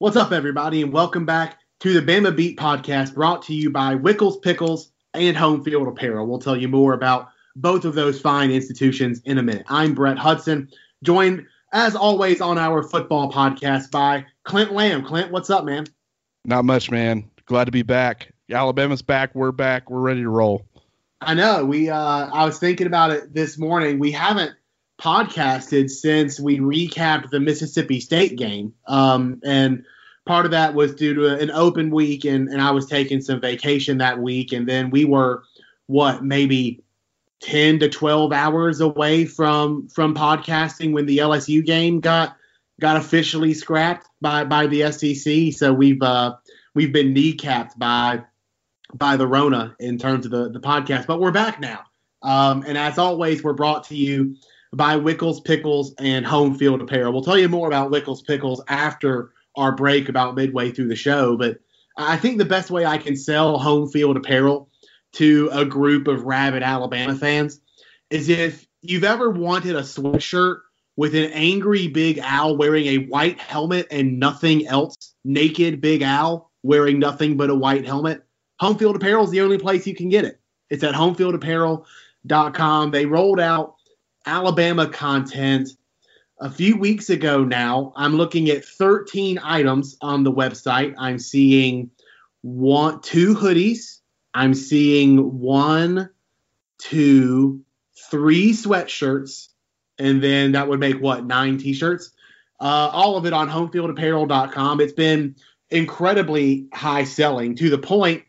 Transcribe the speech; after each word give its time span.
What's 0.00 0.14
up, 0.14 0.30
everybody, 0.30 0.82
and 0.82 0.92
welcome 0.92 1.26
back 1.26 1.58
to 1.80 1.92
the 1.92 2.00
Bama 2.00 2.36
Beat 2.36 2.56
podcast 2.56 3.14
brought 3.14 3.42
to 3.46 3.52
you 3.52 3.68
by 3.70 3.96
Wickles 3.96 4.40
Pickles 4.40 4.92
and 5.12 5.36
Home 5.36 5.64
Field 5.64 5.88
Apparel. 5.88 6.24
We'll 6.24 6.38
tell 6.38 6.56
you 6.56 6.68
more 6.68 6.92
about 6.92 7.30
both 7.56 7.84
of 7.84 7.96
those 7.96 8.20
fine 8.20 8.52
institutions 8.52 9.20
in 9.24 9.38
a 9.38 9.42
minute. 9.42 9.66
I'm 9.68 9.94
Brett 9.94 10.16
Hudson, 10.16 10.70
joined 11.02 11.48
as 11.72 11.96
always 11.96 12.40
on 12.40 12.58
our 12.58 12.84
football 12.84 13.32
podcast 13.32 13.90
by 13.90 14.24
Clint 14.44 14.70
Lamb. 14.70 15.04
Clint, 15.04 15.32
what's 15.32 15.50
up, 15.50 15.64
man? 15.64 15.86
Not 16.44 16.64
much, 16.64 16.92
man. 16.92 17.28
Glad 17.46 17.64
to 17.64 17.72
be 17.72 17.82
back. 17.82 18.32
Alabama's 18.52 19.02
back. 19.02 19.34
We're 19.34 19.50
back. 19.50 19.90
We're 19.90 19.98
ready 19.98 20.22
to 20.22 20.30
roll. 20.30 20.64
I 21.20 21.34
know. 21.34 21.64
We 21.64 21.90
uh 21.90 22.30
I 22.32 22.44
was 22.44 22.60
thinking 22.60 22.86
about 22.86 23.10
it 23.10 23.34
this 23.34 23.58
morning. 23.58 23.98
We 23.98 24.12
haven't 24.12 24.52
podcasted 24.98 25.90
since 25.90 26.40
we 26.40 26.58
recapped 26.58 27.30
the 27.30 27.40
Mississippi 27.40 28.00
State 28.00 28.36
game. 28.36 28.74
Um, 28.86 29.40
and 29.44 29.84
part 30.26 30.44
of 30.44 30.50
that 30.50 30.74
was 30.74 30.94
due 30.94 31.14
to 31.14 31.38
an 31.38 31.50
open 31.50 31.90
week, 31.90 32.24
and, 32.24 32.48
and 32.48 32.60
I 32.60 32.72
was 32.72 32.86
taking 32.86 33.20
some 33.20 33.40
vacation 33.40 33.98
that 33.98 34.18
week. 34.18 34.52
And 34.52 34.68
then 34.68 34.90
we 34.90 35.04
were, 35.04 35.44
what, 35.86 36.24
maybe 36.24 36.82
10 37.40 37.78
to 37.80 37.88
12 37.88 38.32
hours 38.32 38.80
away 38.80 39.24
from 39.24 39.88
from 39.88 40.14
podcasting 40.14 40.92
when 40.92 41.06
the 41.06 41.18
LSU 41.18 41.64
game 41.64 42.00
got 42.00 42.36
got 42.80 42.96
officially 42.96 43.54
scrapped 43.54 44.08
by 44.20 44.44
by 44.44 44.66
the 44.66 44.90
SEC. 44.92 45.52
So 45.52 45.72
we've 45.72 46.02
uh, 46.02 46.36
we've 46.74 46.92
been 46.92 47.14
kneecapped 47.14 47.78
by 47.78 48.22
by 48.94 49.16
the 49.16 49.26
Rona 49.26 49.76
in 49.78 49.98
terms 49.98 50.24
of 50.24 50.32
the 50.32 50.50
the 50.50 50.60
podcast, 50.60 51.06
but 51.06 51.20
we're 51.20 51.30
back 51.30 51.60
now. 51.60 51.84
Um, 52.22 52.64
and 52.66 52.76
as 52.76 52.98
always, 52.98 53.44
we're 53.44 53.52
brought 53.52 53.84
to 53.84 53.96
you 53.96 54.36
by 54.72 54.96
Wickles 54.96 55.44
Pickles 55.44 55.94
and 55.98 56.26
Home 56.26 56.54
Field 56.56 56.80
Apparel. 56.80 57.12
We'll 57.12 57.22
tell 57.22 57.38
you 57.38 57.48
more 57.48 57.66
about 57.66 57.90
Wickles 57.90 58.24
Pickles 58.24 58.62
after 58.68 59.32
our 59.56 59.72
break, 59.72 60.08
about 60.08 60.34
midway 60.34 60.70
through 60.70 60.88
the 60.88 60.96
show. 60.96 61.36
But 61.36 61.58
I 61.96 62.16
think 62.16 62.38
the 62.38 62.44
best 62.44 62.70
way 62.70 62.86
I 62.86 62.98
can 62.98 63.16
sell 63.16 63.58
Home 63.58 63.88
Field 63.88 64.16
Apparel 64.16 64.68
to 65.14 65.48
a 65.52 65.64
group 65.64 66.06
of 66.06 66.22
rabid 66.24 66.62
Alabama 66.62 67.16
fans 67.16 67.60
is 68.10 68.28
if 68.28 68.66
you've 68.82 69.04
ever 69.04 69.30
wanted 69.30 69.74
a 69.74 69.80
sweatshirt 69.80 70.60
with 70.96 71.14
an 71.14 71.30
angry 71.32 71.88
Big 71.88 72.18
Al 72.18 72.56
wearing 72.56 72.86
a 72.86 72.98
white 73.06 73.38
helmet 73.38 73.86
and 73.90 74.18
nothing 74.18 74.66
else, 74.66 75.14
naked 75.24 75.80
Big 75.80 76.02
Al 76.02 76.50
wearing 76.62 76.98
nothing 76.98 77.36
but 77.36 77.50
a 77.50 77.54
white 77.54 77.86
helmet. 77.86 78.24
Home 78.60 78.76
Field 78.76 78.96
Apparel 78.96 79.24
is 79.24 79.30
the 79.30 79.40
only 79.40 79.58
place 79.58 79.86
you 79.86 79.94
can 79.94 80.08
get 80.08 80.24
it. 80.24 80.40
It's 80.70 80.82
at 80.84 80.94
homefieldapparel.com. 80.94 82.90
They 82.90 83.06
rolled 83.06 83.40
out 83.40 83.77
Alabama 84.28 84.86
content 84.86 85.70
a 86.38 86.50
few 86.50 86.76
weeks 86.76 87.08
ago 87.08 87.44
now. 87.44 87.94
I'm 87.96 88.14
looking 88.14 88.50
at 88.50 88.62
13 88.62 89.40
items 89.42 89.96
on 90.02 90.22
the 90.22 90.30
website. 90.30 90.94
I'm 90.98 91.18
seeing 91.18 91.90
one, 92.42 93.00
two 93.00 93.34
hoodies. 93.34 94.00
I'm 94.34 94.52
seeing 94.52 95.40
one, 95.40 96.10
two, 96.76 97.62
three 98.10 98.52
sweatshirts, 98.52 99.48
and 99.98 100.22
then 100.22 100.52
that 100.52 100.68
would 100.68 100.78
make 100.78 101.00
what 101.00 101.24
nine 101.24 101.56
t-shirts. 101.56 102.10
Uh, 102.60 102.90
all 102.92 103.16
of 103.16 103.24
it 103.24 103.32
on 103.32 103.48
homefieldapparel.com. 103.48 104.80
It's 104.82 104.92
been 104.92 105.36
incredibly 105.70 106.66
high 106.74 107.04
selling 107.04 107.56
to 107.56 107.70
the 107.70 107.78
point 107.78 108.24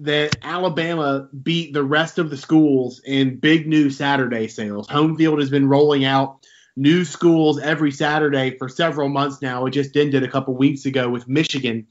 that 0.00 0.38
Alabama 0.42 1.28
beat 1.42 1.74
the 1.74 1.84
rest 1.84 2.18
of 2.18 2.30
the 2.30 2.36
schools 2.36 3.00
in 3.04 3.38
big 3.38 3.66
new 3.66 3.90
Saturday 3.90 4.48
sales. 4.48 4.88
Home 4.88 5.16
field 5.16 5.38
has 5.40 5.50
been 5.50 5.68
rolling 5.68 6.06
out 6.06 6.46
new 6.74 7.04
schools 7.04 7.60
every 7.60 7.92
Saturday 7.92 8.56
for 8.56 8.68
several 8.68 9.10
months 9.10 9.42
now. 9.42 9.66
It 9.66 9.72
just 9.72 9.96
ended 9.96 10.22
a 10.22 10.28
couple 10.28 10.56
weeks 10.56 10.86
ago 10.86 11.10
with 11.10 11.28
Michigan 11.28 11.86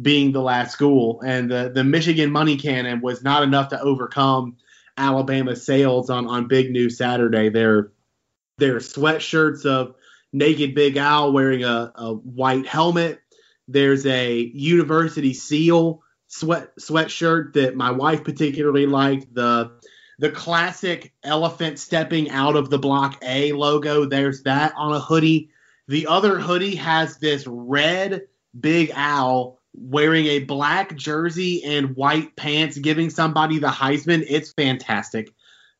being 0.00 0.32
the 0.32 0.42
last 0.42 0.72
school, 0.72 1.22
and 1.24 1.50
the 1.50 1.70
the 1.74 1.84
Michigan 1.84 2.30
money 2.30 2.56
cannon 2.56 3.00
was 3.00 3.22
not 3.22 3.42
enough 3.42 3.70
to 3.70 3.80
overcome 3.80 4.56
Alabama's 4.98 5.64
sales 5.64 6.10
on 6.10 6.26
on 6.26 6.48
big 6.48 6.70
new 6.70 6.90
Saturday. 6.90 7.48
Their 7.48 7.92
their 8.58 8.76
sweatshirts 8.76 9.64
of 9.64 9.94
naked 10.34 10.74
Big 10.74 10.98
Al 10.98 11.32
wearing 11.32 11.64
a, 11.64 11.92
a 11.94 12.12
white 12.12 12.66
helmet. 12.66 13.20
There's 13.68 14.04
a 14.04 14.36
university 14.38 15.32
seal 15.32 16.03
sweat 16.34 16.76
sweatshirt 16.76 17.52
that 17.54 17.76
my 17.76 17.90
wife 17.90 18.24
particularly 18.24 18.86
liked. 18.86 19.32
The 19.34 19.72
the 20.18 20.30
classic 20.30 21.12
elephant 21.24 21.78
stepping 21.78 22.30
out 22.30 22.56
of 22.56 22.70
the 22.70 22.78
block 22.78 23.18
A 23.22 23.52
logo. 23.52 24.04
There's 24.04 24.42
that 24.42 24.72
on 24.76 24.92
a 24.92 25.00
hoodie. 25.00 25.50
The 25.88 26.06
other 26.06 26.38
hoodie 26.38 26.76
has 26.76 27.18
this 27.18 27.46
red 27.46 28.26
Big 28.58 28.92
Al 28.94 29.58
wearing 29.74 30.26
a 30.26 30.38
black 30.38 30.94
jersey 30.94 31.64
and 31.64 31.96
white 31.96 32.36
pants, 32.36 32.78
giving 32.78 33.10
somebody 33.10 33.58
the 33.58 33.68
Heisman. 33.68 34.24
It's 34.28 34.52
fantastic. 34.52 35.32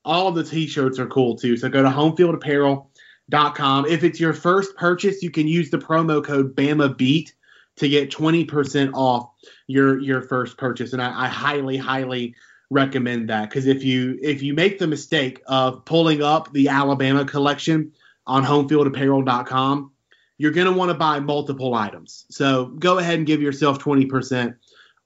All 0.04 0.26
of 0.28 0.34
the 0.34 0.42
t-shirts 0.44 0.98
are 0.98 1.06
cool 1.06 1.36
too. 1.36 1.56
So 1.56 1.68
go 1.68 1.82
to 1.82 1.88
homefieldapparel.com. 1.88 3.86
If 3.86 4.02
it's 4.02 4.18
your 4.18 4.32
first 4.32 4.76
purchase, 4.76 5.22
you 5.22 5.30
can 5.30 5.46
use 5.46 5.70
the 5.70 5.78
promo 5.78 6.22
code 6.22 6.56
BAMA 6.56 6.90
Beat 6.90 7.34
to 7.76 7.88
get 7.88 8.10
20% 8.10 8.92
off 8.94 9.30
your 9.66 10.00
your 10.00 10.22
first 10.22 10.56
purchase. 10.56 10.92
And 10.92 11.02
I, 11.02 11.24
I 11.24 11.28
highly, 11.28 11.76
highly 11.76 12.34
recommend 12.70 13.28
that 13.30 13.48
because 13.48 13.66
if 13.66 13.84
you 13.84 14.18
if 14.22 14.42
you 14.42 14.54
make 14.54 14.78
the 14.78 14.86
mistake 14.86 15.42
of 15.46 15.84
pulling 15.84 16.22
up 16.22 16.52
the 16.52 16.68
Alabama 16.68 17.24
collection 17.24 17.92
on 18.26 18.44
homefieldapparel.com, 18.44 19.92
you're 20.38 20.52
going 20.52 20.66
to 20.66 20.72
want 20.72 20.90
to 20.90 20.94
buy 20.94 21.20
multiple 21.20 21.74
items. 21.74 22.26
So 22.30 22.66
go 22.66 22.98
ahead 22.98 23.18
and 23.18 23.26
give 23.26 23.42
yourself 23.42 23.78
20% 23.78 24.56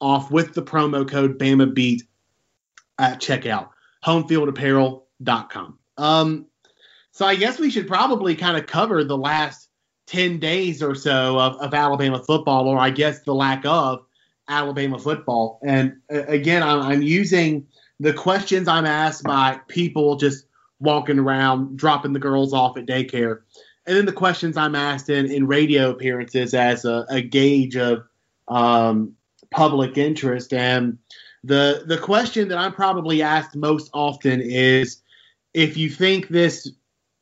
off 0.00 0.30
with 0.30 0.54
the 0.54 0.62
promo 0.62 1.08
code 1.08 1.38
BAMA 1.38 1.66
Beat 1.66 2.04
at 2.98 3.20
checkout. 3.20 3.70
Homefieldapparel.com. 4.04 5.78
Um, 5.96 6.46
so 7.10 7.26
I 7.26 7.34
guess 7.34 7.58
we 7.58 7.70
should 7.70 7.88
probably 7.88 8.36
kind 8.36 8.56
of 8.56 8.66
cover 8.66 9.02
the 9.02 9.18
last 9.18 9.67
10 10.08 10.38
days 10.38 10.82
or 10.82 10.94
so 10.94 11.38
of, 11.38 11.56
of 11.56 11.74
Alabama 11.74 12.18
football, 12.18 12.66
or 12.66 12.78
I 12.78 12.90
guess 12.90 13.20
the 13.20 13.34
lack 13.34 13.64
of 13.66 14.04
Alabama 14.48 14.98
football. 14.98 15.60
And 15.62 15.98
uh, 16.12 16.24
again, 16.24 16.62
I'm, 16.62 16.80
I'm 16.80 17.02
using 17.02 17.66
the 18.00 18.14
questions 18.14 18.68
I'm 18.68 18.86
asked 18.86 19.24
by 19.24 19.60
people 19.68 20.16
just 20.16 20.46
walking 20.80 21.18
around, 21.18 21.76
dropping 21.76 22.14
the 22.14 22.18
girls 22.18 22.54
off 22.54 22.78
at 22.78 22.86
daycare, 22.86 23.40
and 23.86 23.96
then 23.96 24.06
the 24.06 24.12
questions 24.12 24.56
I'm 24.56 24.74
asked 24.74 25.10
in, 25.10 25.30
in 25.30 25.46
radio 25.46 25.90
appearances 25.90 26.54
as 26.54 26.84
a, 26.84 27.04
a 27.10 27.20
gauge 27.20 27.76
of 27.76 28.04
um, 28.48 29.14
public 29.50 29.98
interest. 29.98 30.54
And 30.54 30.98
the 31.44 31.84
the 31.86 31.98
question 31.98 32.48
that 32.48 32.58
I'm 32.58 32.72
probably 32.72 33.22
asked 33.22 33.56
most 33.56 33.90
often 33.92 34.40
is 34.40 35.02
if 35.52 35.76
you 35.76 35.90
think 35.90 36.28
this 36.28 36.70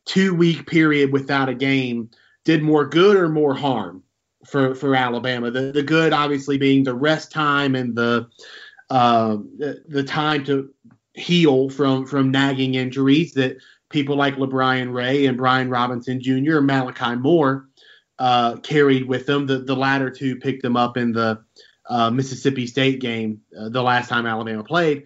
two 0.04 0.34
week 0.34 0.66
period 0.68 1.12
without 1.12 1.48
a 1.48 1.54
game 1.54 2.10
did 2.46 2.62
more 2.62 2.86
good 2.86 3.16
or 3.16 3.28
more 3.28 3.54
harm 3.54 4.02
for 4.46 4.74
for 4.74 4.94
Alabama. 4.94 5.50
The 5.50 5.72
the 5.72 5.82
good 5.82 6.14
obviously 6.14 6.56
being 6.56 6.84
the 6.84 6.94
rest 6.94 7.30
time 7.30 7.74
and 7.74 7.94
the 7.94 8.28
uh, 8.88 9.38
the, 9.58 10.04
time 10.04 10.44
to 10.44 10.70
heal 11.14 11.68
from 11.68 12.06
from 12.06 12.30
nagging 12.30 12.76
injuries 12.76 13.34
that 13.34 13.58
people 13.90 14.16
like 14.16 14.36
LaBryan 14.36 14.92
Ray 14.92 15.26
and 15.26 15.36
Brian 15.36 15.68
Robinson 15.68 16.20
Jr. 16.20 16.58
and 16.58 16.66
Malachi 16.66 17.16
Moore 17.16 17.68
uh, 18.20 18.56
carried 18.58 19.06
with 19.06 19.26
them. 19.26 19.46
The 19.46 19.58
the 19.58 19.76
latter 19.76 20.08
two 20.08 20.36
picked 20.36 20.62
them 20.62 20.76
up 20.76 20.96
in 20.96 21.12
the 21.12 21.42
uh, 21.90 22.10
Mississippi 22.10 22.66
State 22.66 23.00
game 23.00 23.40
uh, 23.58 23.68
the 23.68 23.82
last 23.82 24.08
time 24.08 24.24
Alabama 24.24 24.62
played. 24.62 25.04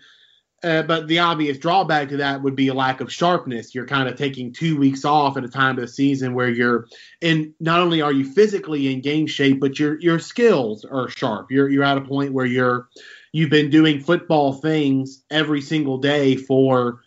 Uh, 0.62 0.82
but 0.82 1.09
the 1.09 1.19
obvious 1.19 1.56
drawback 1.56 2.10
to 2.10 2.19
that 2.19 2.43
would 2.43 2.54
be 2.54 2.69
a 2.69 2.75
lack 2.75 3.00
of 3.00 3.10
sharpness. 3.10 3.75
You're 3.75 3.87
kind 3.87 4.09
of 4.09 4.16
taking 4.16 4.53
two 4.53 4.76
weeks 4.76 5.06
off 5.06 5.38
at 5.38 5.44
a 5.44 5.48
time 5.48 5.76
of 5.76 5.82
the 5.82 5.88
season 5.88 6.34
where 6.34 6.50
you're 6.50 6.87
in. 7.22 7.54
Not 7.60 7.81
only 7.81 8.03
are 8.03 8.12
you 8.12 8.31
physically 8.31 8.93
in 8.93 9.00
game 9.00 9.26
shape, 9.26 9.59
but 9.59 9.78
your 9.78 9.98
your 10.00 10.19
skills 10.19 10.84
are 10.84 11.09
sharp. 11.09 11.51
You're 11.51 11.71
you're 11.71 11.84
at 11.84 11.97
a 11.97 12.03
point 12.03 12.34
where 12.34 12.45
you're 12.45 12.89
you've 13.33 13.48
been 13.48 13.71
doing 13.71 14.01
football 14.01 14.53
things 14.53 15.22
every 15.30 15.62
single 15.62 15.97
day 15.97 16.36
for 16.36 17.01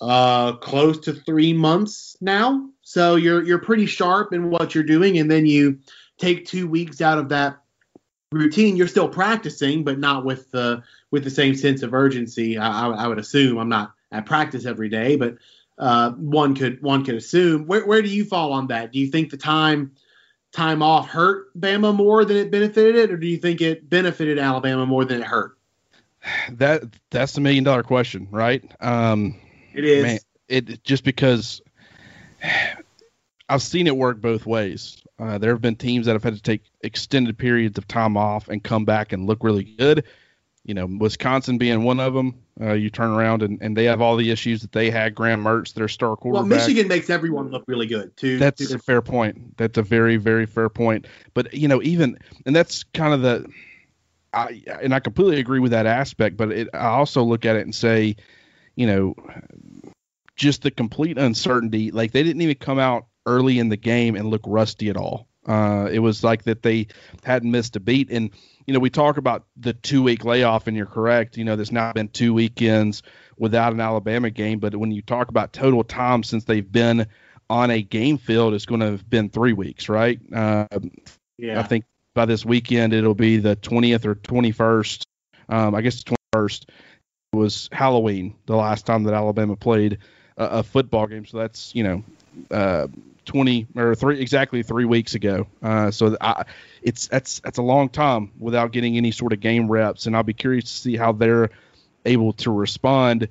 uh, 0.00 0.52
close 0.54 1.00
to 1.00 1.12
three 1.12 1.52
months 1.52 2.16
now. 2.20 2.68
So 2.82 3.16
you're 3.16 3.42
you're 3.42 3.58
pretty 3.58 3.86
sharp 3.86 4.32
in 4.32 4.48
what 4.48 4.76
you're 4.76 4.84
doing, 4.84 5.18
and 5.18 5.28
then 5.28 5.44
you 5.44 5.80
take 6.18 6.46
two 6.46 6.68
weeks 6.68 7.00
out 7.00 7.18
of 7.18 7.30
that 7.30 7.58
routine. 8.30 8.76
You're 8.76 8.86
still 8.86 9.08
practicing, 9.08 9.82
but 9.82 9.98
not 9.98 10.24
with 10.24 10.50
the 10.52 10.82
with 11.12 11.22
the 11.22 11.30
same 11.30 11.54
sense 11.54 11.82
of 11.82 11.94
urgency. 11.94 12.58
I, 12.58 12.88
I 12.88 13.06
would 13.06 13.18
assume 13.18 13.58
I'm 13.58 13.68
not 13.68 13.92
at 14.10 14.26
practice 14.26 14.66
every 14.66 14.88
day, 14.88 15.14
but 15.14 15.36
uh, 15.78 16.10
one 16.12 16.56
could 16.56 16.82
one 16.82 17.04
could 17.04 17.14
assume. 17.14 17.66
Where 17.66 17.86
where 17.86 18.02
do 18.02 18.08
you 18.08 18.24
fall 18.24 18.52
on 18.52 18.66
that? 18.68 18.92
Do 18.92 18.98
you 18.98 19.06
think 19.06 19.30
the 19.30 19.36
time 19.36 19.92
time 20.50 20.82
off 20.82 21.08
hurt 21.08 21.56
Bama 21.58 21.94
more 21.94 22.24
than 22.24 22.36
it 22.36 22.50
benefited 22.50 22.96
it, 22.96 23.12
or 23.12 23.16
do 23.16 23.28
you 23.28 23.36
think 23.36 23.60
it 23.60 23.88
benefited 23.88 24.38
Alabama 24.38 24.86
more 24.86 25.04
than 25.04 25.20
it 25.20 25.26
hurt? 25.26 25.56
That 26.50 26.82
that's 27.10 27.34
the 27.34 27.40
million 27.40 27.62
dollar 27.62 27.82
question, 27.82 28.28
right? 28.30 28.64
Um, 28.80 29.38
it 29.74 29.84
is. 29.84 30.02
Man, 30.02 30.18
it 30.48 30.84
just 30.84 31.04
because 31.04 31.60
I've 33.48 33.62
seen 33.62 33.86
it 33.86 33.96
work 33.96 34.20
both 34.20 34.46
ways. 34.46 35.02
Uh, 35.18 35.38
there 35.38 35.52
have 35.52 35.60
been 35.60 35.76
teams 35.76 36.06
that 36.06 36.14
have 36.14 36.24
had 36.24 36.34
to 36.34 36.42
take 36.42 36.62
extended 36.80 37.36
periods 37.38 37.76
of 37.78 37.86
time 37.86 38.16
off 38.16 38.48
and 38.48 38.62
come 38.62 38.84
back 38.84 39.12
and 39.12 39.26
look 39.26 39.44
really 39.44 39.64
good. 39.64 40.04
You 40.64 40.74
know, 40.74 40.86
Wisconsin 40.86 41.58
being 41.58 41.82
one 41.82 41.98
of 41.98 42.14
them. 42.14 42.36
Uh, 42.60 42.74
you 42.74 42.90
turn 42.90 43.10
around 43.10 43.42
and, 43.42 43.60
and 43.60 43.76
they 43.76 43.84
have 43.84 44.00
all 44.00 44.16
the 44.16 44.30
issues 44.30 44.62
that 44.62 44.70
they 44.70 44.90
had. 44.90 45.14
Graham 45.14 45.42
Mertz, 45.42 45.74
their 45.74 45.88
star 45.88 46.16
quarterback. 46.16 46.50
Well, 46.50 46.58
Michigan 46.58 46.86
makes 46.86 47.10
everyone 47.10 47.50
look 47.50 47.64
really 47.66 47.86
good 47.86 48.16
too. 48.16 48.38
That's 48.38 48.70
a 48.70 48.78
fair 48.78 49.02
point. 49.02 49.56
That's 49.56 49.78
a 49.78 49.82
very 49.82 50.16
very 50.18 50.46
fair 50.46 50.68
point. 50.68 51.06
But 51.34 51.54
you 51.54 51.66
know, 51.66 51.82
even 51.82 52.18
and 52.46 52.54
that's 52.54 52.84
kind 52.84 53.14
of 53.14 53.22
the. 53.22 53.50
I 54.34 54.62
and 54.80 54.94
I 54.94 55.00
completely 55.00 55.40
agree 55.40 55.60
with 55.60 55.72
that 55.72 55.86
aspect, 55.86 56.36
but 56.36 56.52
it, 56.52 56.68
I 56.72 56.86
also 56.86 57.22
look 57.22 57.44
at 57.44 57.56
it 57.56 57.62
and 57.62 57.74
say, 57.74 58.16
you 58.76 58.86
know, 58.86 59.14
just 60.36 60.62
the 60.62 60.70
complete 60.70 61.18
uncertainty. 61.18 61.90
Like 61.90 62.12
they 62.12 62.22
didn't 62.22 62.40
even 62.40 62.56
come 62.56 62.78
out 62.78 63.06
early 63.26 63.58
in 63.58 63.68
the 63.68 63.76
game 63.76 64.16
and 64.16 64.28
look 64.28 64.42
rusty 64.46 64.88
at 64.88 64.96
all. 64.96 65.26
Uh, 65.46 65.88
it 65.90 65.98
was 65.98 66.22
like 66.22 66.44
that 66.44 66.62
they 66.62 66.86
hadn't 67.24 67.50
missed 67.50 67.76
a 67.76 67.80
beat. 67.80 68.10
And 68.10 68.30
you 68.66 68.74
know, 68.74 68.80
we 68.80 68.90
talk 68.90 69.16
about 69.16 69.44
the 69.56 69.72
two 69.72 70.02
week 70.02 70.24
layoff, 70.24 70.66
and 70.66 70.76
you're 70.76 70.86
correct. 70.86 71.36
You 71.36 71.44
know, 71.44 71.56
there's 71.56 71.72
not 71.72 71.94
been 71.94 72.08
two 72.08 72.32
weekends 72.32 73.02
without 73.38 73.72
an 73.72 73.80
Alabama 73.80 74.30
game, 74.30 74.60
but 74.60 74.76
when 74.76 74.92
you 74.92 75.02
talk 75.02 75.28
about 75.28 75.52
total 75.52 75.82
time 75.82 76.22
since 76.22 76.44
they've 76.44 76.70
been 76.70 77.06
on 77.50 77.70
a 77.70 77.82
game 77.82 78.18
field, 78.18 78.54
it's 78.54 78.66
going 78.66 78.80
to 78.80 78.92
have 78.92 79.08
been 79.10 79.28
three 79.28 79.52
weeks, 79.52 79.88
right? 79.88 80.20
Uh, 80.32 80.66
yeah. 81.38 81.58
I 81.58 81.64
think 81.64 81.84
by 82.14 82.24
this 82.24 82.44
weekend 82.44 82.92
it'll 82.92 83.14
be 83.14 83.38
the 83.38 83.56
20th 83.56 84.04
or 84.04 84.14
21st. 84.14 85.02
Um, 85.48 85.74
I 85.74 85.80
guess 85.80 86.02
the 86.04 86.14
21st 86.34 86.66
was 87.32 87.68
Halloween, 87.72 88.34
the 88.46 88.56
last 88.56 88.86
time 88.86 89.04
that 89.04 89.14
Alabama 89.14 89.56
played 89.56 89.98
a, 90.36 90.44
a 90.44 90.62
football 90.62 91.06
game. 91.06 91.26
So 91.26 91.38
that's 91.38 91.74
you 91.74 91.82
know 91.82 92.04
uh, 92.50 92.88
20 93.24 93.68
or 93.76 93.94
three 93.94 94.20
exactly 94.20 94.62
three 94.62 94.84
weeks 94.84 95.14
ago. 95.14 95.46
Uh, 95.62 95.90
so 95.90 96.16
I, 96.20 96.44
it's 96.82 97.06
that's 97.08 97.40
that's 97.40 97.58
a 97.58 97.62
long 97.62 97.88
time 97.88 98.32
without 98.38 98.72
getting 98.72 98.96
any 98.96 99.10
sort 99.10 99.32
of 99.32 99.40
game 99.40 99.70
reps, 99.70 100.06
and 100.06 100.16
I'll 100.16 100.22
be 100.22 100.34
curious 100.34 100.64
to 100.64 100.70
see 100.70 100.96
how 100.96 101.12
they're 101.12 101.50
able 102.04 102.32
to 102.34 102.50
respond. 102.50 103.28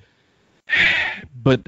But 1.36 1.68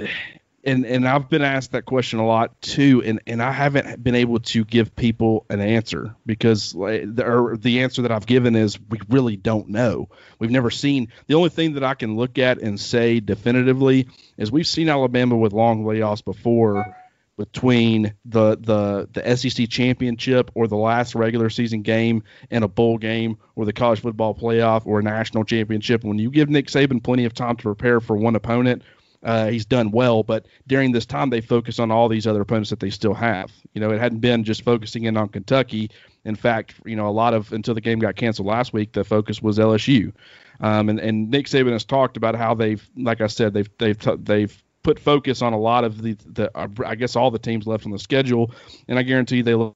and 0.64 0.86
and 0.86 1.08
I've 1.08 1.30
been 1.30 1.42
asked 1.42 1.74
that 1.74 1.86
question 1.86 2.20
a 2.20 2.26
lot 2.26 2.62
too, 2.62 3.04
and 3.06 3.20
and 3.28 3.42
I 3.44 3.52
haven't 3.52 4.02
been 4.02 4.16
able 4.16 4.40
to 4.40 4.64
give 4.64 4.96
people 4.96 5.46
an 5.50 5.60
answer 5.60 6.16
because 6.26 6.72
the, 6.72 7.58
the 7.60 7.82
answer 7.82 8.04
that 8.04 8.12
I've 8.12 8.26
given 8.26 8.56
is 8.56 8.80
we 8.90 9.00
really 9.10 9.36
don't 9.36 9.70
know. 9.70 10.08
We've 10.40 10.52
never 10.52 10.70
seen. 10.70 11.10
The 11.28 11.36
only 11.36 11.50
thing 11.50 11.74
that 11.74 11.84
I 11.84 11.96
can 11.96 12.16
look 12.16 12.38
at 12.38 12.60
and 12.60 12.80
say 12.80 13.20
definitively 13.20 14.08
is 14.38 14.52
we've 14.52 14.68
seen 14.68 14.90
Alabama 14.90 15.36
with 15.36 15.52
long 15.52 15.84
layoffs 15.84 16.24
before 16.24 16.96
between 17.38 18.14
the 18.26 18.58
the 18.58 19.10
the 19.12 19.36
SEC 19.36 19.68
championship 19.70 20.52
or 20.54 20.68
the 20.68 20.78
last 20.78 21.16
regular 21.16 21.50
season 21.50 21.82
game 21.82 22.24
and 22.52 22.64
a 22.64 22.68
bowl 22.68 22.98
game 22.98 23.38
or 23.56 23.66
the 23.66 23.74
college 23.74 24.02
football 24.02 24.36
playoff 24.36 24.86
or 24.86 25.00
a 25.00 25.04
national 25.04 25.44
championship. 25.44 26.04
When 26.04 26.20
you 26.20 26.30
give 26.30 26.50
Nick 26.50 26.68
Saban 26.68 27.04
plenty 27.04 27.26
of 27.26 27.34
time 27.34 27.56
to 27.58 27.64
prepare 27.64 28.00
for 28.00 28.16
one 28.16 28.36
opponent, 28.36 28.84
uh, 29.24 29.48
he's 29.48 29.66
done 29.66 29.92
well. 29.92 30.24
But 30.24 30.46
during 30.68 30.92
this 30.92 31.06
time, 31.06 31.30
they 31.30 31.42
focus 31.42 31.80
on 31.80 31.92
all 31.92 32.08
these 32.08 32.28
other 32.28 32.42
opponents 32.42 32.70
that 32.70 32.80
they 32.80 32.90
still 32.90 33.14
have. 33.14 33.52
You 33.74 33.82
know, 33.82 33.92
it 33.92 34.00
hadn't 34.00 34.20
been 34.20 34.44
just 34.44 34.64
focusing 34.64 35.04
in 35.06 35.18
on 35.18 35.30
Kentucky. 35.30 35.90
In 36.26 36.36
fact, 36.36 36.76
you 36.86 36.96
know, 36.96 37.08
a 37.08 37.12
lot 37.12 37.34
of 37.34 37.52
until 37.52 37.74
the 37.74 37.82
game 37.82 38.00
got 38.00 38.16
canceled 38.16 38.48
last 38.48 38.74
week, 38.74 38.94
the 38.94 39.04
focus 39.04 39.42
was 39.42 39.58
LSU. 39.58 40.14
Um, 40.60 40.90
and, 40.90 41.00
and 41.00 41.30
Nick 41.32 41.48
Saban 41.48 41.72
has 41.72 41.84
talked 41.84 42.16
about 42.16 42.36
how 42.36 42.54
they've, 42.54 42.88
like 42.96 43.22
I 43.22 43.28
said, 43.28 43.54
they've 43.54 43.70
they've 43.80 43.98
they've 44.24 44.64
put 44.84 45.00
focus 45.00 45.42
on 45.42 45.54
a 45.54 45.60
lot 45.60 45.84
of 45.84 46.02
the, 46.02 46.14
the 46.26 46.56
uh, 46.58 46.68
I 46.86 46.96
guess 46.96 47.16
all 47.16 47.32
the 47.32 47.40
teams 47.40 47.66
left 47.66 47.86
on 47.86 47.92
the 47.92 48.00
schedule, 48.00 48.52
and 48.88 49.00
I 49.00 49.04
guarantee 49.04 49.42
they 49.42 49.56
look 49.56 49.74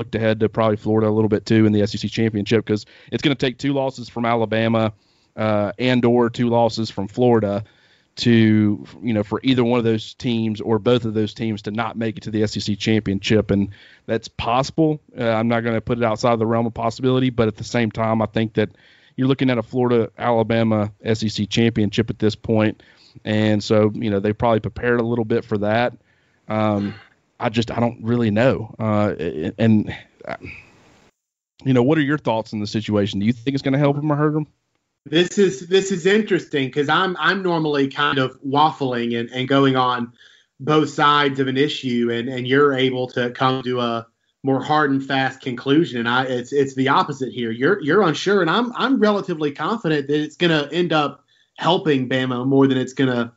looked 0.00 0.14
ahead 0.14 0.40
to 0.40 0.48
probably 0.48 0.78
Florida 0.78 1.06
a 1.06 1.12
little 1.12 1.28
bit 1.28 1.44
too 1.44 1.66
in 1.66 1.72
the 1.72 1.86
SEC 1.86 2.10
championship 2.10 2.64
because 2.64 2.86
it's 3.12 3.22
going 3.22 3.36
to 3.36 3.46
take 3.46 3.58
two 3.58 3.74
losses 3.74 4.08
from 4.08 4.24
Alabama 4.24 4.94
uh, 5.36 5.72
and 5.78 6.02
or 6.06 6.30
two 6.30 6.48
losses 6.48 6.88
from 6.88 7.06
Florida 7.06 7.62
to 8.16 8.82
you 9.02 9.12
know 9.12 9.22
for 9.22 9.40
either 9.42 9.62
one 9.62 9.78
of 9.78 9.84
those 9.84 10.14
teams 10.14 10.60
or 10.62 10.78
both 10.78 11.04
of 11.04 11.12
those 11.12 11.34
teams 11.34 11.60
to 11.62 11.70
not 11.70 11.98
make 11.98 12.16
it 12.16 12.22
to 12.22 12.30
the 12.30 12.46
SEC 12.46 12.78
championship. 12.78 13.50
And 13.50 13.68
that's 14.06 14.26
possible. 14.26 15.00
Uh, 15.18 15.28
I'm 15.28 15.48
not 15.48 15.60
going 15.60 15.74
to 15.74 15.82
put 15.82 15.98
it 15.98 16.04
outside 16.04 16.38
the 16.38 16.46
realm 16.46 16.66
of 16.66 16.72
possibility, 16.72 17.28
but 17.28 17.46
at 17.46 17.56
the 17.56 17.64
same 17.64 17.90
time, 17.90 18.22
I 18.22 18.26
think 18.26 18.54
that 18.54 18.70
you're 19.16 19.28
looking 19.28 19.50
at 19.50 19.58
a 19.58 19.62
Florida 19.62 20.10
Alabama 20.16 20.90
SEC 21.12 21.48
championship 21.50 22.08
at 22.08 22.18
this 22.18 22.34
point 22.34 22.82
and 23.24 23.62
so 23.62 23.90
you 23.94 24.10
know 24.10 24.20
they 24.20 24.32
probably 24.32 24.60
prepared 24.60 25.00
a 25.00 25.04
little 25.04 25.24
bit 25.24 25.44
for 25.44 25.58
that. 25.58 25.94
Um, 26.48 26.94
I 27.38 27.48
just 27.48 27.70
I 27.70 27.80
don't 27.80 28.02
really 28.02 28.30
know, 28.30 28.74
uh, 28.78 29.14
and 29.58 29.94
uh, 30.26 30.36
you 31.64 31.72
know 31.72 31.82
what 31.82 31.98
are 31.98 32.02
your 32.02 32.18
thoughts 32.18 32.52
on 32.52 32.60
the 32.60 32.66
situation? 32.66 33.20
Do 33.20 33.26
you 33.26 33.32
think 33.32 33.54
it's 33.54 33.62
going 33.62 33.72
to 33.72 33.78
help 33.78 33.96
him 33.96 34.10
or 34.10 34.16
hurt 34.16 34.34
him? 34.34 34.46
This 35.06 35.38
is 35.38 35.66
this 35.66 35.92
is 35.92 36.04
interesting 36.06 36.68
because 36.68 36.88
I'm 36.88 37.16
I'm 37.18 37.42
normally 37.42 37.88
kind 37.88 38.18
of 38.18 38.38
waffling 38.42 39.18
and, 39.18 39.30
and 39.30 39.48
going 39.48 39.76
on 39.76 40.12
both 40.58 40.90
sides 40.90 41.40
of 41.40 41.48
an 41.48 41.56
issue, 41.56 42.10
and 42.12 42.28
and 42.28 42.46
you're 42.46 42.74
able 42.74 43.06
to 43.08 43.30
come 43.30 43.62
to 43.62 43.80
a 43.80 44.06
more 44.42 44.62
hard 44.62 44.90
and 44.90 45.04
fast 45.04 45.40
conclusion. 45.40 46.00
And 46.00 46.08
I 46.08 46.24
it's 46.24 46.52
it's 46.52 46.74
the 46.74 46.88
opposite 46.88 47.32
here. 47.32 47.50
You're 47.50 47.80
you're 47.80 48.02
unsure, 48.02 48.42
and 48.42 48.50
I'm 48.50 48.72
I'm 48.76 49.00
relatively 49.00 49.52
confident 49.52 50.08
that 50.08 50.20
it's 50.20 50.36
going 50.36 50.50
to 50.50 50.70
end 50.74 50.92
up 50.92 51.24
helping 51.60 52.08
Bama 52.08 52.46
more 52.46 52.66
than 52.66 52.78
it's 52.78 52.94
going 52.94 53.10
to 53.10 53.30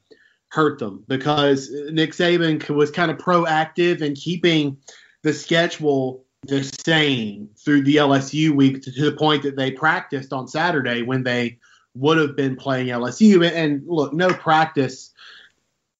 hurt 0.48 0.80
them 0.80 1.04
because 1.10 1.70
Nick 1.92 2.14
Saban 2.14 2.68
was 2.70 2.90
kind 2.90 3.12
of 3.12 3.18
proactive 3.18 4.02
in 4.02 4.16
keeping 4.16 4.78
the 5.24 5.34
schedule 5.34 6.24
the 6.44 6.64
same 6.64 7.50
through 7.58 7.84
the 7.84 7.98
LSU 7.98 8.52
week 8.52 8.82
to, 8.84 8.94
to 8.94 9.12
the 9.12 9.18
point 9.18 9.44
that 9.44 9.58
they 9.58 9.72
practiced 9.72 10.32
on 10.32 10.48
Saturday 10.48 11.02
when 11.02 11.24
they 11.24 11.60
would 11.96 12.18
have 12.18 12.36
been 12.36 12.56
playing 12.56 12.88
LSU. 12.88 13.46
And 13.46 13.84
look, 13.86 14.14
no 14.14 14.30
practice 14.30 15.12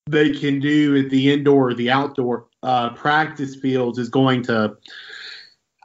they 0.06 0.30
can 0.30 0.60
do 0.60 0.96
at 0.96 1.10
the 1.10 1.30
indoor 1.30 1.70
or 1.70 1.74
the 1.74 1.90
outdoor 1.90 2.46
uh, 2.62 2.90
practice 2.94 3.54
fields 3.54 3.98
is 3.98 4.08
going 4.08 4.42
to 4.44 4.76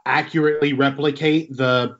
accurately 0.06 0.72
replicate 0.72 1.54
the 1.54 1.98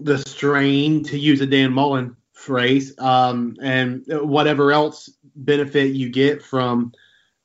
the 0.00 0.18
strain, 0.18 1.04
to 1.04 1.18
use 1.18 1.40
a 1.42 1.46
Dan 1.46 1.72
Mullen 1.72 2.16
phrase, 2.42 2.92
um, 2.98 3.56
and 3.62 4.04
whatever 4.08 4.72
else 4.72 5.10
benefit 5.36 5.94
you 5.94 6.10
get 6.10 6.42
from 6.42 6.92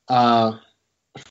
uh, 0.09 0.57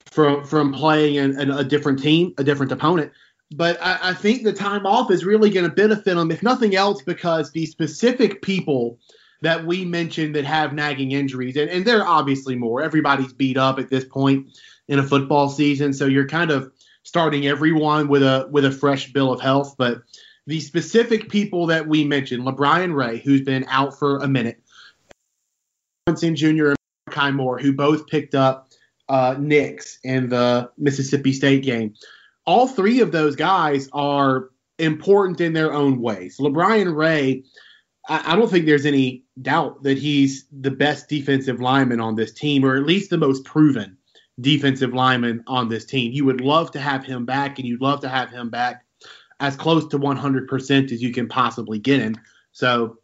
from 0.06 0.44
from 0.44 0.72
playing 0.72 1.16
in, 1.16 1.38
in, 1.40 1.50
a 1.50 1.64
different 1.64 2.00
team, 2.00 2.32
a 2.38 2.44
different 2.44 2.72
opponent. 2.72 3.12
But 3.52 3.80
I, 3.82 3.98
I 4.10 4.14
think 4.14 4.44
the 4.44 4.52
time 4.52 4.86
off 4.86 5.10
is 5.10 5.24
really 5.24 5.50
going 5.50 5.68
to 5.68 5.74
benefit 5.74 6.04
them, 6.04 6.30
if 6.30 6.42
nothing 6.42 6.74
else, 6.76 7.02
because 7.02 7.50
the 7.50 7.66
specific 7.66 8.42
people 8.42 8.98
that 9.42 9.66
we 9.66 9.84
mentioned 9.84 10.34
that 10.34 10.44
have 10.44 10.72
nagging 10.72 11.12
injuries, 11.12 11.56
and, 11.56 11.68
and 11.68 11.84
there 11.84 12.00
are 12.02 12.06
obviously 12.06 12.56
more. 12.56 12.82
Everybody's 12.82 13.32
beat 13.32 13.56
up 13.56 13.78
at 13.78 13.90
this 13.90 14.04
point 14.04 14.58
in 14.88 14.98
a 14.98 15.02
football 15.02 15.48
season, 15.48 15.92
so 15.92 16.06
you're 16.06 16.28
kind 16.28 16.50
of 16.50 16.72
starting 17.02 17.46
everyone 17.46 18.08
with 18.08 18.22
a 18.22 18.48
with 18.50 18.64
a 18.64 18.70
fresh 18.70 19.12
bill 19.12 19.32
of 19.32 19.40
health. 19.40 19.74
But 19.76 20.02
the 20.46 20.60
specific 20.60 21.28
people 21.28 21.66
that 21.66 21.86
we 21.86 22.04
mentioned, 22.04 22.44
LaBryan 22.44 22.94
Ray, 22.94 23.18
who's 23.18 23.42
been 23.42 23.64
out 23.68 23.98
for 23.98 24.18
a 24.18 24.28
minute, 24.28 24.62
Johnson 26.08 26.36
Jr. 26.36 26.68
and 26.68 26.76
Kai 27.10 27.32
Moore, 27.32 27.58
who 27.58 27.72
both 27.72 28.06
picked 28.06 28.34
up 28.34 28.68
uh, 29.08 29.34
nicks 29.38 29.98
in 30.04 30.28
the 30.28 30.70
Mississippi 30.78 31.32
State 31.32 31.64
game. 31.64 31.94
All 32.46 32.68
three 32.68 33.00
of 33.00 33.10
those 33.10 33.34
guys 33.34 33.88
are 33.92 34.50
important 34.78 35.40
in 35.40 35.52
their 35.52 35.72
own 35.72 36.00
ways. 36.00 36.38
LaBryan 36.38 36.94
Ray, 36.94 37.42
I, 38.08 38.32
I 38.32 38.36
don't 38.36 38.48
think 38.48 38.66
there's 38.66 38.86
any 38.86 39.24
doubt 39.42 39.82
that 39.82 39.98
he's 39.98 40.46
the 40.52 40.70
best 40.70 41.08
defensive 41.08 41.60
lineman 41.60 42.00
on 42.00 42.14
this 42.14 42.32
team, 42.32 42.64
or 42.64 42.76
at 42.76 42.84
least 42.84 43.10
the 43.10 43.18
most 43.18 43.44
proven 43.44 43.96
defensive 44.40 44.94
lineman 44.94 45.42
on 45.48 45.68
this 45.68 45.84
team. 45.84 46.12
You 46.12 46.24
would 46.24 46.40
love 46.40 46.70
to 46.72 46.80
have 46.80 47.04
him 47.04 47.24
back, 47.24 47.58
and 47.58 47.66
you'd 47.66 47.80
love 47.80 48.00
to 48.02 48.08
have 48.08 48.30
him 48.30 48.48
back 48.48 48.85
as 49.40 49.56
close 49.56 49.86
to 49.88 49.98
100% 49.98 50.92
as 50.92 51.02
you 51.02 51.12
can 51.12 51.28
possibly 51.28 51.78
get 51.78 52.00
him. 52.00 52.16
So 52.52 52.98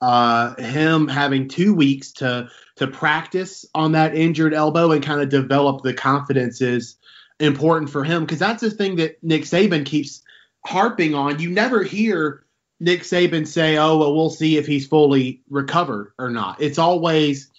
uh, 0.00 0.54
him 0.56 1.08
having 1.08 1.48
two 1.48 1.74
weeks 1.74 2.12
to 2.12 2.48
to 2.76 2.86
practice 2.86 3.64
on 3.74 3.92
that 3.92 4.14
injured 4.14 4.52
elbow 4.52 4.92
and 4.92 5.02
kind 5.02 5.20
of 5.20 5.28
develop 5.28 5.82
the 5.82 5.94
confidence 5.94 6.60
is 6.60 6.96
important 7.40 7.90
for 7.90 8.04
him 8.04 8.24
because 8.24 8.38
that's 8.38 8.60
the 8.60 8.70
thing 8.70 8.96
that 8.96 9.22
Nick 9.22 9.42
Saban 9.42 9.86
keeps 9.86 10.22
harping 10.66 11.14
on. 11.14 11.38
You 11.38 11.50
never 11.50 11.82
hear 11.82 12.44
Nick 12.78 13.02
Saban 13.02 13.46
say, 13.46 13.78
"Oh, 13.78 13.96
well, 13.96 14.14
we'll 14.14 14.30
see 14.30 14.58
if 14.58 14.66
he's 14.66 14.86
fully 14.86 15.40
recovered 15.48 16.12
or 16.18 16.30
not." 16.30 16.60
It's 16.60 16.78
always 16.78 17.50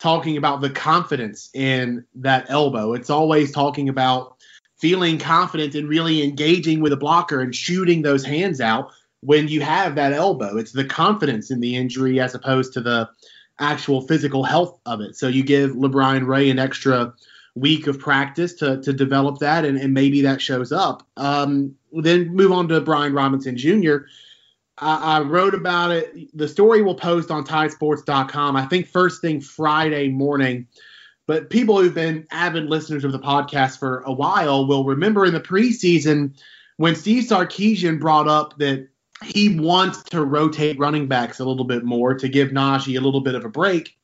talking 0.00 0.36
about 0.36 0.60
the 0.60 0.70
confidence 0.70 1.50
in 1.54 2.04
that 2.16 2.46
elbow. 2.48 2.94
It's 2.94 3.10
always 3.10 3.52
talking 3.52 3.88
about 3.88 4.36
feeling 4.78 5.18
confident 5.18 5.74
and 5.74 5.88
really 5.88 6.22
engaging 6.22 6.80
with 6.80 6.92
a 6.92 6.96
blocker 6.96 7.40
and 7.40 7.54
shooting 7.54 8.02
those 8.02 8.24
hands 8.24 8.60
out 8.60 8.90
when 9.20 9.48
you 9.48 9.60
have 9.60 9.94
that 9.94 10.12
elbow. 10.12 10.56
It's 10.56 10.72
the 10.72 10.84
confidence 10.84 11.50
in 11.50 11.60
the 11.60 11.76
injury 11.76 12.20
as 12.20 12.34
opposed 12.34 12.72
to 12.74 12.80
the 12.80 13.08
actual 13.58 14.02
physical 14.02 14.44
health 14.44 14.78
of 14.86 15.00
it. 15.00 15.16
So 15.16 15.28
you 15.28 15.42
give 15.42 15.72
LaBryan 15.72 16.26
Ray 16.26 16.50
an 16.50 16.58
extra 16.58 17.14
week 17.54 17.86
of 17.86 17.98
practice 17.98 18.54
to, 18.54 18.80
to 18.82 18.92
develop 18.92 19.38
that, 19.38 19.64
and, 19.64 19.78
and 19.78 19.94
maybe 19.94 20.22
that 20.22 20.42
shows 20.42 20.72
up. 20.72 21.06
Um, 21.16 21.76
then 21.92 22.34
move 22.34 22.52
on 22.52 22.68
to 22.68 22.80
Brian 22.80 23.14
Robinson 23.14 23.56
Jr. 23.56 23.98
I, 24.78 25.18
I, 25.18 25.20
wrote 25.20 25.54
about 25.54 25.92
it. 25.92 26.36
The 26.36 26.48
story 26.48 26.82
will 26.82 26.96
post 26.96 27.30
on 27.30 27.44
tidesports.com, 27.44 28.56
I 28.56 28.66
think, 28.66 28.88
first 28.88 29.20
thing 29.20 29.40
Friday 29.40 30.08
morning. 30.08 30.66
But 31.26 31.50
people 31.50 31.80
who've 31.80 31.94
been 31.94 32.26
avid 32.30 32.66
listeners 32.66 33.04
of 33.04 33.12
the 33.12 33.18
podcast 33.18 33.78
for 33.78 34.00
a 34.00 34.12
while 34.12 34.66
will 34.66 34.84
remember 34.84 35.24
in 35.24 35.32
the 35.32 35.40
preseason 35.40 36.38
when 36.76 36.94
Steve 36.94 37.24
Sarkisian 37.24 37.98
brought 37.98 38.28
up 38.28 38.58
that 38.58 38.88
he 39.24 39.58
wants 39.58 40.02
to 40.04 40.24
rotate 40.24 40.78
running 40.78 41.06
backs 41.06 41.40
a 41.40 41.44
little 41.44 41.64
bit 41.64 41.84
more 41.84 42.14
to 42.14 42.28
give 42.28 42.50
Najee 42.50 42.98
a 42.98 43.00
little 43.00 43.20
bit 43.20 43.34
of 43.34 43.44
a 43.44 43.48
break. 43.48 43.96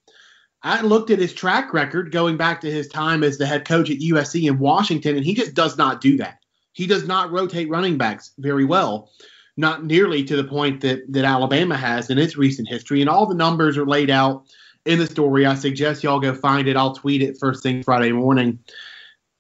I 0.63 0.83
looked 0.83 1.11
at 1.11 1.19
his 1.19 1.33
track 1.33 1.73
record 1.73 2.13
going 2.13 2.37
back 2.37 2.61
to 2.61 2.71
his 2.71 2.89
time 2.89 3.25
as 3.25 3.39
the 3.39 3.47
head 3.47 3.67
coach 3.67 3.91
at 3.91 3.99
USC 3.99 4.49
in 4.49 4.59
Washington, 4.59 5.17
and 5.17 5.25
he 5.25 5.35
just 5.35 5.55
does 5.55 5.79
not 5.79 6.01
do 6.01 6.17
that. 6.19 6.39
He 6.73 6.87
does 6.87 7.07
not 7.07 7.31
rotate 7.31 7.69
running 7.69 7.99
backs 7.99 8.33
very 8.39 8.65
well, 8.65 9.11
not 9.57 9.85
nearly 9.85 10.23
to 10.25 10.37
the 10.37 10.45
point 10.45 10.83
that, 10.83 11.01
that 11.13 11.25
Alabama 11.25 11.77
has 11.77 12.11
in 12.11 12.19
its 12.19 12.37
recent 12.37 12.69
history. 12.69 13.01
And 13.01 13.11
all 13.11 13.27
the 13.27 13.35
numbers 13.35 13.77
are 13.77 13.87
laid 13.87 14.11
out 14.11 14.45
in 14.87 14.99
the 14.99 15.07
story. 15.07 15.47
I 15.47 15.55
suggest 15.55 16.03
y'all 16.03 16.21
go 16.21 16.35
find 16.35 16.69
it. 16.69 16.77
I'll 16.77 16.95
tweet 16.95 17.23
it 17.23 17.39
first 17.39 17.63
thing 17.63 17.83
Friday 17.83 18.13
morning. 18.13 18.59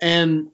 And 0.00 0.48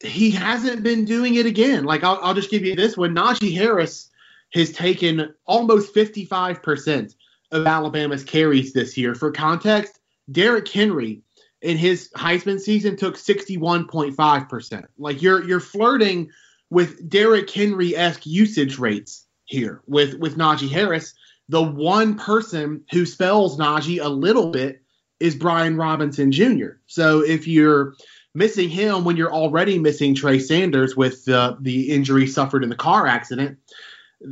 he 0.00 0.30
hasn't 0.30 0.82
been 0.82 1.04
doing 1.04 1.34
it 1.34 1.46
again. 1.46 1.84
Like, 1.84 2.04
I'll, 2.04 2.18
I'll 2.22 2.34
just 2.34 2.50
give 2.50 2.64
you 2.64 2.76
this 2.76 2.96
one 2.96 3.14
Najee 3.14 3.54
Harris 3.54 4.10
has 4.54 4.72
taken 4.72 5.34
almost 5.46 5.94
55% 5.94 7.14
of 7.50 7.66
Alabama's 7.66 8.24
carries 8.24 8.72
this 8.72 8.96
year. 8.96 9.14
For 9.14 9.30
context, 9.30 10.00
Derrick 10.30 10.68
Henry 10.68 11.22
in 11.62 11.76
his 11.76 12.10
Heisman 12.16 12.60
season 12.60 12.96
took 12.96 13.16
61.5%. 13.16 14.86
Like 14.98 15.22
you're 15.22 15.44
you're 15.44 15.60
flirting 15.60 16.30
with 16.70 17.08
Derrick 17.08 17.50
Henry 17.50 17.96
esque 17.96 18.26
usage 18.26 18.78
rates 18.78 19.26
here 19.46 19.82
with 19.86 20.14
with 20.18 20.36
Najee 20.36 20.70
Harris. 20.70 21.14
The 21.48 21.62
one 21.62 22.16
person 22.16 22.84
who 22.90 23.06
spells 23.06 23.58
Najee 23.58 24.02
a 24.02 24.08
little 24.08 24.50
bit 24.50 24.82
is 25.18 25.34
Brian 25.34 25.76
Robinson 25.76 26.30
Jr. 26.30 26.72
So 26.86 27.20
if 27.20 27.46
you're 27.46 27.94
missing 28.34 28.68
him 28.68 29.04
when 29.04 29.16
you're 29.16 29.32
already 29.32 29.78
missing 29.78 30.14
Trey 30.14 30.38
Sanders 30.38 30.96
with 30.96 31.24
the 31.24 31.56
the 31.60 31.90
injury 31.90 32.26
suffered 32.26 32.62
in 32.62 32.68
the 32.68 32.76
car 32.76 33.06
accident, 33.06 33.58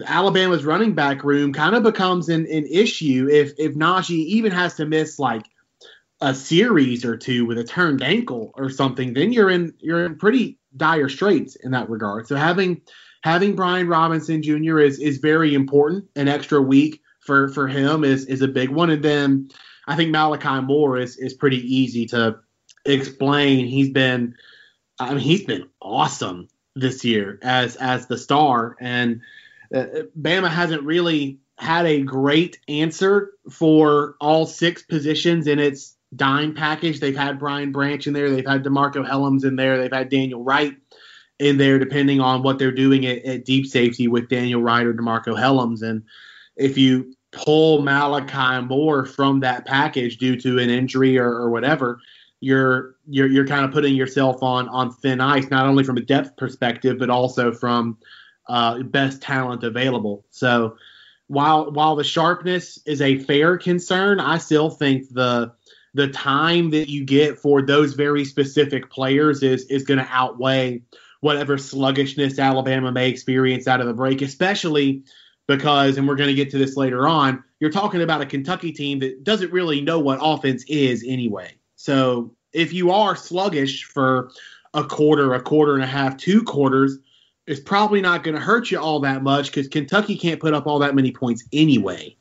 Alabama's 0.05 0.65
running 0.65 0.95
back 0.95 1.25
room 1.25 1.53
kind 1.53 1.75
of 1.75 1.83
becomes 1.83 2.29
an, 2.29 2.47
an 2.47 2.67
issue 2.67 3.29
if 3.31 3.53
if 3.59 3.75
Najee 3.75 4.11
even 4.11 4.53
has 4.53 4.75
to 4.75 4.87
miss 4.87 5.19
like 5.19 5.47
a 6.21 6.35
series 6.35 7.05
or 7.05 7.17
two 7.17 7.47
with 7.47 7.59
a 7.59 7.65
turned 7.65 8.03
ankle 8.03 8.53
or 8.55 8.71
something, 8.71 9.13
then 9.13 9.33
you're 9.33 9.51
in 9.51 9.75
you're 9.81 10.05
in 10.05 10.17
pretty 10.17 10.59
dire 10.77 11.09
straits 11.09 11.57
in 11.57 11.73
that 11.73 11.89
regard. 11.89 12.27
So 12.27 12.37
having 12.37 12.83
having 13.23 13.57
Brian 13.57 13.89
Robinson 13.89 14.43
Jr. 14.43 14.81
is 14.81 14.99
is 14.99 15.19
very 15.19 15.55
important. 15.55 16.07
An 16.17 16.29
extra 16.29 16.61
week 16.61 17.03
for 17.26 17.49
for 17.49 17.68
him 17.68 18.04
is 18.04 18.26
is 18.26 18.42
a 18.42 18.49
big 18.49 18.71
one. 18.71 18.90
And 18.90 19.02
then 19.02 19.50
I 19.87 19.97
think 19.97 20.11
Malachi 20.11 20.61
Moore 20.64 20.99
is 20.99 21.16
is 21.16 21.35
pretty 21.35 21.59
easy 21.75 22.06
to 22.06 22.38
explain. 22.85 23.66
He's 23.66 23.90
been 23.90 24.35
I 24.99 25.11
mean 25.11 25.18
he's 25.18 25.45
been 25.45 25.68
awesome 25.80 26.49
this 26.75 27.04
year 27.04 27.38
as 27.42 27.76
as 27.76 28.06
the 28.06 28.18
star 28.18 28.76
and 28.80 29.21
uh, 29.75 29.87
Bama 30.18 30.49
hasn't 30.49 30.83
really 30.83 31.38
had 31.59 31.87
a 31.87 32.02
great 32.02 32.59
answer 32.68 33.33
for 33.50 34.14
all 34.21 34.47
six 34.47 34.83
positions 34.83 35.47
in 35.47 35.59
its 35.59 35.97
dime 36.14 36.54
package. 36.54 37.00
They've 37.00 37.16
had 37.16 37.38
Brian 37.38 37.73
Branch 37.73 38.06
in 38.06 38.12
there. 38.12 38.30
They've 38.30 38.47
had 38.47 38.62
DeMarcco 38.62 39.09
Hellams 39.09 39.45
in 39.45 39.56
there. 39.56 39.78
They've 39.78 39.92
had 39.92 40.11
Daniel 40.11 40.45
Wright 40.45 40.76
in 41.38 41.59
there, 41.59 41.78
depending 41.78 42.21
on 42.21 42.42
what 42.42 42.59
they're 42.59 42.73
doing 42.73 43.06
at, 43.06 43.25
at 43.25 43.45
deep 43.45 43.66
safety 43.66 44.09
with 44.09 44.28
Daniel 44.28 44.62
Wright 44.62 44.87
or 44.87 44.95
DeMarcco 44.95 45.37
Hellams. 45.38 45.83
And 45.83 46.04
if 46.57 46.79
you 46.79 47.15
pull 47.33 47.83
Malachi 47.83 48.65
Moore 48.67 49.05
from 49.05 49.41
that 49.41 49.67
package 49.67 50.17
due 50.17 50.37
to 50.41 50.59
an 50.59 50.71
injury 50.71 51.19
or, 51.19 51.29
or 51.29 51.51
whatever, 51.51 52.01
you're 52.41 52.97
you're 53.09 53.29
you're 53.29 53.47
kind 53.47 53.65
of 53.65 53.73
putting 53.73 53.95
yourself 53.95 54.43
on 54.43 54.69
on 54.69 54.93
thin 54.93 55.21
ice, 55.21 55.51
not 55.51 55.67
only 55.67 55.85
from 55.85 55.97
a 55.97 56.03
depth 56.03 56.37
perspective, 56.37 56.99
but 56.99 57.11
also 57.11 57.53
from 57.53 57.99
uh, 58.49 58.83
best 58.83 59.23
talent 59.23 59.65
available. 59.65 60.25
So 60.31 60.77
while 61.29 61.71
while 61.73 61.97
the 61.97 62.05
sharpness 62.05 62.79
is 62.87 63.01
a 63.01 63.19
fair 63.19 63.59
concern, 63.59 64.21
I 64.21 64.39
still 64.39 64.71
think 64.71 65.09
the 65.11 65.53
the 65.95 66.09
time 66.09 66.71
that 66.71 66.91
you 66.91 67.05
get 67.05 67.39
for 67.39 67.63
those 67.63 67.95
very 67.95 68.25
specific 68.25 68.91
players 68.91 69.43
is 69.43 69.65
is 69.65 69.85
going 69.85 69.99
to 69.99 70.09
outweigh 70.11 70.83
whatever 71.21 71.59
sluggishness 71.59 72.39
Alabama 72.39 72.93
may 72.93 73.09
experience 73.09 73.67
out 73.67 73.81
of 73.81 73.87
the 73.87 73.95
break, 73.95 74.21
especially 74.23 75.03
because, 75.47 75.97
and 75.97 76.07
we're 76.07 76.17
going 76.17 76.29
to 76.29 76.35
get 76.35 76.50
to 76.50 76.59
this 76.59 76.76
later 76.76 77.07
on, 77.07 77.43
you're 77.61 77.71
talking 77.71 78.03
about 78.03 78.21
a 78.21 78.26
Kentucky 78.26 78.73
team 78.73 78.99
that 79.00 79.25
doesn't 79.25 79.53
really 79.53 79.81
know 79.81 79.99
what 79.99 80.19
offense 80.21 80.65
is 80.69 81.05
anyway. 81.07 81.55
So 81.76 82.35
if 82.53 82.73
you 82.73 82.91
are 82.91 83.17
sluggish 83.17 83.85
for 83.85 84.31
a 84.75 84.85
quarter, 84.85 85.35
a 85.35 85.41
quarter 85.41 85.75
and 85.75 85.83
a 85.83 85.87
half, 85.87 86.17
two 86.17 86.43
quarters, 86.43 86.99
it's 87.47 87.61
probably 87.61 88.00
not 88.00 88.25
going 88.25 88.35
to 88.35 88.41
hurt 88.41 88.71
you 88.71 88.79
all 88.79 89.00
that 89.00 89.23
much 89.23 89.47
because 89.47 89.69
Kentucky 89.69 90.17
can't 90.17 90.41
put 90.41 90.53
up 90.53 90.67
all 90.67 90.81
that 90.81 90.95
many 90.95 91.12
points 91.12 91.45
anyway. 91.53 92.17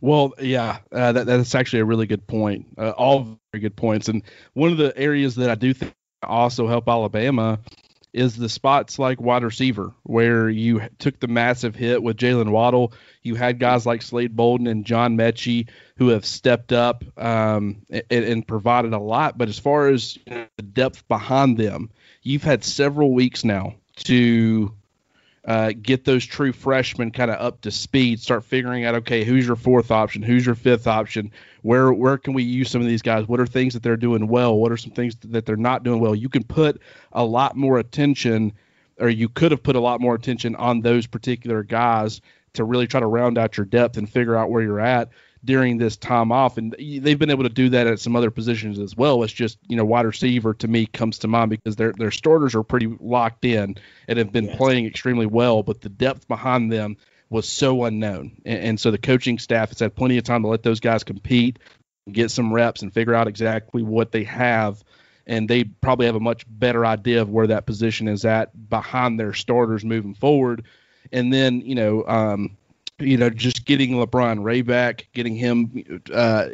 Well, 0.00 0.32
yeah, 0.38 0.78
uh, 0.92 1.12
that, 1.12 1.26
that's 1.26 1.54
actually 1.54 1.80
a 1.80 1.84
really 1.84 2.06
good 2.06 2.26
point. 2.26 2.66
Uh, 2.78 2.90
all 2.90 3.38
very 3.52 3.62
good 3.62 3.74
points. 3.74 4.08
And 4.08 4.22
one 4.52 4.70
of 4.70 4.78
the 4.78 4.96
areas 4.96 5.34
that 5.36 5.50
I 5.50 5.54
do 5.54 5.74
think 5.74 5.92
also 6.22 6.68
help 6.68 6.88
Alabama 6.88 7.58
is 8.16 8.34
the 8.34 8.48
spots 8.48 8.98
like 8.98 9.20
wide 9.20 9.44
receiver, 9.44 9.92
where 10.02 10.48
you 10.48 10.80
took 10.98 11.20
the 11.20 11.28
massive 11.28 11.74
hit 11.76 12.02
with 12.02 12.16
Jaylen 12.16 12.50
Waddle. 12.50 12.94
You 13.22 13.34
had 13.34 13.58
guys 13.58 13.84
like 13.84 14.00
Slade 14.00 14.34
Bolden 14.34 14.66
and 14.66 14.86
John 14.86 15.18
Metchie 15.18 15.68
who 15.98 16.08
have 16.08 16.24
stepped 16.24 16.72
up 16.72 17.04
um, 17.18 17.82
and, 17.90 18.24
and, 18.24 18.46
provided 18.48 18.94
a 18.94 18.98
lot. 18.98 19.36
But 19.36 19.48
as 19.48 19.58
far 19.58 19.88
as 19.88 20.18
the 20.26 20.62
depth 20.62 21.06
behind 21.08 21.58
them, 21.58 21.90
you've 22.22 22.42
had 22.42 22.64
several 22.64 23.12
weeks 23.12 23.44
now 23.44 23.74
to 24.04 24.72
uh, 25.46 25.72
get 25.80 26.04
those 26.04 26.24
true 26.24 26.52
freshmen 26.52 27.12
kind 27.12 27.30
of 27.30 27.40
up 27.40 27.60
to 27.60 27.70
speed, 27.70 28.20
start 28.20 28.44
figuring 28.44 28.84
out 28.84 28.96
okay, 28.96 29.24
who's 29.24 29.46
your 29.46 29.56
fourth 29.56 29.92
option, 29.92 30.20
who's 30.20 30.44
your 30.44 30.56
fifth 30.56 30.88
option, 30.88 31.30
where 31.62 31.92
where 31.92 32.18
can 32.18 32.34
we 32.34 32.42
use 32.42 32.68
some 32.68 32.80
of 32.80 32.86
these 32.88 33.02
guys? 33.02 33.28
What 33.28 33.38
are 33.38 33.46
things 33.46 33.72
that 33.74 33.82
they're 33.82 33.96
doing 33.96 34.26
well? 34.26 34.56
What 34.56 34.72
are 34.72 34.76
some 34.76 34.90
things 34.90 35.14
that 35.22 35.46
they're 35.46 35.56
not 35.56 35.84
doing 35.84 36.00
well? 36.00 36.16
You 36.16 36.28
can 36.28 36.42
put 36.42 36.80
a 37.12 37.24
lot 37.24 37.56
more 37.56 37.78
attention, 37.78 38.52
or 38.98 39.08
you 39.08 39.28
could 39.28 39.52
have 39.52 39.62
put 39.62 39.76
a 39.76 39.80
lot 39.80 40.00
more 40.00 40.16
attention 40.16 40.56
on 40.56 40.80
those 40.80 41.06
particular 41.06 41.62
guys 41.62 42.20
to 42.54 42.64
really 42.64 42.88
try 42.88 42.98
to 42.98 43.06
round 43.06 43.38
out 43.38 43.56
your 43.56 43.66
depth 43.66 43.96
and 43.96 44.10
figure 44.10 44.34
out 44.34 44.50
where 44.50 44.62
you're 44.62 44.80
at 44.80 45.10
during 45.46 45.78
this 45.78 45.96
time 45.96 46.32
off, 46.32 46.58
and 46.58 46.74
they've 46.78 47.18
been 47.18 47.30
able 47.30 47.44
to 47.44 47.48
do 47.48 47.70
that 47.70 47.86
at 47.86 48.00
some 48.00 48.16
other 48.16 48.30
positions 48.30 48.78
as 48.78 48.96
well. 48.96 49.22
It's 49.22 49.32
just 49.32 49.58
you 49.68 49.76
know 49.76 49.84
wide 49.84 50.04
receiver 50.04 50.52
to 50.54 50.68
me 50.68 50.86
comes 50.86 51.18
to 51.20 51.28
mind 51.28 51.50
because 51.50 51.76
their 51.76 51.92
their 51.92 52.10
starters 52.10 52.54
are 52.54 52.62
pretty 52.62 52.94
locked 53.00 53.44
in 53.44 53.76
and 54.08 54.18
have 54.18 54.32
been 54.32 54.46
yes. 54.46 54.56
playing 54.56 54.86
extremely 54.86 55.26
well, 55.26 55.62
but 55.62 55.80
the 55.80 55.88
depth 55.88 56.28
behind 56.28 56.70
them 56.70 56.96
was 57.30 57.48
so 57.48 57.84
unknown, 57.84 58.42
and, 58.44 58.58
and 58.60 58.80
so 58.80 58.90
the 58.90 58.98
coaching 58.98 59.38
staff 59.38 59.70
has 59.70 59.78
had 59.78 59.94
plenty 59.94 60.18
of 60.18 60.24
time 60.24 60.42
to 60.42 60.48
let 60.48 60.62
those 60.62 60.80
guys 60.80 61.04
compete, 61.04 61.58
get 62.10 62.30
some 62.30 62.52
reps, 62.52 62.82
and 62.82 62.92
figure 62.92 63.14
out 63.14 63.28
exactly 63.28 63.82
what 63.82 64.12
they 64.12 64.24
have. 64.24 64.82
And 65.28 65.48
they 65.48 65.64
probably 65.64 66.06
have 66.06 66.14
a 66.14 66.20
much 66.20 66.44
better 66.48 66.86
idea 66.86 67.20
of 67.20 67.30
where 67.30 67.48
that 67.48 67.66
position 67.66 68.06
is 68.06 68.24
at 68.24 68.68
behind 68.68 69.18
their 69.18 69.32
starters 69.32 69.84
moving 69.84 70.14
forward. 70.14 70.64
And 71.10 71.32
then, 71.32 71.62
you 71.62 71.74
know, 71.74 72.04
um, 72.06 72.56
you 72.98 73.16
know, 73.16 73.28
just 73.28 73.64
getting 73.66 73.92
LaBryan 73.92 74.42
Ray 74.42 74.62
back, 74.62 75.08
getting 75.12 75.36
him 75.36 76.02
uh, 76.12 76.48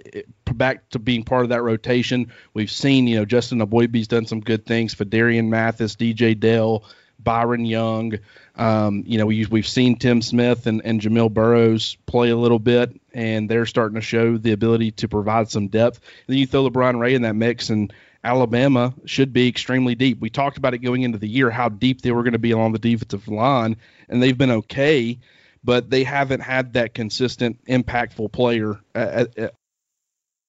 back 0.55 0.89
to 0.91 0.99
being 0.99 1.23
part 1.23 1.45
of 1.45 1.51
that 1.51 1.63
rotation. 1.63 2.33
We've 2.55 2.71
seen, 2.71 3.07
you 3.07 3.17
know, 3.17 3.25
Justin 3.25 3.61
Eboigbe's 3.61 4.09
done 4.09 4.27
some 4.27 4.41
good 4.41 4.67
things. 4.67 4.95
Phidarian 4.95 5.49
Mathis, 5.49 5.95
DJ 5.95 6.39
Dale, 6.39 6.85
Byron 7.21 7.65
Young. 7.65 8.15
Um, 8.57 9.05
you 9.07 9.19
know, 9.19 9.27
we, 9.27 9.47
we've 9.47 9.69
seen 9.69 9.97
Tim 9.97 10.21
Smith 10.21 10.67
and, 10.67 10.83
and 10.85 11.01
Jamil 11.01 11.33
Burroughs 11.33 11.97
play 12.07 12.31
a 12.31 12.37
little 12.37 12.59
bit, 12.59 13.01
and 13.15 13.49
they're 13.49 13.67
starting 13.67 13.95
to 13.95 14.01
show 14.01 14.37
the 14.37 14.53
ability 14.53 14.91
to 14.93 15.09
provide 15.09 15.49
some 15.49 15.69
depth. 15.69 16.01
And 16.27 16.35
then 16.35 16.39
you 16.39 16.47
throw 16.47 16.69
LaBryan 16.69 16.99
Ray 16.99 17.15
in 17.15 17.23
that 17.23 17.37
mix, 17.37 17.71
and 17.71 17.93
Alabama 18.25 18.95
should 19.05 19.33
be 19.33 19.47
extremely 19.47 19.95
deep. 19.95 20.21
We 20.21 20.29
talked 20.29 20.59
about 20.59 20.75
it 20.75 20.79
going 20.79 21.03
into 21.03 21.19
the 21.19 21.29
year, 21.29 21.51
how 21.51 21.69
deep 21.69 22.03
they 22.03 22.11
were 22.11 22.25
going 22.25 22.33
to 22.33 22.39
be 22.41 22.51
along 22.51 22.73
the 22.73 22.79
defensive 22.81 23.29
line, 23.29 23.77
and 24.09 24.21
they've 24.21 24.37
been 24.37 24.51
okay 24.51 25.19
but 25.65 25.91
they 25.91 26.05
haven't 26.05 26.41
had 26.41 26.75
that 26.75 26.95
consistent, 26.95 27.65
impactful 27.67 28.33
player 28.33 28.81
at, 28.95 29.39
at 29.39 29.55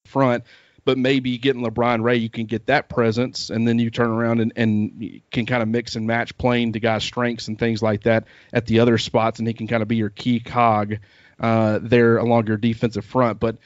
front. 0.06 0.44
But 0.84 0.98
maybe 0.98 1.38
getting 1.38 1.62
LaBryan 1.62 2.02
Ray, 2.02 2.16
you 2.16 2.28
can 2.28 2.44
get 2.44 2.66
that 2.66 2.90
presence, 2.90 3.48
and 3.48 3.66
then 3.66 3.78
you 3.78 3.90
turn 3.90 4.10
around 4.10 4.40
and, 4.40 4.52
and 4.54 5.22
can 5.30 5.46
kind 5.46 5.62
of 5.62 5.68
mix 5.68 5.96
and 5.96 6.06
match 6.06 6.36
playing 6.36 6.74
to 6.74 6.80
guys' 6.80 7.04
strengths 7.04 7.48
and 7.48 7.58
things 7.58 7.82
like 7.82 8.02
that 8.02 8.26
at 8.52 8.66
the 8.66 8.80
other 8.80 8.98
spots, 8.98 9.38
and 9.38 9.48
he 9.48 9.54
can 9.54 9.66
kind 9.66 9.82
of 9.82 9.88
be 9.88 9.96
your 9.96 10.10
key 10.10 10.40
cog 10.40 10.96
uh, 11.40 11.78
there 11.80 12.18
along 12.18 12.48
your 12.48 12.58
defensive 12.58 13.04
front. 13.04 13.40
But 13.40 13.56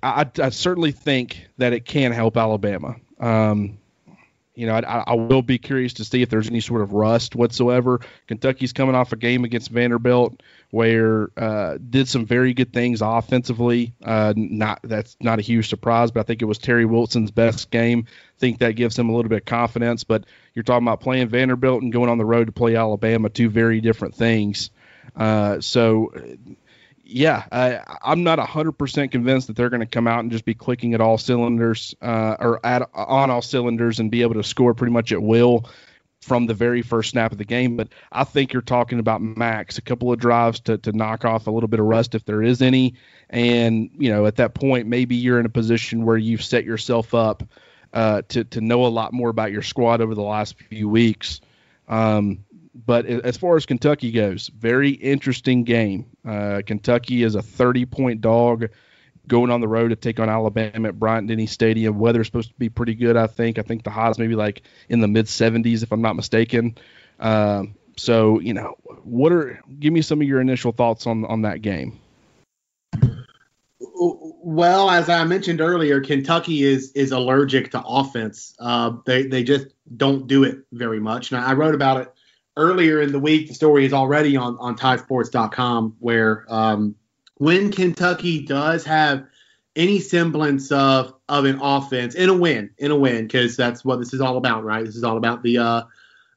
I, 0.00 0.26
I, 0.38 0.50
certainly 0.50 0.92
think 0.92 1.48
that 1.58 1.72
it 1.72 1.84
can 1.84 2.12
help 2.12 2.36
Alabama. 2.36 2.96
Um, 3.18 3.78
you 4.54 4.66
know, 4.66 4.74
I, 4.74 5.04
I, 5.06 5.14
will 5.14 5.42
be 5.42 5.58
curious 5.58 5.94
to 5.94 6.04
see 6.04 6.20
if 6.20 6.28
there's 6.28 6.48
any 6.48 6.60
sort 6.60 6.82
of 6.82 6.92
rust 6.92 7.34
whatsoever. 7.34 8.00
Kentucky's 8.26 8.72
coming 8.72 8.94
off 8.94 9.12
a 9.12 9.16
game 9.16 9.44
against 9.44 9.70
Vanderbilt 9.70 10.42
where 10.70 11.30
uh, 11.36 11.78
did 11.78 12.08
some 12.08 12.26
very 12.26 12.52
good 12.52 12.72
things 12.72 13.00
offensively. 13.02 13.94
Uh, 14.04 14.34
not 14.36 14.80
that's 14.82 15.16
not 15.20 15.38
a 15.38 15.42
huge 15.42 15.68
surprise, 15.68 16.10
but 16.10 16.20
I 16.20 16.22
think 16.24 16.42
it 16.42 16.46
was 16.46 16.58
Terry 16.58 16.84
Wilson's 16.84 17.30
best 17.30 17.70
game. 17.70 18.06
I 18.08 18.38
think 18.38 18.58
that 18.58 18.72
gives 18.72 18.98
him 18.98 19.08
a 19.08 19.14
little 19.14 19.28
bit 19.28 19.42
of 19.42 19.44
confidence. 19.46 20.04
But 20.04 20.24
you're 20.54 20.62
talking 20.62 20.86
about 20.86 21.00
playing 21.00 21.28
Vanderbilt 21.28 21.82
and 21.82 21.92
going 21.92 22.10
on 22.10 22.18
the 22.18 22.24
road 22.24 22.46
to 22.46 22.52
play 22.52 22.76
Alabama, 22.76 23.30
two 23.30 23.48
very 23.48 23.80
different 23.80 24.14
things. 24.14 24.70
Uh, 25.16 25.60
so 25.60 26.12
yeah, 27.12 27.44
I, 27.52 28.12
am 28.12 28.24
not 28.24 28.38
100% 28.38 29.10
convinced 29.10 29.46
that 29.46 29.56
they're 29.56 29.70
going 29.70 29.80
to 29.80 29.86
come 29.86 30.06
out 30.06 30.20
and 30.20 30.30
just 30.30 30.44
be 30.44 30.54
clicking 30.54 30.94
at 30.94 31.00
all 31.00 31.18
cylinders 31.18 31.94
uh, 32.00 32.36
or 32.38 32.64
at, 32.64 32.88
on 32.94 33.30
all 33.30 33.42
cylinders 33.42 34.00
and 34.00 34.10
be 34.10 34.22
able 34.22 34.34
to 34.34 34.42
score 34.42 34.74
pretty 34.74 34.92
much 34.92 35.12
at 35.12 35.22
will 35.22 35.66
from 36.20 36.46
the 36.46 36.54
very 36.54 36.82
first 36.82 37.10
snap 37.10 37.32
of 37.32 37.38
the 37.38 37.44
game. 37.44 37.76
But 37.76 37.88
I 38.10 38.24
think 38.24 38.52
you're 38.52 38.62
talking 38.62 38.98
about 38.98 39.20
max, 39.20 39.78
a 39.78 39.82
couple 39.82 40.12
of 40.12 40.18
drives 40.18 40.60
to, 40.60 40.78
to 40.78 40.92
knock 40.92 41.24
off 41.24 41.46
a 41.46 41.50
little 41.50 41.68
bit 41.68 41.80
of 41.80 41.86
rust 41.86 42.14
if 42.14 42.24
there 42.24 42.42
is 42.42 42.62
any. 42.62 42.94
And, 43.28 43.90
you 43.98 44.10
know, 44.10 44.26
at 44.26 44.36
that 44.36 44.54
point, 44.54 44.86
maybe 44.86 45.16
you're 45.16 45.40
in 45.40 45.46
a 45.46 45.50
position 45.50 46.04
where 46.04 46.16
you've 46.16 46.44
set 46.44 46.64
yourself 46.64 47.14
up 47.14 47.42
uh, 47.92 48.22
to, 48.28 48.44
to 48.44 48.60
know 48.60 48.86
a 48.86 48.88
lot 48.88 49.12
more 49.12 49.28
about 49.28 49.52
your 49.52 49.62
squad 49.62 50.00
over 50.00 50.14
the 50.14 50.22
last 50.22 50.56
few 50.70 50.88
weeks. 50.88 51.40
Um, 51.88 52.44
but 52.74 53.06
as 53.06 53.36
far 53.36 53.56
as 53.56 53.66
Kentucky 53.66 54.10
goes, 54.10 54.48
very 54.48 54.90
interesting 54.90 55.64
game. 55.64 56.06
Uh, 56.26 56.62
Kentucky 56.64 57.22
is 57.22 57.34
a 57.34 57.42
30 57.42 57.86
point 57.86 58.20
dog 58.20 58.68
going 59.28 59.50
on 59.50 59.60
the 59.60 59.68
road 59.68 59.88
to 59.88 59.96
take 59.96 60.18
on 60.18 60.28
Alabama 60.28 60.88
at 60.88 60.98
Bryant 60.98 61.28
Denny 61.28 61.46
Stadium. 61.46 61.98
Weather's 61.98 62.26
supposed 62.26 62.48
to 62.48 62.54
be 62.58 62.68
pretty 62.68 62.94
good, 62.94 63.16
I 63.16 63.26
think. 63.26 63.58
I 63.58 63.62
think 63.62 63.84
the 63.84 63.90
highs 63.90 64.18
maybe 64.18 64.34
like 64.34 64.62
in 64.88 65.00
the 65.00 65.08
mid 65.08 65.26
70s, 65.26 65.82
if 65.82 65.92
I'm 65.92 66.02
not 66.02 66.16
mistaken. 66.16 66.76
Uh, 67.20 67.64
so, 67.96 68.40
you 68.40 68.54
know, 68.54 68.76
what 69.04 69.32
are 69.32 69.60
give 69.78 69.92
me 69.92 70.00
some 70.02 70.20
of 70.20 70.26
your 70.26 70.40
initial 70.40 70.72
thoughts 70.72 71.06
on 71.06 71.24
on 71.26 71.42
that 71.42 71.60
game? 71.60 71.98
Well, 74.44 74.90
as 74.90 75.08
I 75.08 75.22
mentioned 75.24 75.60
earlier, 75.60 76.00
Kentucky 76.00 76.64
is 76.64 76.90
is 76.92 77.12
allergic 77.12 77.70
to 77.72 77.82
offense. 77.82 78.56
Uh, 78.58 78.96
they 79.04 79.24
they 79.24 79.44
just 79.44 79.66
don't 79.94 80.26
do 80.26 80.42
it 80.44 80.60
very 80.72 81.00
much. 81.00 81.30
Now, 81.30 81.46
I 81.46 81.52
wrote 81.52 81.74
about 81.74 82.00
it 82.00 82.12
earlier 82.56 83.00
in 83.00 83.12
the 83.12 83.18
week, 83.18 83.48
the 83.48 83.54
story 83.54 83.84
is 83.84 83.92
already 83.92 84.36
on 84.36 84.56
on 84.58 84.76
TideSports.com, 84.76 85.96
where 85.98 86.44
um, 86.48 86.94
when 87.36 87.72
Kentucky 87.72 88.44
does 88.44 88.84
have 88.84 89.26
any 89.74 90.00
semblance 90.00 90.70
of 90.70 91.14
of 91.28 91.44
an 91.44 91.58
offense 91.60 92.14
in 92.14 92.28
a 92.28 92.34
win, 92.34 92.70
in 92.78 92.90
a 92.90 92.96
win, 92.96 93.26
because 93.26 93.56
that's 93.56 93.84
what 93.84 93.98
this 93.98 94.12
is 94.12 94.20
all 94.20 94.36
about, 94.36 94.64
right? 94.64 94.84
This 94.84 94.96
is 94.96 95.04
all 95.04 95.16
about 95.16 95.42
the 95.42 95.58
uh, 95.58 95.82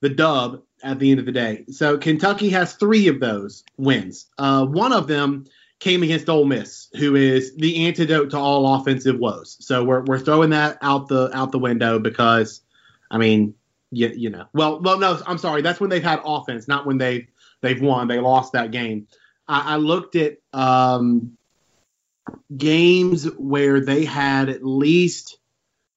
the 0.01 0.09
dub 0.09 0.61
at 0.83 0.99
the 0.99 1.11
end 1.11 1.19
of 1.19 1.25
the 1.25 1.31
day. 1.31 1.65
So 1.69 1.97
Kentucky 1.97 2.49
has 2.49 2.73
three 2.73 3.07
of 3.07 3.19
those 3.19 3.63
wins. 3.77 4.27
Uh, 4.37 4.65
one 4.65 4.93
of 4.93 5.07
them 5.07 5.45
came 5.79 6.03
against 6.03 6.29
Ole 6.29 6.45
Miss, 6.45 6.87
who 6.95 7.15
is 7.15 7.55
the 7.55 7.85
antidote 7.87 8.31
to 8.31 8.37
all 8.37 8.75
offensive 8.75 9.19
woes. 9.19 9.57
So 9.59 9.83
we're 9.83 10.03
we're 10.03 10.19
throwing 10.19 10.51
that 10.51 10.77
out 10.81 11.07
the 11.07 11.29
out 11.35 11.51
the 11.51 11.59
window 11.59 11.99
because, 11.99 12.61
I 13.11 13.17
mean, 13.17 13.55
you, 13.95 14.11
you 14.15 14.29
know. 14.29 14.45
Well, 14.53 14.81
well, 14.81 14.99
no, 14.99 15.19
I'm 15.25 15.37
sorry. 15.37 15.61
That's 15.61 15.79
when 15.79 15.89
they've 15.89 16.03
had 16.03 16.21
offense, 16.25 16.67
not 16.67 16.85
when 16.85 16.97
they 16.97 17.27
they've 17.61 17.81
won. 17.81 18.07
They 18.07 18.19
lost 18.19 18.53
that 18.53 18.71
game. 18.71 19.07
I, 19.47 19.73
I 19.73 19.75
looked 19.77 20.15
at 20.15 20.37
um, 20.53 21.37
games 22.55 23.25
where 23.37 23.79
they 23.79 24.05
had 24.05 24.49
at 24.49 24.65
least 24.65 25.37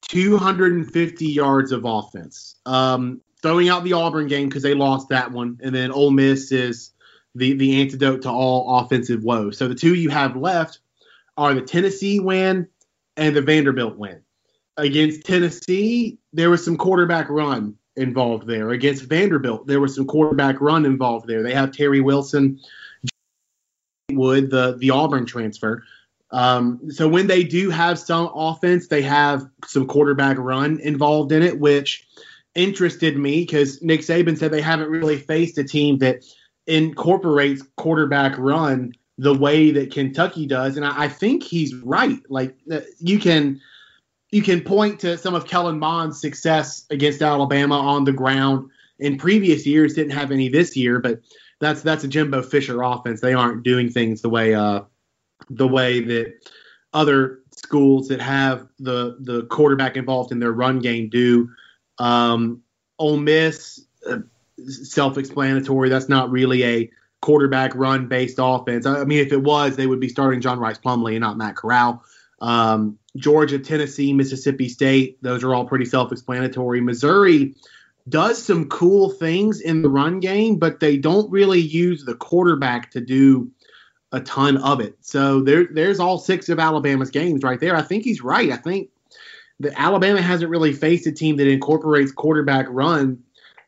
250 0.09 1.27
yards 1.27 1.73
of 1.73 1.85
offense. 1.85 2.57
Um, 2.67 3.21
throwing 3.43 3.69
out 3.69 3.85
the 3.85 3.93
Auburn 3.95 4.29
game 4.29 4.49
because 4.49 4.63
they 4.63 4.75
lost 4.75 5.09
that 5.11 5.33
one, 5.33 5.59
and 5.63 5.75
then 5.75 5.91
Ole 5.93 6.11
Miss 6.11 6.53
is 6.53 6.93
the 7.35 7.55
the 7.55 7.81
antidote 7.81 8.23
to 8.23 8.31
all 8.31 8.79
offensive 8.81 9.23
woes. 9.23 9.59
So 9.59 9.69
the 9.69 9.75
two 9.75 9.95
you 9.95 10.11
have 10.11 10.37
left 10.37 10.81
are 11.37 11.55
the 11.55 11.63
Tennessee 11.63 12.21
win 12.21 12.69
and 13.17 13.35
the 13.35 13.43
Vanderbilt 13.43 13.97
win. 13.97 14.23
Against 14.77 15.25
Tennessee, 15.25 16.19
there 16.33 16.51
was 16.51 16.65
some 16.65 16.77
quarterback 16.77 17.29
run 17.29 17.77
involved 17.99 18.47
there. 18.47 18.71
Against 18.71 19.05
Vanderbilt, 19.05 19.67
there 19.67 19.81
was 19.81 19.95
some 19.95 20.07
quarterback 20.07 20.61
run 20.61 20.87
involved 20.87 21.27
there. 21.27 21.43
They 21.43 21.55
have 21.55 21.73
Terry 21.73 22.01
Wilson, 22.01 22.61
Wood, 24.11 24.51
the 24.51 24.77
the 24.79 24.91
Auburn 24.91 25.27
transfer. 25.27 25.85
Um, 26.31 26.91
so 26.91 27.09
when 27.09 27.27
they 27.27 27.43
do 27.43 27.71
have 27.71 27.99
some 27.99 28.31
offense, 28.35 28.89
they 28.89 29.03
have 29.03 29.47
some 29.67 29.87
quarterback 29.87 30.37
run 30.39 30.79
involved 30.81 31.33
in 31.33 31.43
it, 31.43 31.59
which 31.59 32.07
interested 32.55 33.17
me 33.17 33.43
because 33.43 33.83
Nick 33.83 34.01
Saban 34.01 34.37
said 34.37 34.51
they 34.51 34.61
haven't 34.61 34.91
really 34.91 35.17
faced 35.17 35.59
a 35.59 35.65
team 35.65 35.99
that 35.99 36.25
incorporates 36.67 37.63
quarterback 37.77 38.37
run 38.39 38.93
the 39.17 39.35
way 39.35 39.71
that 39.73 39.91
Kentucky 39.91 40.47
does, 40.47 40.77
and 40.77 40.87
I, 40.87 41.05
I 41.05 41.09
think 41.09 41.43
he's 41.43 41.75
right. 41.75 42.21
Like 42.29 42.57
uh, 42.71 42.81
you 43.01 43.19
can 43.19 43.61
you 44.31 44.43
can 44.43 44.61
point 44.61 45.01
to 45.01 45.17
some 45.17 45.35
of 45.35 45.47
Kellen 45.47 45.79
Mond's 45.79 46.21
success 46.21 46.85
against 46.91 47.23
Alabama 47.23 47.79
on 47.79 48.05
the 48.05 48.13
ground 48.13 48.71
in 48.99 49.17
previous 49.17 49.67
years. 49.67 49.95
Didn't 49.95 50.13
have 50.13 50.31
any 50.31 50.49
this 50.49 50.77
year, 50.77 50.99
but 50.99 51.21
that's 51.61 51.83
that's 51.83 52.05
a 52.05 52.09
Jimbo 52.09 52.43
Fisher 52.43 52.83
offense. 52.83 53.21
They 53.21 53.35
aren't 53.35 53.63
doing 53.63 53.91
things 53.91 54.23
the 54.23 54.29
way 54.29 54.55
uh, 54.55 54.83
the 55.51 55.69
way 55.69 56.01
that 56.01 56.35
other 56.93 57.41
schools 57.57 58.09
that 58.09 58.21
have 58.21 58.67
the 58.79 59.17
the 59.21 59.47
quarterback 59.47 59.97
involved 59.97 60.33
in 60.33 60.39
their 60.39 60.53
run 60.53 60.79
game 60.81 61.09
do. 61.09 61.49
Um, 61.99 62.63
Ole 62.99 63.17
Miss, 63.17 63.85
uh, 64.09 64.19
self-explanatory. 64.67 65.89
That's 65.89 66.09
not 66.09 66.31
really 66.31 66.65
a 66.65 66.91
quarterback 67.21 67.75
run 67.75 68.09
based 68.09 68.37
offense. 68.39 68.87
I 68.87 69.05
mean, 69.05 69.19
if 69.19 69.33
it 69.33 69.43
was, 69.43 69.77
they 69.77 69.87
would 69.87 70.01
be 70.01 70.09
starting 70.09 70.41
John 70.41 70.59
Rhys 70.59 70.79
Plumlee 70.79 71.13
and 71.13 71.21
not 71.21 71.37
Matt 71.37 71.57
Corral. 71.57 72.05
Um, 72.41 72.99
Georgia, 73.17 73.59
Tennessee, 73.59 74.13
Mississippi 74.13 74.69
State, 74.69 75.23
those 75.23 75.43
are 75.43 75.55
all 75.55 75.65
pretty 75.65 75.85
self 75.85 76.13
explanatory. 76.13 76.81
Missouri 76.81 77.55
does 78.09 78.43
some 78.43 78.69
cool 78.69 79.11
things 79.11 79.61
in 79.61 79.83
the 79.83 79.89
run 79.89 80.21
game, 80.21 80.57
but 80.57 80.81
they 80.81 80.97
don't 80.97 81.31
really 81.31 81.61
use 81.61 82.05
the 82.05 82.15
quarterback 82.15 82.91
to 82.93 83.01
do 83.01 83.51
a 84.13 84.21
ton 84.21 84.57
of 84.59 84.81
it. 84.81 84.97
So 85.01 85.43
there, 85.43 85.67
there's 85.71 86.01
all 86.01 86.19
six 86.19 86.49
of 86.49 86.59
Alabama's 86.59 87.11
games 87.11 87.43
right 87.43 87.61
there. 87.61 87.77
I 87.77 87.83
think 87.83 88.05
he's 88.05 88.23
right. 88.23 88.51
I 88.51 88.57
think 88.57 88.89
that 89.61 89.75
Alabama 89.77 90.23
hasn't 90.23 90.51
really 90.51 90.73
faced 90.73 91.07
a 91.07 91.13
team 91.13 91.37
that 91.37 91.49
incorporates 91.49 92.13
quarterback 92.13 92.67
run 92.71 93.23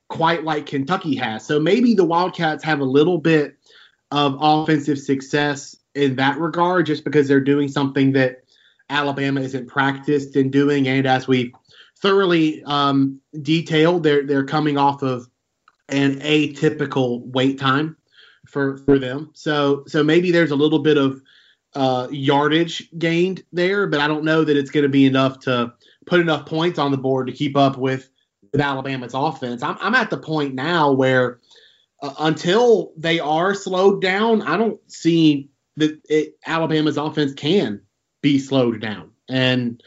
quite 0.08 0.44
like 0.44 0.66
Kentucky 0.66 1.16
has. 1.16 1.44
So 1.44 1.60
maybe 1.60 1.94
the 1.94 2.04
Wildcats 2.04 2.64
have 2.64 2.80
a 2.80 2.84
little 2.84 3.18
bit 3.18 3.56
of 4.10 4.36
offensive 4.40 4.98
success 4.98 5.76
in 5.94 6.16
that 6.16 6.38
regard 6.38 6.86
just 6.86 7.04
because 7.04 7.28
they're 7.28 7.40
doing 7.40 7.68
something 7.68 8.12
that 8.12 8.44
Alabama 8.90 9.40
isn't 9.40 9.68
practiced 9.68 10.36
in 10.36 10.50
doing. 10.50 10.88
And 10.88 11.06
as 11.06 11.26
we 11.26 11.54
thoroughly 11.98 12.62
um, 12.64 13.20
detailed, 13.40 14.02
they're 14.02 14.26
they're 14.26 14.44
coming 14.44 14.76
off 14.76 15.02
of 15.02 15.28
an 15.88 16.20
atypical 16.20 17.22
wait 17.26 17.58
time 17.58 17.96
for 18.46 18.78
for 18.78 18.98
them. 18.98 19.30
So 19.32 19.84
so 19.86 20.02
maybe 20.02 20.30
there's 20.30 20.50
a 20.50 20.56
little 20.56 20.80
bit 20.80 20.98
of 20.98 21.22
uh, 21.74 22.08
yardage 22.10 22.90
gained 22.98 23.44
there, 23.52 23.86
but 23.86 24.00
I 24.00 24.08
don't 24.08 24.24
know 24.24 24.44
that 24.44 24.56
it's 24.56 24.70
going 24.70 24.82
to 24.82 24.88
be 24.88 25.06
enough 25.06 25.38
to 25.40 25.72
put 26.06 26.20
enough 26.20 26.46
points 26.46 26.78
on 26.78 26.90
the 26.90 26.98
board 26.98 27.28
to 27.28 27.32
keep 27.32 27.56
up 27.56 27.78
with, 27.78 28.10
with 28.52 28.60
Alabama's 28.60 29.14
offense. 29.14 29.62
I'm, 29.62 29.76
I'm 29.80 29.94
at 29.94 30.10
the 30.10 30.16
point 30.18 30.54
now 30.54 30.90
where 30.90 31.38
uh, 32.02 32.12
until 32.18 32.92
they 32.96 33.20
are 33.20 33.54
slowed 33.54 34.02
down, 34.02 34.42
I 34.42 34.56
don't 34.56 34.80
see 34.90 35.48
that 35.76 36.00
it, 36.08 36.36
Alabama's 36.44 36.96
offense 36.96 37.34
can 37.34 37.82
be 38.22 38.38
slowed 38.38 38.80
down. 38.80 39.10
And 39.28 39.82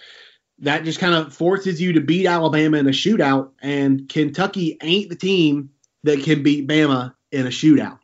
that 0.60 0.84
just 0.84 1.00
kind 1.00 1.14
of 1.14 1.34
forces 1.34 1.82
you 1.82 1.94
to 1.94 2.02
beat 2.02 2.26
Alabama 2.26 2.78
in 2.78 2.88
a 2.88 2.92
shootout. 2.92 3.52
And 3.62 4.08
Kentucky 4.08 4.78
ain't 4.82 5.10
the 5.10 5.16
team 5.16 5.70
that 6.04 6.24
can 6.24 6.44
beat 6.44 6.68
Bama 6.68 7.14
in 7.32 7.46
a 7.46 7.50
shootout. 7.50 8.00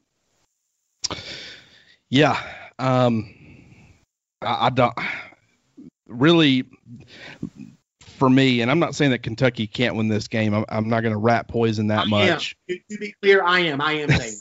Yeah. 2.09 2.41
Um, 2.77 3.33
I, 4.41 4.67
I 4.67 4.69
don't 4.69 4.93
really 6.07 6.65
for 8.19 8.29
me, 8.29 8.61
and 8.61 8.69
I'm 8.69 8.79
not 8.79 8.95
saying 8.95 9.11
that 9.11 9.23
Kentucky 9.23 9.65
can't 9.65 9.95
win 9.95 10.09
this 10.09 10.27
game. 10.27 10.53
I'm, 10.53 10.65
I'm 10.67 10.89
not 10.89 11.01
going 11.01 11.13
to 11.13 11.19
rat 11.19 11.47
poison 11.47 11.87
that 11.87 12.01
I 12.01 12.05
much. 12.05 12.55
To, 12.67 12.77
to, 12.77 12.97
be 12.97 13.15
clear, 13.21 13.43
I 13.43 13.61
am. 13.61 13.79
I 13.79 13.93
am 13.93 14.09
saying 14.11 14.35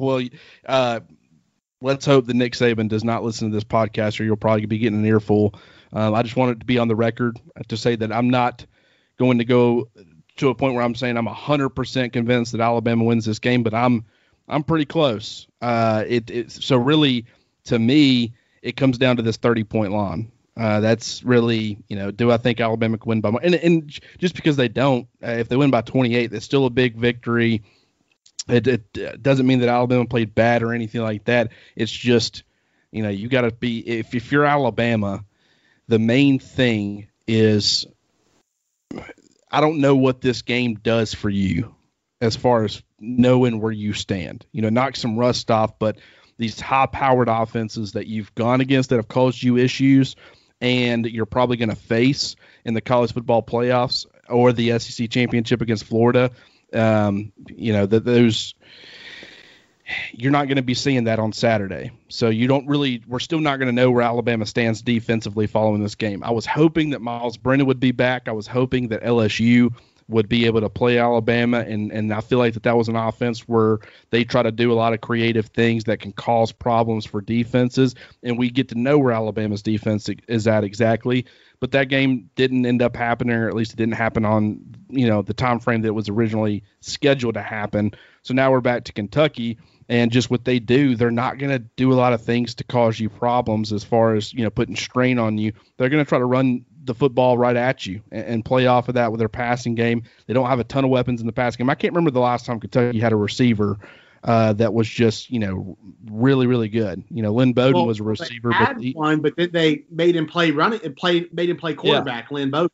well, 0.00 0.22
uh, 0.66 1.00
let's 1.80 2.06
hope 2.06 2.26
that 2.26 2.34
Nick 2.34 2.52
Saban 2.52 2.88
does 2.88 3.04
not 3.04 3.24
listen 3.24 3.50
to 3.50 3.54
this 3.54 3.64
podcast, 3.64 4.20
or 4.20 4.24
you'll 4.24 4.36
probably 4.36 4.66
be 4.66 4.78
getting 4.78 4.98
an 4.98 5.06
earful. 5.06 5.54
Um, 5.92 6.14
I 6.14 6.22
just 6.22 6.36
want 6.36 6.52
it 6.52 6.60
to 6.60 6.66
be 6.66 6.78
on 6.78 6.88
the 6.88 6.96
record 6.96 7.38
to 7.68 7.76
say 7.76 7.96
that 7.96 8.12
I'm 8.12 8.30
not 8.30 8.64
going 9.18 9.38
to 9.38 9.44
go 9.44 9.88
to 10.36 10.48
a 10.48 10.54
point 10.54 10.74
where 10.74 10.82
I'm 10.82 10.94
saying 10.94 11.16
I'm 11.16 11.26
100% 11.26 12.12
convinced 12.12 12.52
that 12.52 12.60
Alabama 12.60 13.04
wins 13.04 13.24
this 13.24 13.38
game, 13.38 13.62
but 13.62 13.74
I'm 13.74 14.04
I'm 14.48 14.64
pretty 14.64 14.84
close. 14.84 15.46
Uh, 15.60 16.04
it, 16.06 16.30
it 16.30 16.50
so 16.50 16.76
really 16.76 17.26
to 17.64 17.78
me 17.78 18.32
it 18.62 18.76
comes 18.76 18.98
down 18.98 19.16
to 19.16 19.22
this 19.22 19.36
30 19.36 19.64
point 19.64 19.92
line. 19.92 20.32
Uh, 20.56 20.80
that's 20.80 21.22
really, 21.22 21.78
you 21.88 21.96
know, 21.96 22.10
do 22.10 22.30
I 22.30 22.36
think 22.36 22.60
Alabama 22.60 22.98
can 22.98 23.08
win 23.08 23.20
by 23.20 23.30
more? 23.30 23.40
And, 23.42 23.54
and 23.54 23.98
just 24.18 24.34
because 24.34 24.56
they 24.56 24.68
don't, 24.68 25.08
uh, 25.22 25.30
if 25.30 25.48
they 25.48 25.56
win 25.56 25.70
by 25.70 25.80
28, 25.80 26.26
that's 26.26 26.44
still 26.44 26.66
a 26.66 26.70
big 26.70 26.96
victory. 26.96 27.62
It, 28.52 28.66
it 28.66 29.22
doesn't 29.22 29.46
mean 29.46 29.60
that 29.60 29.68
Alabama 29.68 30.06
played 30.06 30.34
bad 30.34 30.62
or 30.62 30.72
anything 30.72 31.02
like 31.02 31.24
that. 31.24 31.52
It's 31.76 31.92
just, 31.92 32.42
you 32.90 33.02
know, 33.02 33.08
you 33.08 33.28
got 33.28 33.42
to 33.42 33.50
be 33.50 33.78
if 33.78 34.14
if 34.14 34.32
you're 34.32 34.44
Alabama, 34.44 35.24
the 35.88 35.98
main 35.98 36.38
thing 36.38 37.08
is 37.26 37.86
I 39.50 39.60
don't 39.60 39.80
know 39.80 39.96
what 39.96 40.20
this 40.20 40.42
game 40.42 40.74
does 40.74 41.14
for 41.14 41.28
you 41.28 41.74
as 42.20 42.36
far 42.36 42.64
as 42.64 42.82
knowing 42.98 43.60
where 43.60 43.72
you 43.72 43.92
stand. 43.92 44.46
You 44.52 44.62
know, 44.62 44.68
knock 44.68 44.96
some 44.96 45.18
rust 45.18 45.50
off, 45.50 45.78
but 45.78 45.98
these 46.38 46.60
high 46.60 46.86
powered 46.86 47.28
offenses 47.28 47.92
that 47.92 48.06
you've 48.06 48.34
gone 48.34 48.60
against 48.60 48.90
that 48.90 48.96
have 48.96 49.08
caused 49.08 49.42
you 49.42 49.56
issues 49.56 50.16
and 50.60 51.06
you're 51.06 51.26
probably 51.26 51.56
going 51.56 51.70
to 51.70 51.76
face 51.76 52.36
in 52.64 52.74
the 52.74 52.80
college 52.80 53.12
football 53.12 53.42
playoffs 53.42 54.06
or 54.28 54.52
the 54.52 54.78
SEC 54.78 55.10
championship 55.10 55.60
against 55.60 55.84
Florida. 55.84 56.30
Um, 56.72 57.32
you 57.48 57.72
know, 57.72 57.86
that 57.86 58.04
those 58.04 58.54
you're 60.12 60.30
not 60.30 60.46
going 60.46 60.56
to 60.56 60.62
be 60.62 60.74
seeing 60.74 61.04
that 61.04 61.18
on 61.18 61.32
Saturday. 61.32 61.90
So 62.08 62.28
you 62.28 62.46
don't 62.46 62.66
really, 62.66 63.02
we're 63.06 63.18
still 63.18 63.40
not 63.40 63.58
going 63.58 63.66
to 63.66 63.72
know 63.72 63.90
where 63.90 64.02
Alabama 64.02 64.46
stands 64.46 64.82
defensively 64.82 65.46
following 65.46 65.82
this 65.82 65.94
game. 65.94 66.22
I 66.22 66.30
was 66.30 66.46
hoping 66.46 66.90
that 66.90 67.00
Myles 67.00 67.36
Brennan 67.36 67.66
would 67.66 67.80
be 67.80 67.92
back. 67.92 68.28
I 68.28 68.32
was 68.32 68.46
hoping 68.46 68.88
that 68.88 69.02
LSU 69.02 69.74
would 70.10 70.28
be 70.28 70.46
able 70.46 70.60
to 70.60 70.68
play 70.68 70.98
Alabama, 70.98 71.60
and 71.60 71.92
and 71.92 72.12
I 72.12 72.20
feel 72.20 72.38
like 72.38 72.54
that 72.54 72.64
that 72.64 72.76
was 72.76 72.88
an 72.88 72.96
offense 72.96 73.48
where 73.48 73.78
they 74.10 74.24
try 74.24 74.42
to 74.42 74.50
do 74.50 74.72
a 74.72 74.74
lot 74.74 74.92
of 74.92 75.00
creative 75.00 75.46
things 75.46 75.84
that 75.84 76.00
can 76.00 76.12
cause 76.12 76.50
problems 76.50 77.06
for 77.06 77.20
defenses, 77.20 77.94
and 78.22 78.36
we 78.36 78.50
get 78.50 78.68
to 78.70 78.74
know 78.74 78.98
where 78.98 79.12
Alabama's 79.12 79.62
defense 79.62 80.10
is 80.26 80.48
at 80.48 80.64
exactly. 80.64 81.26
But 81.60 81.72
that 81.72 81.88
game 81.88 82.30
didn't 82.36 82.64
end 82.64 82.80
up 82.80 82.96
happening, 82.96 83.36
or 83.36 83.48
at 83.48 83.54
least 83.54 83.74
it 83.74 83.76
didn't 83.76 83.94
happen 83.94 84.24
on 84.24 84.74
you 84.88 85.06
know 85.06 85.22
the 85.22 85.34
time 85.34 85.60
frame 85.60 85.82
that 85.82 85.94
was 85.94 86.08
originally 86.08 86.64
scheduled 86.80 87.34
to 87.34 87.42
happen. 87.42 87.92
So 88.22 88.34
now 88.34 88.50
we're 88.50 88.60
back 88.60 88.84
to 88.84 88.92
Kentucky, 88.92 89.58
and 89.88 90.10
just 90.10 90.30
what 90.30 90.44
they 90.44 90.58
do, 90.58 90.96
they're 90.96 91.10
not 91.10 91.38
going 91.38 91.50
to 91.50 91.58
do 91.58 91.92
a 91.92 91.94
lot 91.94 92.12
of 92.12 92.22
things 92.22 92.54
to 92.56 92.64
cause 92.64 92.98
you 92.98 93.08
problems 93.08 93.72
as 93.72 93.84
far 93.84 94.14
as 94.14 94.32
you 94.32 94.42
know 94.42 94.50
putting 94.50 94.76
strain 94.76 95.18
on 95.18 95.38
you. 95.38 95.52
They're 95.76 95.90
going 95.90 96.04
to 96.04 96.08
try 96.08 96.18
to 96.18 96.24
run 96.24 96.64
the 96.84 96.94
football 96.94 97.36
right 97.36 97.56
at 97.56 97.84
you 97.84 98.00
and, 98.10 98.26
and, 98.26 98.44
play 98.44 98.66
off 98.66 98.88
of 98.88 98.94
that 98.94 99.12
with 99.12 99.18
their 99.18 99.28
passing 99.28 99.74
game. 99.74 100.02
They 100.26 100.32
don't 100.32 100.46
have 100.46 100.60
a 100.60 100.64
ton 100.64 100.82
of 100.82 100.90
weapons 100.90 101.20
in 101.20 101.26
the 101.26 101.32
passing 101.32 101.58
game. 101.58 101.68
I 101.68 101.74
can't 101.74 101.92
remember 101.92 102.10
the 102.10 102.20
last 102.20 102.46
time 102.46 102.58
Kentucky 102.58 102.98
had 102.98 103.12
a 103.12 103.16
receiver 103.16 103.78
uh, 104.22 104.52
that 104.54 104.74
was 104.74 104.88
just 104.88 105.30
you 105.30 105.38
know 105.38 105.78
really 106.10 106.46
really 106.46 106.68
good. 106.68 107.02
You 107.10 107.22
know, 107.22 107.32
Lynn 107.32 107.52
Bowden 107.52 107.74
well, 107.74 107.86
was 107.86 108.00
a 108.00 108.04
receiver, 108.04 108.52
had 108.52 108.74
but 108.74 108.82
he, 108.82 108.92
one, 108.92 109.20
but 109.20 109.34
then 109.36 109.50
they 109.52 109.84
made 109.90 110.16
him 110.16 110.26
play 110.26 110.50
running 110.50 110.80
and 110.84 110.96
play 110.96 111.26
made 111.32 111.48
him 111.50 111.56
play 111.56 111.74
quarterback. 111.74 112.30
Yeah. 112.30 112.34
Lynn 112.34 112.50
Bowden. 112.50 112.70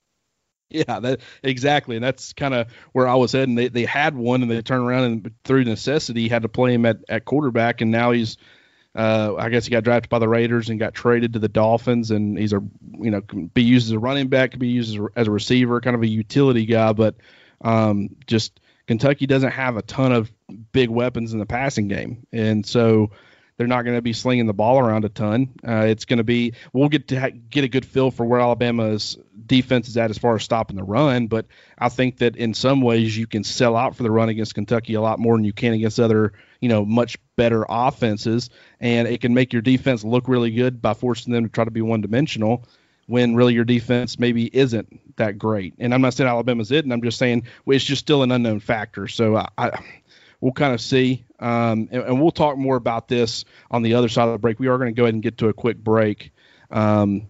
Yeah, 0.69 0.99
that 0.99 1.21
exactly, 1.45 1.95
and 1.95 2.05
that's 2.05 2.33
kind 2.33 2.53
of 2.53 2.67
where 2.93 3.07
I 3.07 3.15
was 3.15 3.33
heading. 3.33 3.55
They 3.55 3.69
they 3.69 3.85
had 3.85 4.17
one, 4.17 4.43
and 4.43 4.51
they 4.51 4.61
turned 4.63 4.85
around 4.85 5.05
and 5.05 5.31
through 5.45 5.65
necessity 5.65 6.29
had 6.29 6.43
to 6.43 6.49
play 6.49 6.75
him 6.75 6.85
at, 6.85 6.99
at 7.09 7.25
quarterback, 7.25 7.81
and 7.81 7.93
now 7.93 8.11
he's 8.11 8.37
uh, 8.97 9.35
I 9.39 9.51
guess 9.51 9.67
he 9.67 9.71
got 9.71 9.85
drafted 9.85 10.09
by 10.09 10.19
the 10.19 10.29
Raiders 10.29 10.71
and 10.71 10.81
got 10.81 10.95
traded 10.95 11.35
to 11.35 11.39
the 11.39 11.49
Dolphins, 11.49 12.11
and 12.11 12.39
he's 12.39 12.53
a 12.53 12.61
you 12.99 13.11
know 13.11 13.21
can 13.21 13.47
be 13.47 13.63
used 13.63 13.89
as 13.89 13.93
a 13.93 13.99
running 13.99 14.29
back, 14.29 14.53
can 14.53 14.59
be 14.59 14.69
used 14.69 14.95
as 14.95 15.01
a, 15.01 15.07
as 15.17 15.29
a 15.29 15.31
receiver, 15.31 15.81
kind 15.81 15.95
of 15.95 16.03
a 16.03 16.09
utility 16.09 16.65
guy. 16.65 16.93
But 16.93 17.15
um, 17.61 18.17
just 18.27 18.59
Kentucky 18.87 19.27
doesn't 19.27 19.51
have 19.51 19.77
a 19.77 19.83
ton 19.83 20.13
of 20.13 20.31
big 20.73 20.91
weapons 20.91 21.33
in 21.33 21.39
the 21.39 21.47
passing 21.47 21.89
game, 21.89 22.27
and 22.33 22.65
so 22.65 23.11
they're 23.57 23.67
not 23.67 23.83
going 23.83 23.97
to 23.97 24.03
be 24.03 24.13
slinging 24.13 24.47
the 24.47 24.53
ball 24.53 24.79
around 24.79 25.05
a 25.05 25.09
ton. 25.09 25.55
Uh, 25.67 25.87
it's 25.89 26.05
going 26.05 26.19
to 26.19 26.25
be 26.25 26.53
we'll 26.73 26.89
get 26.89 27.09
to 27.09 27.21
ha- 27.21 27.31
get 27.51 27.65
a 27.65 27.69
good 27.69 27.87
feel 27.87 28.11
for 28.11 28.25
where 28.25 28.41
Alabama's 28.41 29.19
defense 29.47 29.89
is 29.89 29.97
at 29.97 30.11
as 30.11 30.19
far 30.19 30.35
as 30.37 30.43
stopping 30.43 30.77
the 30.77 30.85
run, 30.85 31.27
but 31.27 31.47
I 31.79 31.89
think 31.89 32.19
that 32.19 32.37
in 32.37 32.55
some 32.55 32.81
ways 32.81 33.17
you 33.17 33.27
can 33.27 33.45
sell 33.45 33.77
out 33.77 33.97
for 33.97 34.03
the 34.03 34.11
run 34.11 34.29
against 34.29 34.55
Kentucky 34.55 34.95
a 34.95 35.01
lot 35.01 35.19
more 35.19 35.37
than 35.37 35.45
you 35.45 35.53
can 35.53 35.73
against 35.73 35.99
other 35.99 36.33
you 36.61 36.69
know 36.69 36.85
much 36.85 37.19
better 37.37 37.67
offenses, 37.69 38.51
and 38.81 39.09
it 39.09 39.21
can 39.21 39.35
make 39.35 39.53
your 39.53 39.63
defense 39.63 40.05
look 40.05 40.29
really 40.29 40.51
good 40.51 40.81
by 40.81 40.95
forcing 40.95 41.33
them 41.33 41.45
to 41.45 41.51
try 41.51 41.65
to 41.65 41.71
be 41.71 41.83
one 41.83 42.01
dimensional 42.01 42.65
when 43.07 43.35
really 43.37 43.55
your 43.55 43.65
defense 43.65 44.19
maybe 44.19 44.47
isn't 44.47 45.17
that 45.17 45.39
great. 45.39 45.75
And 45.79 45.95
I'm 45.95 46.01
not 46.01 46.15
saying 46.15 46.29
Alabama's 46.29 46.73
it, 46.73 46.85
and 46.85 46.93
I'm 46.93 47.03
just 47.03 47.19
saying 47.19 47.45
well, 47.65 47.77
it's 47.77 47.85
just 47.85 48.01
still 48.01 48.23
an 48.23 48.33
unknown 48.33 48.61
factor. 48.61 49.09
So 49.09 49.37
I, 49.37 49.49
I 49.57 49.85
we'll 50.41 50.53
kind 50.53 50.75
of 50.75 50.81
see, 50.81 51.25
um, 51.41 51.89
and, 51.91 52.03
and, 52.03 52.21
we'll 52.21 52.31
talk 52.31 52.57
more 52.59 52.77
about 52.77 53.09
this 53.09 53.45
on 53.71 53.83
the 53.83 53.95
other 53.95 54.09
side 54.09 54.27
of 54.27 54.33
the 54.33 54.39
break. 54.39 54.59
We 54.59 54.69
are 54.69 54.79
going 54.79 54.95
to 54.95 54.97
go 54.97 55.05
ahead 55.05 55.15
and 55.15 55.23
get 55.23 55.39
to 55.39 55.49
a 55.49 55.53
quick 55.53 55.79
break. 55.79 56.33
Um, 56.71 57.29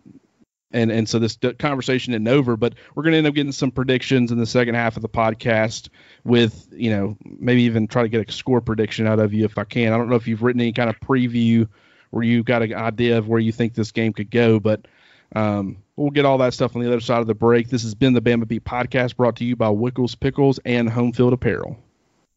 and 0.73 0.91
and 0.91 1.09
so 1.09 1.19
this 1.19 1.39
conversation 1.59 2.13
isn't 2.13 2.29
over, 2.29 2.57
but 2.57 2.75
we're 2.95 3.05
going 3.05 3.13
to 3.13 3.19
end 3.19 3.27
up 3.27 3.35
getting 3.35 3.53
some 3.53 3.71
predictions 3.71 4.33
in 4.33 4.39
the 4.39 4.47
second 4.47 4.75
half 4.75 4.97
of 4.97 5.03
the 5.03 5.09
podcast 5.09 5.89
with 6.25 6.69
you 6.73 6.91
know 6.91 7.17
maybe 7.25 7.63
even 7.63 7.87
try 7.87 8.03
to 8.03 8.09
get 8.09 8.29
a 8.29 8.33
score 8.33 8.61
prediction 8.61 9.07
out 9.07 9.19
of 9.19 9.33
you 9.33 9.45
if 9.45 9.59
I 9.59 9.65
can. 9.65 9.93
I 9.93 9.97
don't 9.97 10.09
know 10.09 10.17
if 10.17 10.27
you've 10.27 10.43
written 10.43 10.61
any 10.61 10.73
kind 10.73 10.91
of 10.91 10.99
preview 11.01 11.69
where 12.11 12.25
you've 12.25 12.45
got 12.45 12.63
an 12.63 12.75
idea 12.75 13.19
of 13.19 13.29
where 13.29 13.41
you 13.41 13.53
think 13.53 13.75
this 13.75 13.93
game 13.93 14.13
could 14.13 14.31
go, 14.31 14.59
but 14.59 14.87
um, 15.35 15.79
we'll 15.97 16.11
get 16.11 16.25
all 16.25 16.39
that 16.39 16.55
stuff 16.55 16.77
on 16.77 16.83
the 16.83 16.89
other 16.89 17.01
side 17.01 17.21
of 17.21 17.27
the 17.27 17.35
break. 17.35 17.69
This 17.69 17.83
has 17.83 17.95
been 17.95 18.13
the 18.13 18.23
Bama 18.23 18.47
Beat 18.47 18.65
podcast 18.65 19.17
brought 19.17 19.37
to 19.37 19.45
you 19.45 19.57
by 19.57 19.69
Wickles 19.69 20.19
Pickles 20.19 20.61
and 20.65 20.89
Home 20.89 21.13
Field 21.13 21.33
Apparel. 21.33 21.79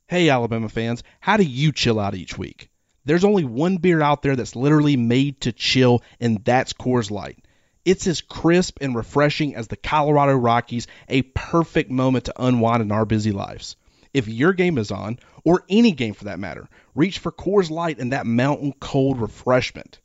Hey 0.07 0.29
Alabama 0.29 0.69
fans, 0.69 1.03
how 1.19 1.37
do 1.37 1.43
you 1.43 1.71
chill 1.71 1.99
out 1.99 2.15
each 2.15 2.37
week? 2.37 2.69
There's 3.05 3.23
only 3.23 3.43
one 3.43 3.77
beer 3.77 4.01
out 4.01 4.21
there 4.21 4.35
that's 4.35 4.55
literally 4.55 4.97
made 4.97 5.41
to 5.41 5.51
chill, 5.51 6.03
and 6.19 6.43
that's 6.43 6.73
Coors 6.73 7.11
Light. 7.11 7.39
It's 7.85 8.07
as 8.07 8.21
crisp 8.21 8.79
and 8.81 8.95
refreshing 8.95 9.55
as 9.55 9.67
the 9.67 9.77
Colorado 9.77 10.33
Rockies, 10.33 10.87
a 11.07 11.21
perfect 11.21 11.89
moment 11.89 12.25
to 12.25 12.41
unwind 12.43 12.81
in 12.81 12.91
our 12.91 13.05
busy 13.05 13.31
lives. 13.31 13.75
If 14.13 14.27
your 14.27 14.53
game 14.53 14.77
is 14.77 14.91
on, 14.91 15.19
or 15.43 15.63
any 15.69 15.91
game 15.91 16.13
for 16.13 16.25
that 16.25 16.39
matter, 16.39 16.67
reach 16.93 17.19
for 17.19 17.31
Coors 17.31 17.69
Light 17.69 17.99
and 17.99 18.11
that 18.11 18.25
mountain 18.25 18.73
cold 18.79 19.21
refreshment. 19.21 19.99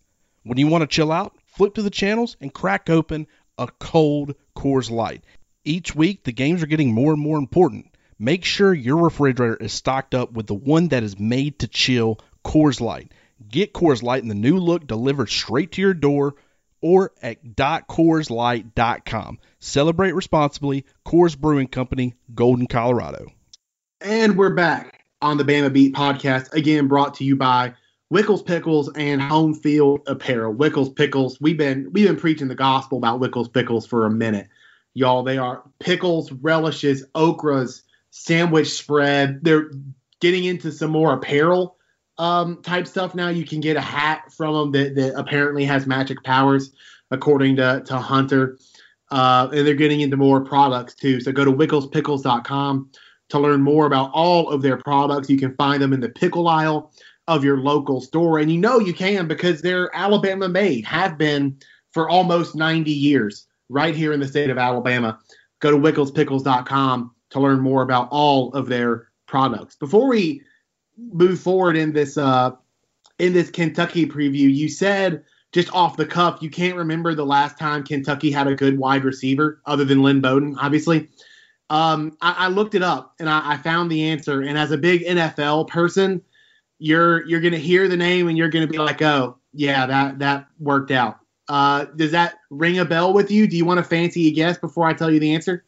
When 0.44 0.58
you 0.58 0.68
want 0.68 0.82
to 0.82 0.86
chill 0.86 1.10
out, 1.10 1.34
flip 1.54 1.74
to 1.74 1.82
the 1.82 1.90
channels 1.90 2.36
and 2.40 2.52
crack 2.52 2.90
open 2.90 3.26
a 3.58 3.68
cold 3.78 4.34
Coors 4.56 4.90
Light. 4.90 5.24
Each 5.64 5.94
week, 5.94 6.24
the 6.24 6.32
games 6.32 6.62
are 6.62 6.66
getting 6.66 6.92
more 6.92 7.12
and 7.12 7.22
more 7.22 7.38
important. 7.38 7.94
Make 8.18 8.44
sure 8.44 8.72
your 8.72 9.04
refrigerator 9.04 9.56
is 9.56 9.72
stocked 9.72 10.14
up 10.14 10.32
with 10.32 10.46
the 10.46 10.54
one 10.54 10.88
that 10.88 11.02
is 11.02 11.18
made 11.18 11.60
to 11.60 11.68
chill 11.68 12.20
Coors 12.44 12.80
Light. 12.80 13.12
Get 13.48 13.72
Coors 13.72 14.02
Light 14.02 14.22
in 14.22 14.28
the 14.28 14.34
new 14.34 14.58
look 14.58 14.86
delivered 14.86 15.30
straight 15.30 15.72
to 15.72 15.82
your 15.82 15.94
door 15.94 16.34
or 16.80 17.12
at 17.22 17.42
.coorslight.com. 17.56 19.38
Celebrate 19.58 20.14
responsibly. 20.14 20.84
Coors 21.06 21.36
Brewing 21.38 21.68
Company, 21.68 22.14
Golden, 22.34 22.66
Colorado. 22.66 23.28
And 24.00 24.36
we're 24.36 24.54
back 24.54 25.04
on 25.22 25.38
the 25.38 25.44
Bama 25.44 25.72
Beat 25.72 25.94
podcast, 25.94 26.52
again 26.52 26.86
brought 26.86 27.14
to 27.14 27.24
you 27.24 27.36
by 27.36 27.74
Wickles 28.12 28.44
Pickles 28.44 28.90
and 28.94 29.20
Home 29.22 29.54
Field 29.54 30.00
Apparel. 30.06 30.54
Wickles 30.54 30.94
Pickles, 30.94 31.40
we've 31.40 31.56
been 31.56 31.90
we've 31.92 32.06
been 32.06 32.16
preaching 32.16 32.48
the 32.48 32.54
gospel 32.54 32.98
about 32.98 33.20
Wickles 33.20 33.52
Pickles 33.52 33.86
for 33.86 34.06
a 34.06 34.10
minute. 34.10 34.48
Y'all, 34.94 35.22
they 35.22 35.38
are 35.38 35.62
pickles, 35.80 36.30
relishes, 36.30 37.04
okras, 37.14 37.82
sandwich 38.10 38.68
spread. 38.68 39.40
They're 39.42 39.70
getting 40.20 40.44
into 40.44 40.70
some 40.70 40.90
more 40.90 41.12
apparel 41.12 41.76
um, 42.18 42.62
type 42.62 42.86
stuff 42.86 43.14
now. 43.14 43.28
You 43.28 43.44
can 43.44 43.60
get 43.60 43.76
a 43.76 43.80
hat 43.80 44.32
from 44.32 44.54
them 44.54 44.72
that, 44.72 44.94
that 44.94 45.18
apparently 45.18 45.64
has 45.64 45.86
magic 45.86 46.22
powers, 46.22 46.72
according 47.10 47.56
to, 47.56 47.82
to 47.86 47.98
Hunter. 47.98 48.58
Uh, 49.10 49.48
and 49.52 49.66
they're 49.66 49.74
getting 49.74 50.00
into 50.00 50.16
more 50.16 50.44
products 50.44 50.94
too. 50.94 51.20
So 51.20 51.32
go 51.32 51.44
to 51.44 51.52
wicklespickles.com 51.52 52.90
to 53.30 53.38
learn 53.38 53.62
more 53.62 53.86
about 53.86 54.10
all 54.12 54.48
of 54.48 54.62
their 54.62 54.76
products. 54.76 55.28
You 55.28 55.38
can 55.38 55.54
find 55.56 55.82
them 55.82 55.92
in 55.92 56.00
the 56.00 56.08
pickle 56.08 56.48
aisle 56.48 56.92
of 57.28 57.44
your 57.44 57.58
local 57.58 58.00
store. 58.00 58.38
And 58.38 58.50
you 58.50 58.58
know 58.58 58.78
you 58.78 58.92
can 58.92 59.26
because 59.26 59.62
they're 59.62 59.94
Alabama 59.94 60.48
made, 60.48 60.84
have 60.84 61.16
been 61.16 61.58
for 61.92 62.08
almost 62.08 62.54
90 62.54 62.90
years 62.90 63.46
right 63.68 63.94
here 63.94 64.12
in 64.12 64.20
the 64.20 64.28
state 64.28 64.50
of 64.50 64.58
Alabama. 64.58 65.18
Go 65.60 65.70
to 65.70 65.76
wicklespickles.com 65.76 67.14
to 67.30 67.40
learn 67.40 67.60
more 67.60 67.82
about 67.82 68.08
all 68.10 68.52
of 68.52 68.66
their 68.66 69.08
products. 69.26 69.76
Before 69.76 70.08
we 70.08 70.42
move 70.96 71.40
forward 71.40 71.76
in 71.76 71.92
this 71.92 72.18
uh, 72.18 72.52
in 73.18 73.32
this 73.32 73.50
Kentucky 73.50 74.06
preview, 74.06 74.52
you 74.52 74.68
said 74.68 75.24
just 75.52 75.72
off 75.72 75.96
the 75.96 76.04
cuff 76.04 76.42
you 76.42 76.50
can't 76.50 76.76
remember 76.76 77.14
the 77.14 77.24
last 77.24 77.58
time 77.58 77.84
Kentucky 77.84 78.30
had 78.30 78.48
a 78.48 78.56
good 78.56 78.78
wide 78.78 79.04
receiver 79.04 79.60
other 79.66 79.84
than 79.84 80.02
Lynn 80.02 80.20
Bowden, 80.20 80.56
obviously. 80.58 81.08
Um, 81.70 82.16
I, 82.20 82.34
I, 82.38 82.48
looked 82.48 82.74
it 82.74 82.82
up 82.82 83.14
and 83.18 83.28
I, 83.28 83.52
I, 83.52 83.56
found 83.56 83.90
the 83.90 84.10
answer. 84.10 84.42
And 84.42 84.58
as 84.58 84.70
a 84.70 84.76
big 84.76 85.02
NFL 85.02 85.68
person, 85.68 86.20
you're 86.78 87.26
you're 87.26 87.40
gonna 87.40 87.58
hear 87.58 87.88
the 87.88 87.96
name 87.96 88.28
and 88.28 88.36
you're 88.36 88.48
gonna 88.48 88.66
be 88.66 88.78
like, 88.78 89.02
oh 89.02 89.38
yeah, 89.52 89.86
that 89.86 90.18
that 90.18 90.46
worked 90.58 90.90
out. 90.90 91.18
Uh, 91.48 91.84
does 91.96 92.12
that 92.12 92.36
ring 92.50 92.78
a 92.78 92.84
bell 92.84 93.12
with 93.12 93.30
you? 93.30 93.46
Do 93.46 93.56
you 93.56 93.64
want 93.64 93.78
to 93.78 93.84
fancy 93.84 94.28
a 94.28 94.30
guess 94.32 94.58
before 94.58 94.86
I 94.86 94.94
tell 94.94 95.10
you 95.10 95.20
the 95.20 95.34
answer? 95.34 95.64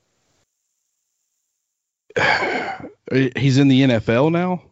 He's 3.37 3.59
in 3.59 3.69
the 3.69 3.83
NFL 3.83 4.33
now. 4.33 4.63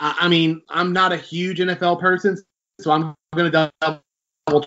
I, 0.00 0.16
I 0.20 0.28
mean, 0.28 0.62
I'm 0.68 0.92
not 0.92 1.12
a 1.12 1.16
huge 1.16 1.58
NFL 1.58 2.00
person, 2.00 2.42
so 2.80 2.90
I'm 2.90 3.14
going 3.34 3.52
to 3.52 3.70
double 3.80 4.66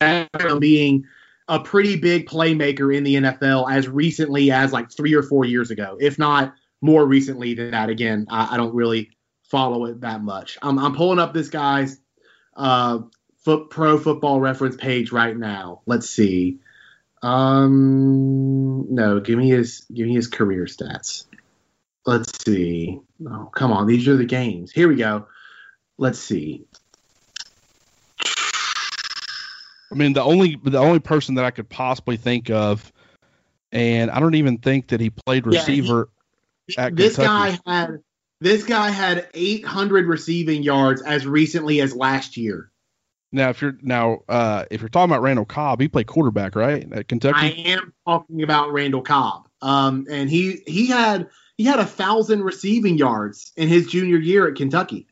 on 0.00 0.58
being 0.60 1.04
a 1.48 1.60
pretty 1.60 1.96
big 1.96 2.28
playmaker 2.28 2.94
in 2.94 3.04
the 3.04 3.16
NFL 3.16 3.70
as 3.70 3.88
recently 3.88 4.50
as 4.50 4.72
like 4.72 4.90
three 4.90 5.14
or 5.14 5.22
four 5.22 5.44
years 5.44 5.70
ago, 5.70 5.96
if 6.00 6.18
not 6.18 6.54
more 6.80 7.04
recently 7.04 7.54
than 7.54 7.72
that. 7.72 7.88
Again, 7.88 8.26
I, 8.30 8.54
I 8.54 8.56
don't 8.56 8.74
really 8.74 9.10
follow 9.48 9.86
it 9.86 10.00
that 10.00 10.22
much. 10.22 10.58
I'm, 10.62 10.78
I'm 10.78 10.94
pulling 10.94 11.18
up 11.18 11.32
this 11.32 11.48
guy's 11.48 11.98
uh, 12.54 13.00
foot, 13.44 13.70
pro 13.70 13.98
football 13.98 14.40
reference 14.40 14.76
page 14.76 15.12
right 15.12 15.36
now. 15.36 15.82
Let's 15.86 16.08
see. 16.08 16.58
Um, 17.22 18.94
no, 18.94 19.20
give 19.20 19.38
me 19.38 19.48
his 19.48 19.86
give 19.92 20.06
me 20.06 20.14
his 20.14 20.28
career 20.28 20.64
stats. 20.66 21.24
Let's 22.04 22.44
see. 22.44 23.00
Oh, 23.28 23.50
come 23.52 23.72
on, 23.72 23.86
these 23.86 24.06
are 24.06 24.16
the 24.16 24.26
games. 24.26 24.70
Here 24.70 24.88
we 24.88 24.96
go. 24.96 25.26
Let's 25.98 26.18
see. 26.18 26.66
I 29.90 29.94
mean, 29.94 30.12
the 30.12 30.22
only 30.22 30.56
the 30.62 30.78
only 30.78 30.98
person 30.98 31.36
that 31.36 31.44
I 31.44 31.50
could 31.50 31.68
possibly 31.68 32.16
think 32.16 32.50
of, 32.50 32.92
and 33.72 34.10
I 34.10 34.20
don't 34.20 34.34
even 34.34 34.58
think 34.58 34.88
that 34.88 35.00
he 35.00 35.10
played 35.10 35.46
receiver. 35.46 36.10
Yeah, 36.68 36.90
he, 36.90 36.94
this 36.94 37.16
Kentucky. 37.16 37.58
guy 37.64 37.72
had 37.72 38.02
this 38.40 38.64
guy 38.64 38.90
had 38.90 39.28
800 39.34 40.06
receiving 40.06 40.62
yards 40.62 41.02
as 41.02 41.26
recently 41.26 41.80
as 41.80 41.94
last 41.94 42.36
year. 42.36 42.70
Now, 43.32 43.50
if 43.50 43.60
you're 43.60 43.76
now 43.82 44.20
uh, 44.28 44.64
if 44.70 44.80
you're 44.80 44.88
talking 44.88 45.10
about 45.10 45.22
Randall 45.22 45.44
Cobb, 45.44 45.80
he 45.80 45.88
played 45.88 46.06
quarterback, 46.06 46.54
right, 46.54 46.90
at 46.92 47.08
Kentucky. 47.08 47.38
I 47.38 47.48
am 47.48 47.92
talking 48.06 48.42
about 48.42 48.72
Randall 48.72 49.02
Cobb, 49.02 49.48
um, 49.62 50.06
and 50.08 50.30
he 50.30 50.62
he 50.66 50.86
had 50.86 51.28
he 51.58 51.64
had 51.64 51.78
a 51.78 51.84
thousand 51.84 52.42
receiving 52.44 52.96
yards 52.96 53.52
in 53.56 53.68
his 53.68 53.88
junior 53.88 54.18
year 54.18 54.48
at 54.48 54.54
Kentucky. 54.54 55.08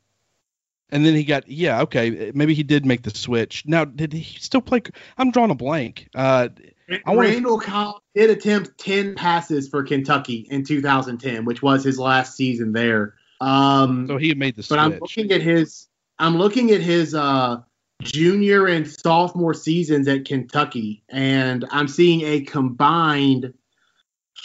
And 0.90 1.04
then 1.04 1.14
he 1.14 1.24
got 1.24 1.48
yeah 1.48 1.82
okay 1.82 2.30
maybe 2.34 2.54
he 2.54 2.62
did 2.62 2.87
make 2.87 3.02
the 3.02 3.10
switch. 3.10 3.64
Now 3.66 3.84
did 3.84 4.12
he 4.12 4.38
still 4.38 4.62
play? 4.62 4.82
I'm 5.18 5.30
drawing 5.30 5.50
a 5.50 5.56
blank. 5.56 6.08
Uh, 6.14 6.50
I 6.90 7.14
Randall 7.14 7.57
wanna... 7.57 7.66
Cobb 7.66 7.97
did 8.14 8.31
attempt 8.31 8.79
ten 8.79 9.14
passes 9.14 9.68
for 9.68 9.83
Kentucky 9.83 10.47
in 10.51 10.64
2010, 10.64 11.44
which 11.44 11.62
was 11.62 11.85
his 11.85 11.99
last 11.99 12.37
season 12.37 12.73
there. 12.73 13.14
Um, 13.40 14.07
so 14.07 14.16
he 14.16 14.35
made 14.35 14.57
the 14.57 14.62
switch. 14.62 14.79
But 14.79 14.83
I'm 14.83 14.99
looking 14.99 15.33
at 15.33 15.42
his 15.42 15.88
I'm 16.18 16.37
looking 16.37 16.70
at 16.70 16.81
his 16.81 17.14
uh, 17.14 17.59
junior 18.03 18.66
and 18.66 18.88
sophomore 18.88 19.55
seasons 19.55 20.09
at 20.09 20.25
Kentucky, 20.25 21.03
and 21.09 21.64
I'm 21.70 21.88
seeing 21.88 22.23
a 22.23 22.40
combined 22.42 23.55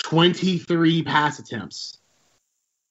23 0.04 1.04
pass 1.04 1.40
attempts. 1.40 1.98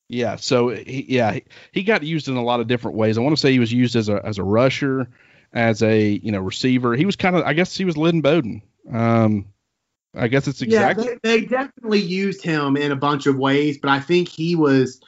Yeah, 0.08 0.36
so 0.36 0.70
he, 0.70 1.04
yeah, 1.08 1.32
he, 1.32 1.44
he 1.72 1.82
got 1.82 2.02
used 2.02 2.28
in 2.28 2.36
a 2.36 2.42
lot 2.42 2.60
of 2.60 2.66
different 2.66 2.96
ways. 2.96 3.18
I 3.18 3.20
want 3.20 3.36
to 3.36 3.40
say 3.40 3.52
he 3.52 3.58
was 3.58 3.72
used 3.72 3.94
as 3.94 4.08
a 4.08 4.24
as 4.24 4.38
a 4.38 4.42
rusher, 4.42 5.08
as 5.52 5.82
a 5.82 6.08
you 6.08 6.32
know 6.32 6.40
receiver. 6.40 6.94
He 6.94 7.04
was 7.04 7.16
kind 7.16 7.36
of 7.36 7.44
I 7.44 7.52
guess 7.52 7.76
he 7.76 7.84
was 7.84 7.96
Lynn 7.96 8.20
Bowden. 8.20 8.62
Um, 8.90 9.46
I 10.14 10.28
guess 10.28 10.48
it's 10.48 10.62
exactly. 10.62 11.06
Yeah, 11.06 11.14
they, 11.22 11.40
they 11.40 11.46
definitely 11.46 12.00
used 12.00 12.42
him 12.42 12.76
in 12.76 12.92
a 12.92 12.96
bunch 12.96 13.26
of 13.26 13.36
ways, 13.36 13.78
but 13.78 13.90
I 13.90 14.00
think 14.00 14.28
he 14.28 14.56
was 14.56 15.00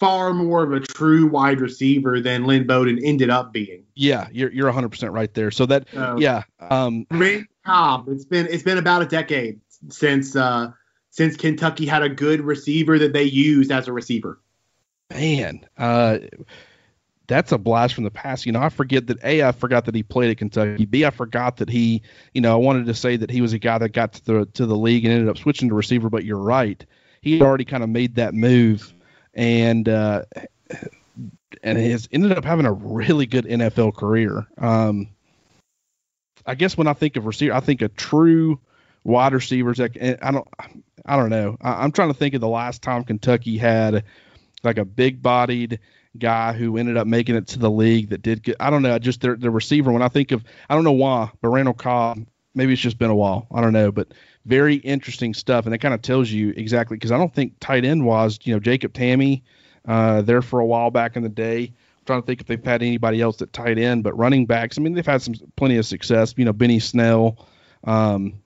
far 0.00 0.32
more 0.32 0.62
of 0.62 0.72
a 0.72 0.80
true 0.80 1.26
wide 1.26 1.60
receiver 1.60 2.20
than 2.20 2.44
Lynn 2.44 2.66
Bowden 2.66 2.98
ended 3.04 3.30
up 3.30 3.52
being. 3.52 3.84
Yeah, 3.94 4.28
you're 4.32 4.50
you're 4.50 4.66
100 4.66 4.88
percent 4.88 5.12
right 5.12 5.32
there. 5.34 5.50
So 5.50 5.66
that 5.66 5.88
yeah, 6.18 6.42
um, 6.58 7.06
Cobb. 7.64 8.08
It's 8.08 8.24
been 8.24 8.46
it's 8.50 8.62
been 8.62 8.78
about 8.78 9.02
a 9.02 9.06
decade 9.06 9.60
since 9.88 10.34
uh, 10.34 10.72
since 11.10 11.36
Kentucky 11.36 11.86
had 11.86 12.02
a 12.02 12.08
good 12.08 12.40
receiver 12.40 12.98
that 12.98 13.12
they 13.12 13.24
used 13.24 13.70
as 13.70 13.88
a 13.88 13.92
receiver. 13.92 14.40
Man, 15.10 15.66
uh, 15.76 16.18
that's 17.30 17.52
a 17.52 17.58
blast 17.58 17.94
from 17.94 18.02
the 18.04 18.10
past. 18.10 18.44
You 18.44 18.52
know, 18.52 18.60
I 18.60 18.68
forget 18.68 19.06
that 19.06 19.22
A, 19.22 19.44
I 19.44 19.52
forgot 19.52 19.84
that 19.84 19.94
he 19.94 20.02
played 20.02 20.32
at 20.32 20.38
Kentucky. 20.38 20.84
B, 20.84 21.04
I 21.04 21.10
forgot 21.10 21.58
that 21.58 21.70
he, 21.70 22.02
you 22.34 22.40
know, 22.40 22.52
I 22.52 22.56
wanted 22.56 22.86
to 22.86 22.94
say 22.94 23.16
that 23.16 23.30
he 23.30 23.40
was 23.40 23.52
a 23.52 23.58
guy 23.58 23.78
that 23.78 23.90
got 23.90 24.14
to 24.14 24.24
the 24.24 24.46
to 24.46 24.66
the 24.66 24.76
league 24.76 25.04
and 25.04 25.14
ended 25.14 25.28
up 25.28 25.38
switching 25.38 25.68
to 25.68 25.74
receiver. 25.74 26.10
But 26.10 26.24
you're 26.24 26.36
right, 26.36 26.84
he 27.22 27.34
had 27.34 27.42
already 27.42 27.64
kind 27.64 27.84
of 27.84 27.88
made 27.88 28.16
that 28.16 28.34
move, 28.34 28.92
and 29.32 29.88
uh, 29.88 30.24
and 31.62 31.78
has 31.78 32.08
ended 32.10 32.32
up 32.32 32.44
having 32.44 32.66
a 32.66 32.72
really 32.72 33.26
good 33.26 33.44
NFL 33.44 33.96
career. 33.96 34.48
Um, 34.58 35.10
I 36.44 36.56
guess 36.56 36.76
when 36.76 36.88
I 36.88 36.94
think 36.94 37.16
of 37.16 37.26
receiver, 37.26 37.54
I 37.54 37.60
think 37.60 37.80
of 37.80 37.94
true 37.94 38.58
wide 39.04 39.34
receivers. 39.34 39.78
I 39.78 39.88
don't, 39.88 40.48
I 41.06 41.16
don't 41.16 41.30
know. 41.30 41.56
I, 41.60 41.84
am 41.84 41.92
trying 41.92 42.12
to 42.12 42.18
think 42.18 42.34
of 42.34 42.40
the 42.40 42.48
last 42.48 42.82
time 42.82 43.04
Kentucky 43.04 43.56
had 43.56 44.02
like 44.64 44.78
a 44.78 44.84
big 44.84 45.22
bodied 45.22 45.78
guy 46.18 46.52
who 46.52 46.76
ended 46.76 46.96
up 46.96 47.06
making 47.06 47.36
it 47.36 47.46
to 47.48 47.58
the 47.58 47.70
league 47.70 48.10
that 48.10 48.22
did 48.22 48.42
get. 48.42 48.56
I 48.60 48.70
don't 48.70 48.82
know. 48.82 48.98
Just 48.98 49.20
their 49.20 49.36
the 49.36 49.50
receiver. 49.50 49.92
When 49.92 50.02
I 50.02 50.08
think 50.08 50.32
of, 50.32 50.44
I 50.68 50.74
don't 50.74 50.84
know 50.84 50.92
why, 50.92 51.30
but 51.40 51.48
Randall 51.48 51.74
Cobb. 51.74 52.26
Maybe 52.52 52.72
it's 52.72 52.82
just 52.82 52.98
been 52.98 53.10
a 53.10 53.14
while. 53.14 53.46
I 53.54 53.60
don't 53.60 53.72
know, 53.72 53.92
but 53.92 54.08
very 54.44 54.74
interesting 54.76 55.34
stuff, 55.34 55.66
and 55.66 55.74
it 55.74 55.78
kind 55.78 55.94
of 55.94 56.02
tells 56.02 56.30
you 56.30 56.52
exactly 56.56 56.96
because 56.96 57.12
I 57.12 57.16
don't 57.16 57.32
think 57.32 57.54
tight 57.60 57.84
end 57.84 58.04
was 58.04 58.40
you 58.42 58.52
know 58.52 58.58
Jacob 58.58 58.92
Tamme, 58.92 59.42
uh, 59.86 60.22
there 60.22 60.42
for 60.42 60.58
a 60.58 60.66
while 60.66 60.90
back 60.90 61.14
in 61.16 61.22
the 61.22 61.28
day. 61.28 61.64
I'm 61.64 62.04
trying 62.06 62.22
to 62.22 62.26
think 62.26 62.40
if 62.40 62.48
they've 62.48 62.64
had 62.64 62.82
anybody 62.82 63.20
else 63.20 63.36
that 63.36 63.52
tight 63.52 63.78
end, 63.78 64.02
but 64.02 64.18
running 64.18 64.46
backs. 64.46 64.78
I 64.78 64.80
mean, 64.80 64.94
they've 64.94 65.06
had 65.06 65.22
some 65.22 65.34
plenty 65.54 65.76
of 65.76 65.86
success. 65.86 66.34
You 66.36 66.44
know, 66.44 66.52
Benny 66.52 66.80
Snell. 66.80 67.46
Um, 67.84 68.42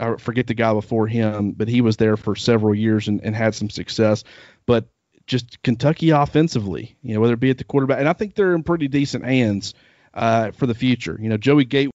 I 0.00 0.16
forget 0.16 0.46
the 0.46 0.54
guy 0.54 0.72
before 0.72 1.06
him, 1.06 1.52
but 1.52 1.68
he 1.68 1.82
was 1.82 1.98
there 1.98 2.16
for 2.16 2.34
several 2.34 2.74
years 2.74 3.08
and, 3.08 3.22
and 3.22 3.36
had 3.36 3.54
some 3.54 3.70
success. 3.70 4.24
But 4.66 4.88
just 5.32 5.62
Kentucky 5.62 6.10
offensively, 6.10 6.94
you 7.02 7.14
know, 7.14 7.20
whether 7.20 7.32
it 7.32 7.40
be 7.40 7.48
at 7.48 7.56
the 7.56 7.64
quarterback, 7.64 8.00
and 8.00 8.08
I 8.08 8.12
think 8.12 8.34
they're 8.34 8.54
in 8.54 8.62
pretty 8.62 8.86
decent 8.86 9.24
hands 9.24 9.72
uh, 10.12 10.50
for 10.50 10.66
the 10.66 10.74
future. 10.74 11.18
You 11.18 11.30
know, 11.30 11.38
Joey 11.38 11.64
Gate 11.64 11.90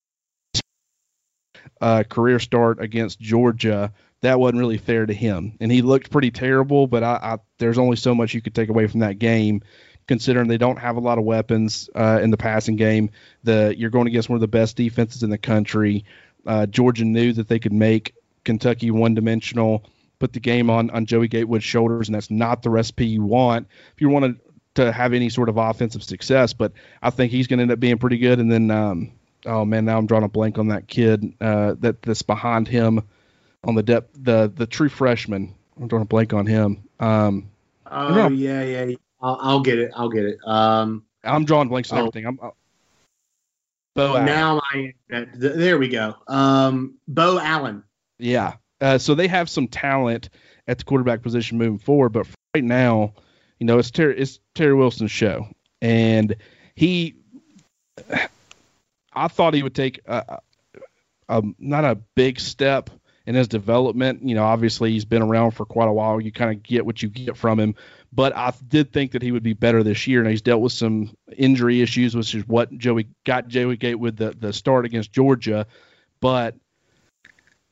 uh, 1.80 2.02
career 2.02 2.40
start 2.40 2.82
against 2.82 3.20
Georgia, 3.20 3.92
that 4.22 4.40
wasn't 4.40 4.58
really 4.58 4.78
fair 4.78 5.06
to 5.06 5.14
him, 5.14 5.56
and 5.60 5.70
he 5.70 5.82
looked 5.82 6.10
pretty 6.10 6.32
terrible. 6.32 6.88
But 6.88 7.04
I, 7.04 7.20
I, 7.22 7.38
there's 7.58 7.78
only 7.78 7.94
so 7.94 8.12
much 8.12 8.34
you 8.34 8.42
could 8.42 8.56
take 8.56 8.70
away 8.70 8.88
from 8.88 9.00
that 9.00 9.20
game, 9.20 9.62
considering 10.08 10.48
they 10.48 10.58
don't 10.58 10.80
have 10.80 10.96
a 10.96 11.00
lot 11.00 11.18
of 11.18 11.24
weapons 11.24 11.88
uh, 11.94 12.18
in 12.20 12.32
the 12.32 12.36
passing 12.36 12.74
game. 12.74 13.10
The 13.44 13.72
you're 13.78 13.90
going 13.90 14.08
against 14.08 14.28
one 14.28 14.34
of 14.34 14.40
the 14.40 14.48
best 14.48 14.76
defenses 14.76 15.22
in 15.22 15.30
the 15.30 15.38
country. 15.38 16.04
Uh, 16.44 16.66
Georgia 16.66 17.04
knew 17.04 17.32
that 17.34 17.46
they 17.46 17.60
could 17.60 17.72
make 17.72 18.14
Kentucky 18.42 18.90
one 18.90 19.14
dimensional, 19.14 19.84
put 20.18 20.32
the 20.32 20.40
game 20.40 20.70
on 20.70 20.90
on 20.90 21.06
Joey 21.06 21.28
Gatewood's 21.28 21.64
shoulders, 21.64 22.08
and 22.08 22.14
that's 22.14 22.30
not 22.30 22.62
the 22.62 22.70
recipe 22.70 23.06
you 23.06 23.22
want 23.22 23.66
if 23.94 24.00
you 24.00 24.08
want 24.08 24.40
to 24.74 24.92
have 24.92 25.12
any 25.12 25.28
sort 25.28 25.48
of 25.48 25.56
offensive 25.56 26.02
success. 26.02 26.52
But 26.52 26.72
I 27.02 27.10
think 27.10 27.32
he's 27.32 27.46
going 27.46 27.58
to 27.58 27.62
end 27.62 27.72
up 27.72 27.80
being 27.80 27.98
pretty 27.98 28.18
good. 28.18 28.38
And 28.38 28.50
then, 28.50 28.70
um, 28.70 29.12
oh 29.46 29.64
man, 29.64 29.84
now 29.84 29.98
I'm 29.98 30.06
drawing 30.06 30.24
a 30.24 30.28
blank 30.28 30.58
on 30.58 30.68
that 30.68 30.86
kid 30.86 31.34
uh, 31.40 31.74
that 31.80 32.02
that's 32.02 32.22
behind 32.22 32.68
him 32.68 33.02
on 33.64 33.74
the 33.74 33.82
depth, 33.82 34.16
the 34.22 34.52
the 34.54 34.66
true 34.66 34.88
freshman. 34.88 35.54
I'm 35.80 35.88
drawing 35.88 36.02
a 36.02 36.06
blank 36.06 36.32
on 36.32 36.46
him. 36.46 36.84
Um, 37.00 37.50
oh 37.86 38.28
yeah, 38.30 38.62
yeah. 38.62 38.96
I'll, 39.20 39.38
I'll, 39.40 39.60
get 39.60 39.78
it. 39.78 39.90
I'll 39.96 40.08
get 40.08 40.24
it. 40.24 40.38
Um, 40.44 41.04
I'm 41.24 41.44
drawing 41.44 41.68
blanks 41.68 41.90
on 41.90 41.98
oh. 41.98 42.00
everything. 42.02 42.26
I'm, 42.26 42.38
Beau 43.94 44.14
Allen. 44.14 44.26
Now 44.26 44.60
I 44.70 44.94
there 45.34 45.76
we 45.76 45.88
go. 45.88 46.14
Um, 46.28 46.98
Beau 47.08 47.38
Allen. 47.40 47.82
Yeah. 48.18 48.54
Uh, 48.80 48.98
so 48.98 49.14
they 49.14 49.28
have 49.28 49.48
some 49.48 49.68
talent 49.68 50.30
at 50.66 50.78
the 50.78 50.84
quarterback 50.84 51.22
position 51.22 51.58
moving 51.58 51.78
forward, 51.78 52.10
but 52.10 52.26
right 52.54 52.64
now, 52.64 53.14
you 53.58 53.66
know, 53.66 53.78
it's 53.78 53.90
Terry 53.90 54.18
it's 54.18 54.38
Terry 54.54 54.74
Wilson's 54.74 55.10
show, 55.10 55.48
and 55.80 56.36
he. 56.74 57.16
I 59.12 59.26
thought 59.26 59.54
he 59.54 59.64
would 59.64 59.74
take 59.74 60.00
a, 60.06 60.38
a, 61.28 61.42
not 61.58 61.84
a 61.84 61.96
big 62.14 62.38
step 62.38 62.90
in 63.26 63.34
his 63.34 63.48
development. 63.48 64.22
You 64.22 64.36
know, 64.36 64.44
obviously 64.44 64.92
he's 64.92 65.04
been 65.04 65.22
around 65.22 65.52
for 65.52 65.66
quite 65.66 65.88
a 65.88 65.92
while. 65.92 66.20
You 66.20 66.30
kind 66.30 66.56
of 66.56 66.62
get 66.62 66.86
what 66.86 67.02
you 67.02 67.08
get 67.08 67.36
from 67.36 67.58
him, 67.58 67.74
but 68.12 68.36
I 68.36 68.52
did 68.68 68.92
think 68.92 69.12
that 69.12 69.22
he 69.22 69.32
would 69.32 69.42
be 69.42 69.54
better 69.54 69.82
this 69.82 70.06
year. 70.06 70.20
And 70.20 70.30
he's 70.30 70.42
dealt 70.42 70.62
with 70.62 70.72
some 70.72 71.10
injury 71.36 71.82
issues, 71.82 72.14
which 72.14 72.34
is 72.34 72.46
what 72.46 72.70
Joey 72.78 73.08
got 73.26 73.48
Joey 73.48 73.76
Gate 73.76 73.96
with 73.96 74.16
the, 74.16 74.30
the 74.38 74.52
start 74.52 74.86
against 74.86 75.12
Georgia. 75.12 75.66
But 76.20 76.54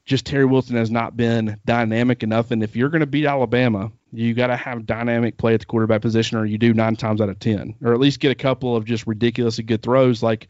just 0.06 0.24
Terry 0.24 0.44
Wilson 0.44 0.76
has 0.76 0.90
not 0.90 1.16
been 1.16 1.60
dynamic 1.66 2.22
enough. 2.22 2.52
And 2.52 2.62
if 2.62 2.76
you're 2.76 2.88
going 2.88 3.00
to 3.00 3.06
beat 3.06 3.26
Alabama, 3.26 3.90
you 4.12 4.34
got 4.34 4.46
to 4.46 4.56
have 4.56 4.86
dynamic 4.86 5.36
play 5.36 5.54
at 5.54 5.60
the 5.60 5.66
quarterback 5.66 6.00
position, 6.00 6.38
or 6.38 6.46
you 6.46 6.58
do 6.58 6.72
nine 6.72 6.94
times 6.94 7.20
out 7.20 7.28
of 7.28 7.40
10, 7.40 7.74
or 7.82 7.92
at 7.92 7.98
least 7.98 8.20
get 8.20 8.30
a 8.30 8.36
couple 8.36 8.76
of 8.76 8.84
just 8.84 9.06
ridiculously 9.06 9.64
good 9.64 9.82
throws 9.82 10.22
like 10.22 10.46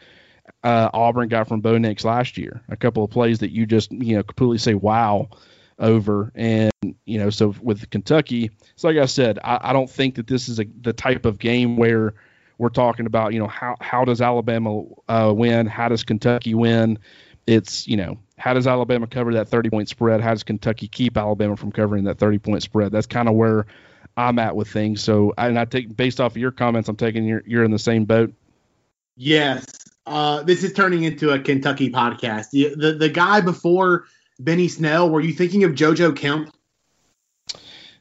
uh, 0.62 0.90
Auburn 0.92 1.29
got 1.29 1.49
from 1.49 1.62
Bo 1.62 1.79
Nix 1.79 2.05
last 2.05 2.37
year. 2.37 2.62
A 2.69 2.77
couple 2.77 3.03
of 3.03 3.11
plays 3.11 3.38
that 3.38 3.51
you 3.51 3.64
just, 3.64 3.90
you 3.90 4.16
know, 4.16 4.23
completely 4.23 4.59
say, 4.59 4.75
wow, 4.75 5.31
over. 5.79 6.31
And, 6.35 6.71
you 7.07 7.19
know, 7.19 7.31
so 7.31 7.55
with 7.62 7.88
Kentucky, 7.88 8.51
so 8.77 8.88
like 8.88 8.99
I 8.99 9.07
said, 9.07 9.38
I, 9.42 9.59
I 9.62 9.73
don't 9.73 9.90
think 9.90 10.16
that 10.16 10.27
this 10.27 10.51
is 10.51 10.61
a, 10.61 10.66
the 10.83 10.92
type 10.92 11.25
of 11.25 11.38
game 11.38 11.79
where 11.79 12.12
we're 12.59 12.69
talking 12.69 13.07
about, 13.07 13.33
you 13.33 13.38
know, 13.38 13.49
how, 13.49 13.77
how 13.81 14.05
does 14.05 14.21
Alabama 14.21 14.83
uh, 15.09 15.33
win? 15.35 15.66
How 15.66 15.88
does 15.88 16.05
Kentucky 16.05 16.55
win? 16.55 16.99
It's, 17.46 17.87
you 17.87 17.96
know, 17.96 18.18
how 18.38 18.54
does 18.54 18.66
Alabama 18.66 19.06
cover 19.06 19.35
that 19.35 19.48
30 19.48 19.70
point 19.70 19.88
spread? 19.88 20.20
How 20.20 20.30
does 20.30 20.42
Kentucky 20.42 20.88
keep 20.88 21.16
Alabama 21.16 21.56
from 21.56 21.72
covering 21.72 22.04
that 22.04 22.18
30 22.18 22.38
point 22.38 22.62
spread? 22.62 22.92
That's 22.92 23.06
kind 23.06 23.28
of 23.28 23.35
where 23.35 23.66
I'm 24.16 24.38
at 24.38 24.56
with 24.56 24.68
things. 24.68 25.02
So, 25.02 25.32
and 25.38 25.59
I 25.59 25.64
take 25.64 25.94
based 25.96 26.20
off 26.20 26.32
of 26.32 26.38
your 26.38 26.50
comments, 26.50 26.88
I'm 26.88 26.96
taking 26.96 27.24
you're, 27.24 27.42
you're 27.46 27.64
in 27.64 27.70
the 27.70 27.78
same 27.78 28.04
boat. 28.04 28.32
Yes. 29.16 29.64
uh, 30.06 30.42
this 30.42 30.62
is 30.64 30.72
turning 30.72 31.04
into 31.04 31.30
a 31.30 31.38
Kentucky 31.38 31.90
podcast. 31.90 32.50
The, 32.50 32.74
the 32.74 32.92
the 32.92 33.09
guy 33.09 33.40
before 33.40 34.04
Benny 34.38 34.68
Snell, 34.68 35.09
were 35.11 35.20
you 35.20 35.32
thinking 35.32 35.64
of 35.64 35.72
JoJo 35.72 36.16
Kemp? 36.16 36.54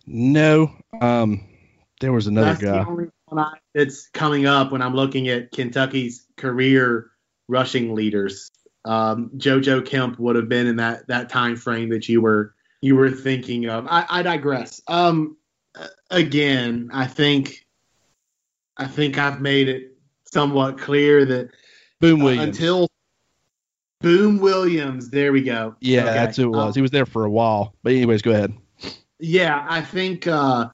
No. 0.05 0.71
Um, 0.99 1.45
there 1.99 2.11
was 2.11 2.27
another 2.27 2.47
That's 2.53 2.61
guy. 2.61 2.83
the 2.83 2.89
only 2.89 3.05
one 3.25 3.45
I, 3.45 3.53
that's 3.73 4.07
coming 4.07 4.45
up 4.45 4.71
when 4.71 4.81
I'm 4.81 4.93
looking 4.95 5.29
at 5.29 5.51
Kentucky's 5.51 6.25
career 6.35 7.09
rushing 7.47 7.95
leaders. 7.95 8.51
Um, 8.85 9.31
JoJo 9.35 9.85
Kemp 9.85 10.19
would 10.19 10.35
have 10.35 10.47
been 10.47 10.67
in 10.67 10.75
that 10.77 11.07
that 11.07 11.29
time 11.29 11.55
frame 11.55 11.89
that 11.89 12.07
you 12.07 12.21
were 12.21 12.53
you 12.81 12.95
were 12.95 13.09
thinking 13.09 13.67
of. 13.67 13.87
I, 13.89 14.05
I 14.09 14.21
digress. 14.21 14.81
Um, 14.87 15.37
again, 16.11 16.89
I 16.93 17.07
think 17.07 17.65
I 18.77 18.85
think 18.87 19.17
I've 19.17 19.41
made 19.41 19.69
it 19.69 19.97
somewhat 20.31 20.77
clear 20.77 21.25
that 21.25 21.49
Boom 21.99 22.21
uh, 22.21 22.25
Williams. 22.25 22.57
until 22.59 22.87
Boom 24.01 24.39
Williams, 24.39 25.09
there 25.09 25.31
we 25.31 25.41
go. 25.41 25.75
yeah, 25.79 26.03
Okay. 26.03 26.13
that's 26.13 26.37
who 26.37 26.43
it 26.43 26.55
was. 26.55 26.67
Um, 26.67 26.73
he 26.79 26.81
was 26.81 26.91
there 26.91 27.05
for 27.05 27.25
a 27.25 27.31
while. 27.31 27.73
But 27.81 27.93
anyways, 27.93 28.21
go 28.21 28.31
ahead. 28.31 28.53
Yeah, 29.19 29.65
I 29.67 29.81
think 29.81 30.27
uh, 30.27 30.69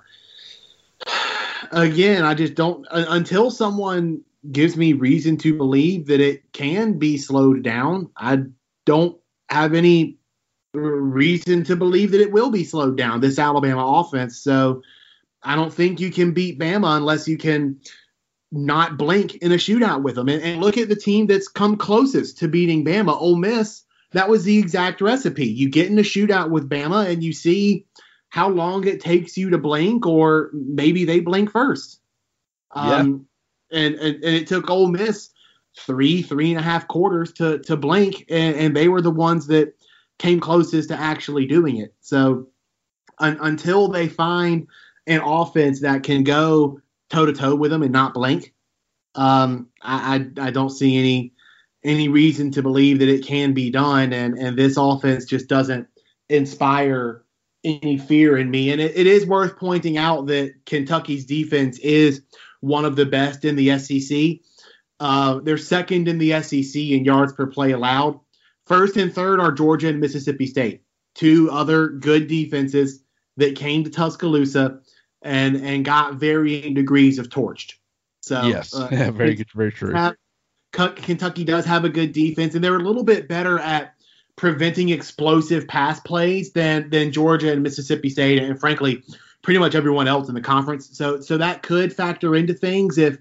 again, 1.72 2.26
I 2.26 2.34
just 2.34 2.56
don't 2.56 2.86
uh, 2.90 3.06
until 3.10 3.52
someone 3.52 4.22
gives 4.50 4.76
me 4.76 4.94
reason 4.94 5.38
to 5.38 5.58
believe 5.58 6.08
that 6.08 6.22
it 6.22 6.52
can 6.52 6.98
be 6.98 7.18
slowed 7.18 7.64
down. 7.64 8.10
I 8.16 8.44
don't 8.86 9.18
have 9.50 9.74
any 9.74 10.18
reason 10.74 11.64
to 11.66 11.76
believe 11.76 12.12
that 12.12 12.22
it 12.22 12.32
will 12.32 12.50
be 12.50 12.64
slowed 12.64 12.98
down. 12.98 13.20
This 13.20 13.40
Alabama 13.40 13.86
offense, 14.00 14.40
so 14.40 14.82
I 15.44 15.56
don't 15.56 15.74
think 15.74 16.00
you 16.00 16.12
can 16.12 16.34
beat 16.34 16.60
Bama 16.60 16.98
unless 16.98 17.28
you 17.28 17.38
can 17.38 17.82
not 18.52 18.98
blink 18.98 19.36
in 19.36 19.52
a 19.52 19.56
shootout 19.56 20.04
with 20.04 20.16
them. 20.16 20.30
And, 20.30 20.42
and 20.42 20.62
look 20.62 20.78
at 20.78 20.90
the 20.90 20.96
team 20.96 21.28
that's 21.28 21.48
come 21.48 21.78
closest 21.78 22.40
to 22.40 22.48
beating 22.48 22.86
Bama, 22.86 23.20
Ole 23.20 23.38
Miss. 23.38 23.84
That 24.12 24.30
was 24.30 24.44
the 24.44 24.58
exact 24.58 25.02
recipe. 25.02 25.48
You 25.48 25.70
get 25.70 25.90
in 25.90 25.98
a 25.98 26.04
shootout 26.04 26.50
with 26.50 26.70
Bama 26.70 27.08
and 27.08 27.24
you 27.24 27.32
see 27.32 27.86
how 28.30 28.50
long 28.50 28.86
it 28.88 29.02
takes 29.02 29.38
you 29.38 29.50
to 29.52 29.58
blink, 29.58 30.06
or 30.06 30.52
maybe 30.54 31.06
they 31.06 31.20
blink 31.20 31.52
first. 31.52 32.00
Um, 32.72 33.28
and, 33.72 33.96
and 33.96 34.16
and 34.24 34.36
it 34.36 34.48
took 34.48 34.70
Ole 34.70 34.88
Miss 34.88 35.30
three, 35.78 36.22
three 36.22 36.52
and 36.52 36.60
a 36.60 36.64
half 36.64 36.88
quarters 36.88 37.32
to 37.34 37.60
to 37.60 37.78
blink, 37.78 38.26
and, 38.30 38.56
and 38.56 38.76
they 38.76 38.88
were 38.88 39.02
the 39.02 39.12
ones 39.12 39.48
that 39.48 39.74
came 40.20 40.40
closest 40.40 40.90
to 40.90 41.00
actually 41.00 41.46
doing 41.48 41.78
it. 41.78 41.94
So 42.02 42.48
un, 43.20 43.38
until 43.42 43.88
they 43.88 44.08
find 44.08 44.68
an 45.08 45.22
offense 45.22 45.82
that 45.82 46.04
can 46.04 46.24
go 46.24 46.80
toe 47.10 47.26
to 47.26 47.34
toe 47.34 47.56
with 47.56 47.72
them 47.72 47.84
and 47.84 47.92
not 47.92 48.14
blink, 48.14 48.54
um, 49.16 49.68
I, 49.82 50.30
I 50.38 50.48
I 50.48 50.52
don't 50.52 50.70
see 50.70 50.98
any 50.98 51.34
any 51.84 52.08
reason 52.08 52.52
to 52.52 52.62
believe 52.62 53.00
that 53.00 53.10
it 53.10 53.26
can 53.26 53.54
be 53.54 53.72
done. 53.72 54.14
And 54.14 54.38
and 54.38 54.58
this 54.58 54.78
offense 54.78 55.26
just 55.26 55.48
doesn't 55.48 55.88
inspire 56.30 57.24
any 57.64 57.98
fear 57.98 58.38
in 58.38 58.50
me. 58.50 58.72
And 58.72 58.82
it, 58.82 58.96
it 58.96 59.08
is 59.08 59.26
worth 59.26 59.58
pointing 59.58 59.98
out 59.98 60.28
that 60.28 60.54
Kentucky's 60.66 61.26
defense 61.26 61.78
is 61.80 62.22
one 62.62 62.86
of 62.86 62.96
the 62.96 63.06
best 63.06 63.44
in 63.46 63.56
the 63.56 63.78
SEC. 63.78 64.40
Uh, 65.00 65.40
they're 65.40 65.58
second 65.58 66.08
in 66.08 66.18
the 66.18 66.42
SEC 66.42 66.82
in 66.82 67.04
yards 67.04 67.34
per 67.34 67.48
play 67.48 67.72
allowed. 67.72 68.20
First 68.66 68.96
and 68.98 69.14
third 69.14 69.40
are 69.40 69.52
Georgia 69.52 69.90
and 69.90 70.00
Mississippi 70.00 70.48
State, 70.48 70.84
two 71.16 71.50
other 71.52 71.90
good 71.90 72.28
defenses 72.28 73.04
that 73.38 73.56
came 73.56 73.84
to 73.84 73.90
Tuscaloosa 73.90 74.80
and 75.22 75.58
and 75.58 75.84
got 75.84 76.16
varying 76.16 76.74
degrees 76.74 77.20
of 77.20 77.30
torched. 77.30 77.74
So 78.22 78.44
yes, 78.44 78.74
uh, 78.76 78.88
yeah, 78.92 79.12
very 79.12 79.36
good, 79.36 79.52
very 79.54 79.72
true. 79.72 79.94
have- 79.94 80.16
Kentucky 80.72 81.44
does 81.44 81.66
have 81.66 81.84
a 81.84 81.90
good 81.90 82.14
defense, 82.14 82.56
and 82.56 82.64
they're 82.64 82.78
a 82.78 82.80
little 82.80 83.04
bit 83.04 83.28
better 83.28 83.60
at 83.60 83.94
preventing 84.38 84.90
explosive 84.90 85.68
pass 85.68 86.00
plays 86.00 86.54
than 86.54 86.90
than 86.90 87.12
Georgia 87.12 87.52
and 87.52 87.62
Mississippi 87.62 88.10
State, 88.10 88.42
and 88.42 88.60
frankly, 88.60 89.04
pretty 89.42 89.60
much 89.60 89.76
everyone 89.76 90.08
else 90.08 90.30
in 90.30 90.36
the 90.36 90.42
conference. 90.42 90.90
So 90.98 91.20
so 91.22 91.38
that 91.38 91.64
could 91.64 91.94
factor 91.94 92.36
into 92.36 92.54
things 92.54 92.98
if 92.98 93.18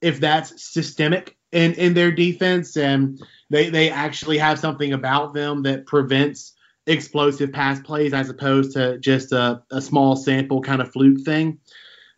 if 0.00 0.20
that's 0.20 0.62
systemic 0.62 1.36
in 1.52 1.74
in 1.74 1.94
their 1.94 2.10
defense, 2.10 2.76
and 2.76 3.20
they 3.50 3.70
they 3.70 3.90
actually 3.90 4.38
have 4.38 4.58
something 4.58 4.92
about 4.92 5.34
them 5.34 5.62
that 5.62 5.86
prevents 5.86 6.54
explosive 6.86 7.52
pass 7.52 7.80
plays 7.80 8.12
as 8.12 8.28
opposed 8.28 8.72
to 8.72 8.98
just 8.98 9.32
a, 9.32 9.62
a 9.70 9.80
small 9.80 10.16
sample 10.16 10.60
kind 10.60 10.82
of 10.82 10.92
fluke 10.92 11.20
thing. 11.24 11.58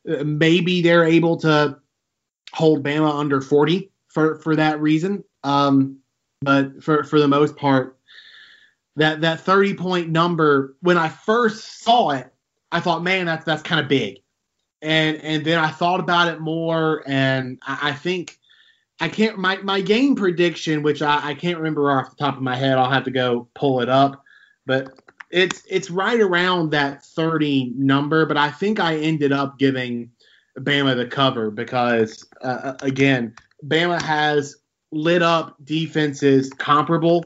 Uh, 0.08 0.24
Maybe 0.24 0.80
they're 0.82 1.04
able 1.04 1.36
to 1.38 1.78
hold 2.52 2.82
Bama 2.84 3.18
under 3.18 3.40
40 3.40 3.90
for 4.08 4.38
for 4.38 4.56
that 4.56 4.80
reason. 4.80 5.24
Um, 5.42 5.98
but 6.40 6.82
for 6.82 7.04
for 7.04 7.20
the 7.20 7.28
most 7.28 7.56
part, 7.56 7.98
that 8.96 9.20
that 9.22 9.40
30 9.40 9.74
point 9.74 10.08
number 10.10 10.76
when 10.80 10.98
I 10.98 11.08
first 11.08 11.82
saw 11.82 12.10
it, 12.10 12.32
I 12.74 12.80
thought, 12.80 13.04
man, 13.04 13.24
that's 13.24 13.44
that's 13.44 13.62
kind 13.62 13.80
of 13.80 13.86
big. 13.88 14.18
And 14.82 15.16
and 15.18 15.44
then 15.44 15.60
I 15.60 15.70
thought 15.70 16.00
about 16.00 16.26
it 16.26 16.40
more, 16.40 17.04
and 17.06 17.60
I, 17.62 17.90
I 17.90 17.92
think 17.92 18.36
I 19.00 19.08
can't 19.08 19.38
my 19.38 19.58
my 19.58 19.80
game 19.80 20.16
prediction, 20.16 20.82
which 20.82 21.00
I, 21.00 21.28
I 21.28 21.34
can't 21.34 21.58
remember 21.58 21.92
off 21.92 22.10
the 22.10 22.16
top 22.16 22.36
of 22.36 22.42
my 22.42 22.56
head. 22.56 22.76
I'll 22.76 22.90
have 22.90 23.04
to 23.04 23.12
go 23.12 23.46
pull 23.54 23.80
it 23.80 23.88
up, 23.88 24.24
but 24.66 24.88
it's 25.30 25.62
it's 25.70 25.88
right 25.88 26.20
around 26.20 26.70
that 26.72 27.04
30 27.04 27.74
number. 27.76 28.26
But 28.26 28.38
I 28.38 28.50
think 28.50 28.80
I 28.80 28.96
ended 28.96 29.30
up 29.30 29.56
giving 29.56 30.10
Bama 30.58 30.96
the 30.96 31.06
cover 31.06 31.52
because 31.52 32.26
uh, 32.42 32.74
again, 32.82 33.36
Bama 33.64 34.02
has 34.02 34.56
lit 34.90 35.22
up 35.22 35.54
defenses 35.62 36.50
comparable 36.50 37.24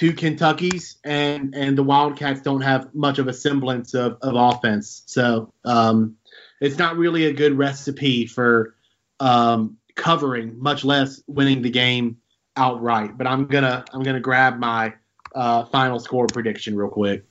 to 0.00 0.14
Kentucky's, 0.14 0.96
and 1.04 1.54
and 1.54 1.76
the 1.76 1.82
Wildcats 1.82 2.40
don't 2.40 2.62
have 2.62 2.94
much 2.94 3.18
of 3.18 3.28
a 3.28 3.34
semblance 3.34 3.92
of, 3.92 4.16
of 4.22 4.34
offense. 4.34 5.02
So 5.04 5.52
um, 5.62 6.16
it's 6.58 6.78
not 6.78 6.96
really 6.96 7.26
a 7.26 7.34
good 7.34 7.58
recipe 7.58 8.24
for 8.24 8.74
um, 9.20 9.76
covering, 9.94 10.58
much 10.58 10.86
less 10.86 11.22
winning 11.26 11.60
the 11.60 11.68
game 11.68 12.16
outright. 12.56 13.18
But 13.18 13.26
I'm 13.26 13.44
gonna 13.44 13.84
I'm 13.92 14.02
gonna 14.02 14.20
grab 14.20 14.58
my 14.58 14.94
uh, 15.34 15.66
final 15.66 16.00
score 16.00 16.26
prediction 16.26 16.74
real 16.76 16.88
quick. 16.88 17.26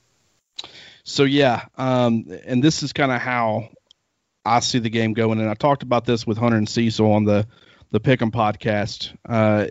So 1.03 1.23
yeah, 1.23 1.65
um, 1.75 2.25
and 2.45 2.63
this 2.63 2.83
is 2.83 2.93
kind 2.93 3.11
of 3.11 3.19
how 3.19 3.69
I 4.45 4.59
see 4.59 4.77
the 4.77 4.91
game 4.91 5.13
going. 5.13 5.39
And 5.39 5.49
I 5.49 5.55
talked 5.55 5.81
about 5.81 6.05
this 6.05 6.27
with 6.27 6.37
Hunter 6.37 6.57
and 6.57 6.69
Cecil 6.69 7.11
on 7.11 7.23
the 7.23 7.47
the 7.89 7.99
Pick'em 7.99 8.29
podcast. 8.29 9.17
Uh, 9.27 9.65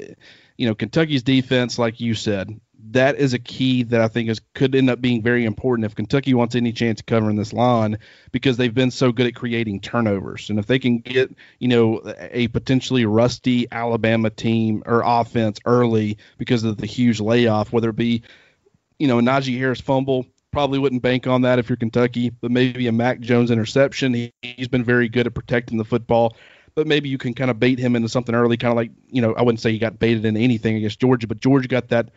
you 0.56 0.66
know, 0.66 0.74
Kentucky's 0.74 1.22
defense, 1.22 1.78
like 1.78 2.00
you 2.00 2.14
said, 2.14 2.60
that 2.90 3.16
is 3.16 3.34
a 3.34 3.38
key 3.38 3.82
that 3.84 4.00
I 4.00 4.08
think 4.08 4.28
is 4.28 4.40
could 4.54 4.74
end 4.74 4.88
up 4.88 5.00
being 5.00 5.22
very 5.22 5.44
important 5.44 5.84
if 5.84 5.96
Kentucky 5.96 6.32
wants 6.32 6.54
any 6.54 6.72
chance 6.72 7.00
of 7.00 7.06
covering 7.06 7.36
this 7.36 7.52
line 7.52 7.98
because 8.30 8.56
they've 8.56 8.74
been 8.74 8.90
so 8.90 9.10
good 9.10 9.26
at 9.26 9.34
creating 9.34 9.80
turnovers. 9.80 10.48
And 10.48 10.58
if 10.58 10.66
they 10.66 10.78
can 10.78 10.98
get, 10.98 11.34
you 11.58 11.68
know, 11.68 12.00
a 12.30 12.48
potentially 12.48 13.04
rusty 13.04 13.66
Alabama 13.72 14.30
team 14.30 14.82
or 14.86 15.02
offense 15.04 15.58
early 15.64 16.18
because 16.38 16.62
of 16.62 16.76
the 16.76 16.86
huge 16.86 17.20
layoff, 17.20 17.72
whether 17.72 17.90
it 17.90 17.96
be, 17.96 18.22
you 18.98 19.08
know, 19.08 19.18
Najee 19.18 19.58
Harris 19.58 19.80
fumble, 19.80 20.26
probably 20.52 20.78
wouldn't 20.78 21.02
bank 21.02 21.26
on 21.26 21.42
that 21.42 21.58
if 21.58 21.68
you're 21.68 21.76
Kentucky, 21.76 22.30
but 22.30 22.50
maybe 22.50 22.86
a 22.86 22.92
Mac 22.92 23.20
Jones 23.20 23.50
interception. 23.50 24.14
He, 24.14 24.32
he's 24.42 24.68
been 24.68 24.84
very 24.84 25.08
good 25.08 25.26
at 25.26 25.34
protecting 25.34 25.78
the 25.78 25.84
football 25.84 26.36
but 26.74 26.86
maybe 26.86 27.08
you 27.08 27.18
can 27.18 27.34
kind 27.34 27.50
of 27.50 27.58
bait 27.58 27.76
him 27.76 27.96
into 27.96 28.08
something 28.08 28.36
early, 28.36 28.56
kind 28.56 28.70
of 28.70 28.76
like 28.76 28.92
you 29.10 29.20
know 29.20 29.34
I 29.34 29.42
wouldn't 29.42 29.58
say 29.58 29.72
he 29.72 29.80
got 29.80 29.98
baited 29.98 30.24
into 30.24 30.38
anything 30.38 30.76
against 30.76 31.00
Georgia, 31.00 31.26
but 31.26 31.40
Georgia 31.40 31.66
got 31.66 31.88
that 31.88 32.10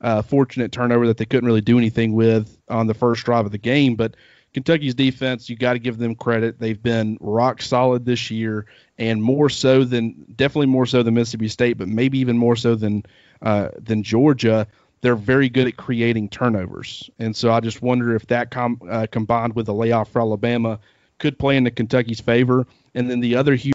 uh, 0.00 0.22
fortunate 0.22 0.72
turnover 0.72 1.06
that 1.06 1.16
they 1.16 1.24
couldn't 1.24 1.46
really 1.46 1.60
do 1.60 1.78
anything 1.78 2.12
with 2.12 2.58
on 2.68 2.86
the 2.86 2.94
first 2.94 3.24
drive 3.24 3.46
of 3.46 3.52
the 3.52 3.58
game. 3.58 3.96
But 3.96 4.14
Kentucky's 4.54 4.94
defense, 4.94 5.50
you 5.50 5.56
got 5.56 5.74
to 5.74 5.78
give 5.78 5.98
them 5.98 6.14
credit. 6.14 6.58
They've 6.58 6.82
been 6.82 7.18
rock 7.20 7.60
solid 7.62 8.04
this 8.04 8.30
year, 8.30 8.66
and 8.98 9.22
more 9.22 9.48
so 9.48 9.84
than 9.84 10.26
definitely 10.36 10.66
more 10.66 10.86
so 10.86 11.02
than 11.02 11.14
Mississippi 11.14 11.48
State, 11.48 11.78
but 11.78 11.88
maybe 11.88 12.18
even 12.18 12.38
more 12.38 12.56
so 12.56 12.74
than 12.74 13.04
uh, 13.42 13.68
than 13.78 14.02
Georgia. 14.02 14.66
They're 15.00 15.14
very 15.14 15.48
good 15.48 15.68
at 15.68 15.76
creating 15.76 16.30
turnovers, 16.30 17.08
and 17.20 17.36
so 17.36 17.52
I 17.52 17.60
just 17.60 17.82
wonder 17.82 18.16
if 18.16 18.26
that 18.28 18.50
com- 18.50 18.80
uh, 18.90 19.06
combined 19.10 19.54
with 19.54 19.66
the 19.66 19.74
layoff 19.74 20.10
for 20.10 20.20
Alabama 20.20 20.80
could 21.18 21.38
play 21.38 21.56
into 21.56 21.70
Kentucky's 21.70 22.20
favor. 22.20 22.66
And 22.94 23.10
then 23.10 23.20
the 23.20 23.36
other 23.36 23.54
huge 23.54 23.74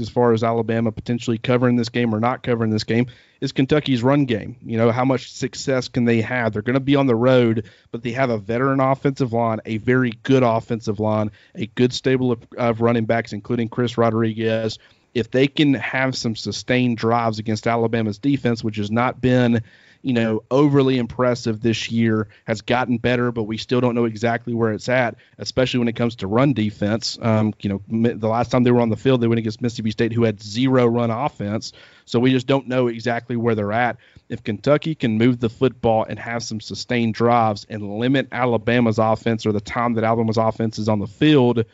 as 0.00 0.08
far 0.08 0.32
as 0.32 0.42
Alabama 0.44 0.92
potentially 0.92 1.38
covering 1.38 1.76
this 1.76 1.88
game 1.88 2.14
or 2.14 2.20
not 2.20 2.42
covering 2.42 2.70
this 2.70 2.84
game 2.84 3.06
is 3.40 3.52
Kentucky's 3.52 4.02
run 4.02 4.24
game. 4.24 4.56
You 4.64 4.76
know, 4.76 4.90
how 4.90 5.04
much 5.04 5.32
success 5.32 5.88
can 5.88 6.04
they 6.04 6.20
have? 6.20 6.52
They're 6.52 6.62
going 6.62 6.74
to 6.74 6.80
be 6.80 6.96
on 6.96 7.06
the 7.06 7.14
road, 7.14 7.68
but 7.90 8.02
they 8.02 8.12
have 8.12 8.30
a 8.30 8.38
veteran 8.38 8.80
offensive 8.80 9.32
line, 9.32 9.60
a 9.66 9.78
very 9.78 10.12
good 10.22 10.42
offensive 10.42 11.00
line, 11.00 11.30
a 11.54 11.66
good 11.66 11.92
stable 11.92 12.32
of, 12.32 12.46
of 12.56 12.80
running 12.80 13.04
backs, 13.04 13.32
including 13.32 13.68
Chris 13.68 13.98
Rodriguez. 13.98 14.78
If 15.14 15.30
they 15.30 15.46
can 15.46 15.74
have 15.74 16.16
some 16.16 16.34
sustained 16.34 16.96
drives 16.96 17.38
against 17.38 17.66
Alabama's 17.66 18.18
defense, 18.18 18.64
which 18.64 18.76
has 18.76 18.90
not 18.90 19.20
been, 19.20 19.62
you 20.04 20.12
know, 20.12 20.42
overly 20.50 20.98
impressive 20.98 21.62
this 21.62 21.90
year, 21.90 22.28
has 22.44 22.60
gotten 22.60 22.98
better, 22.98 23.32
but 23.32 23.44
we 23.44 23.56
still 23.56 23.80
don't 23.80 23.94
know 23.94 24.04
exactly 24.04 24.52
where 24.52 24.70
it's 24.70 24.90
at, 24.90 25.16
especially 25.38 25.78
when 25.78 25.88
it 25.88 25.96
comes 25.96 26.16
to 26.16 26.26
run 26.26 26.52
defense. 26.52 27.18
Um, 27.22 27.54
you 27.60 27.70
know, 27.70 28.12
the 28.12 28.28
last 28.28 28.50
time 28.50 28.64
they 28.64 28.70
were 28.70 28.82
on 28.82 28.90
the 28.90 28.96
field, 28.96 29.22
they 29.22 29.28
went 29.28 29.38
against 29.38 29.62
Mississippi 29.62 29.92
State, 29.92 30.12
who 30.12 30.24
had 30.24 30.42
zero 30.42 30.86
run 30.86 31.10
offense. 31.10 31.72
So 32.04 32.20
we 32.20 32.32
just 32.32 32.46
don't 32.46 32.68
know 32.68 32.88
exactly 32.88 33.36
where 33.36 33.54
they're 33.54 33.72
at. 33.72 33.96
If 34.28 34.44
Kentucky 34.44 34.94
can 34.94 35.16
move 35.16 35.40
the 35.40 35.48
football 35.48 36.04
and 36.06 36.18
have 36.18 36.42
some 36.42 36.60
sustained 36.60 37.14
drives 37.14 37.64
and 37.70 37.98
limit 37.98 38.28
Alabama's 38.30 38.98
offense 38.98 39.46
or 39.46 39.52
the 39.52 39.60
time 39.62 39.94
that 39.94 40.04
Alabama's 40.04 40.36
offense 40.36 40.78
is 40.78 40.90
on 40.90 40.98
the 40.98 41.06
field, 41.06 41.64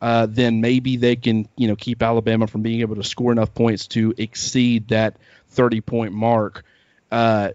uh, 0.00 0.26
then 0.26 0.62
maybe 0.62 0.96
they 0.96 1.16
can, 1.16 1.46
you 1.58 1.68
know, 1.68 1.76
keep 1.76 2.02
Alabama 2.02 2.46
from 2.46 2.62
being 2.62 2.80
able 2.80 2.96
to 2.96 3.04
score 3.04 3.30
enough 3.30 3.52
points 3.52 3.88
to 3.88 4.14
exceed 4.16 4.88
that 4.88 5.18
30 5.48 5.82
point 5.82 6.14
mark. 6.14 6.64
Uh, 7.14 7.50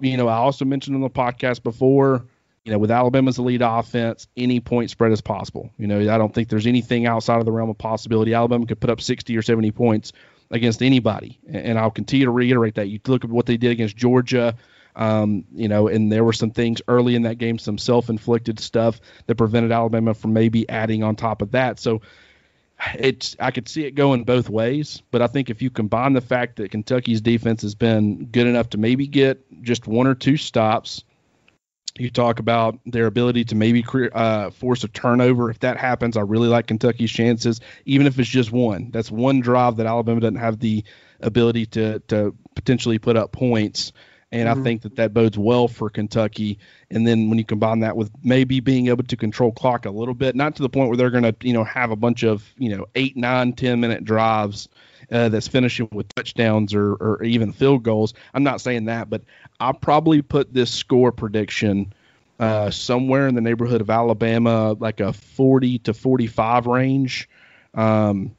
You 0.00 0.16
know, 0.16 0.28
I 0.28 0.36
also 0.36 0.64
mentioned 0.64 0.96
on 0.96 1.02
the 1.02 1.10
podcast 1.10 1.62
before, 1.62 2.26
you 2.64 2.72
know, 2.72 2.78
with 2.78 2.90
Alabama's 2.90 3.38
elite 3.38 3.62
offense, 3.62 4.26
any 4.36 4.60
point 4.60 4.90
spread 4.90 5.12
is 5.12 5.20
possible. 5.20 5.70
You 5.78 5.86
know, 5.86 6.12
I 6.12 6.18
don't 6.18 6.34
think 6.34 6.48
there's 6.48 6.66
anything 6.66 7.06
outside 7.06 7.38
of 7.38 7.44
the 7.44 7.52
realm 7.52 7.70
of 7.70 7.78
possibility. 7.78 8.34
Alabama 8.34 8.66
could 8.66 8.80
put 8.80 8.90
up 8.90 9.00
60 9.00 9.36
or 9.36 9.42
70 9.42 9.70
points 9.70 10.12
against 10.50 10.82
anybody, 10.82 11.38
and 11.48 11.78
I'll 11.78 11.90
continue 11.90 12.26
to 12.26 12.32
reiterate 12.32 12.76
that. 12.76 12.88
You 12.88 13.00
look 13.06 13.24
at 13.24 13.30
what 13.30 13.46
they 13.46 13.56
did 13.56 13.72
against 13.72 13.96
Georgia. 13.96 14.56
Um, 14.94 15.44
you 15.52 15.68
know, 15.68 15.88
and 15.88 16.10
there 16.10 16.24
were 16.24 16.32
some 16.32 16.52
things 16.52 16.80
early 16.88 17.16
in 17.16 17.22
that 17.22 17.36
game, 17.36 17.58
some 17.58 17.76
self-inflicted 17.76 18.58
stuff 18.58 18.98
that 19.26 19.34
prevented 19.34 19.70
Alabama 19.70 20.14
from 20.14 20.32
maybe 20.32 20.66
adding 20.70 21.02
on 21.02 21.16
top 21.16 21.42
of 21.42 21.52
that. 21.52 21.78
So 21.78 22.00
it's 22.94 23.36
I 23.40 23.50
could 23.50 23.68
see 23.68 23.84
it 23.84 23.92
going 23.92 24.24
both 24.24 24.48
ways, 24.48 25.02
but 25.10 25.22
I 25.22 25.26
think 25.26 25.50
if 25.50 25.62
you 25.62 25.70
combine 25.70 26.12
the 26.12 26.20
fact 26.20 26.56
that 26.56 26.70
Kentucky's 26.70 27.20
defense 27.20 27.62
has 27.62 27.74
been 27.74 28.26
good 28.26 28.46
enough 28.46 28.70
to 28.70 28.78
maybe 28.78 29.06
get 29.06 29.62
just 29.62 29.86
one 29.86 30.06
or 30.06 30.14
two 30.14 30.36
stops, 30.36 31.04
you 31.98 32.10
talk 32.10 32.38
about 32.38 32.78
their 32.84 33.06
ability 33.06 33.44
to 33.44 33.54
maybe 33.54 33.84
uh, 34.12 34.50
force 34.50 34.84
a 34.84 34.88
turnover. 34.88 35.50
If 35.50 35.60
that 35.60 35.78
happens, 35.78 36.16
I 36.16 36.20
really 36.20 36.48
like 36.48 36.66
Kentucky's 36.66 37.10
chances, 37.10 37.60
even 37.86 38.06
if 38.06 38.18
it's 38.18 38.28
just 38.28 38.52
one. 38.52 38.90
That's 38.90 39.10
one 39.10 39.40
drive 39.40 39.76
that 39.76 39.86
Alabama 39.86 40.20
doesn't 40.20 40.36
have 40.36 40.58
the 40.58 40.84
ability 41.20 41.66
to 41.66 42.00
to 42.08 42.34
potentially 42.54 42.98
put 42.98 43.16
up 43.16 43.32
points 43.32 43.92
and 44.32 44.48
mm-hmm. 44.48 44.60
I 44.60 44.64
think 44.64 44.82
that 44.82 44.96
that 44.96 45.14
bodes 45.14 45.38
well 45.38 45.68
for 45.68 45.88
Kentucky. 45.88 46.58
And 46.90 47.06
then 47.06 47.28
when 47.28 47.38
you 47.38 47.44
combine 47.44 47.80
that 47.80 47.96
with 47.96 48.10
maybe 48.22 48.60
being 48.60 48.88
able 48.88 49.04
to 49.04 49.16
control 49.16 49.52
clock 49.52 49.86
a 49.86 49.90
little 49.90 50.14
bit, 50.14 50.34
not 50.34 50.56
to 50.56 50.62
the 50.62 50.68
point 50.68 50.88
where 50.88 50.96
they're 50.96 51.10
going 51.10 51.22
to, 51.22 51.34
you 51.42 51.52
know, 51.52 51.64
have 51.64 51.90
a 51.90 51.96
bunch 51.96 52.24
of, 52.24 52.44
you 52.58 52.76
know, 52.76 52.86
eight, 52.94 53.16
nine, 53.16 53.52
ten 53.52 53.80
minute 53.80 54.04
drives 54.04 54.68
uh, 55.12 55.28
that's 55.28 55.46
finishing 55.46 55.88
with 55.92 56.12
touchdowns 56.14 56.74
or, 56.74 56.94
or 56.94 57.22
even 57.22 57.52
field 57.52 57.84
goals. 57.84 58.14
I'm 58.34 58.42
not 58.42 58.60
saying 58.60 58.86
that, 58.86 59.08
but 59.08 59.22
I'll 59.60 59.74
probably 59.74 60.22
put 60.22 60.52
this 60.52 60.72
score 60.72 61.12
prediction 61.12 61.92
uh, 62.40 62.70
somewhere 62.70 63.28
in 63.28 63.36
the 63.36 63.40
neighborhood 63.40 63.80
of 63.80 63.90
Alabama, 63.90 64.72
like 64.72 65.00
a 65.00 65.12
40 65.12 65.78
to 65.80 65.94
45 65.94 66.66
range. 66.66 67.28
Um, 67.74 68.34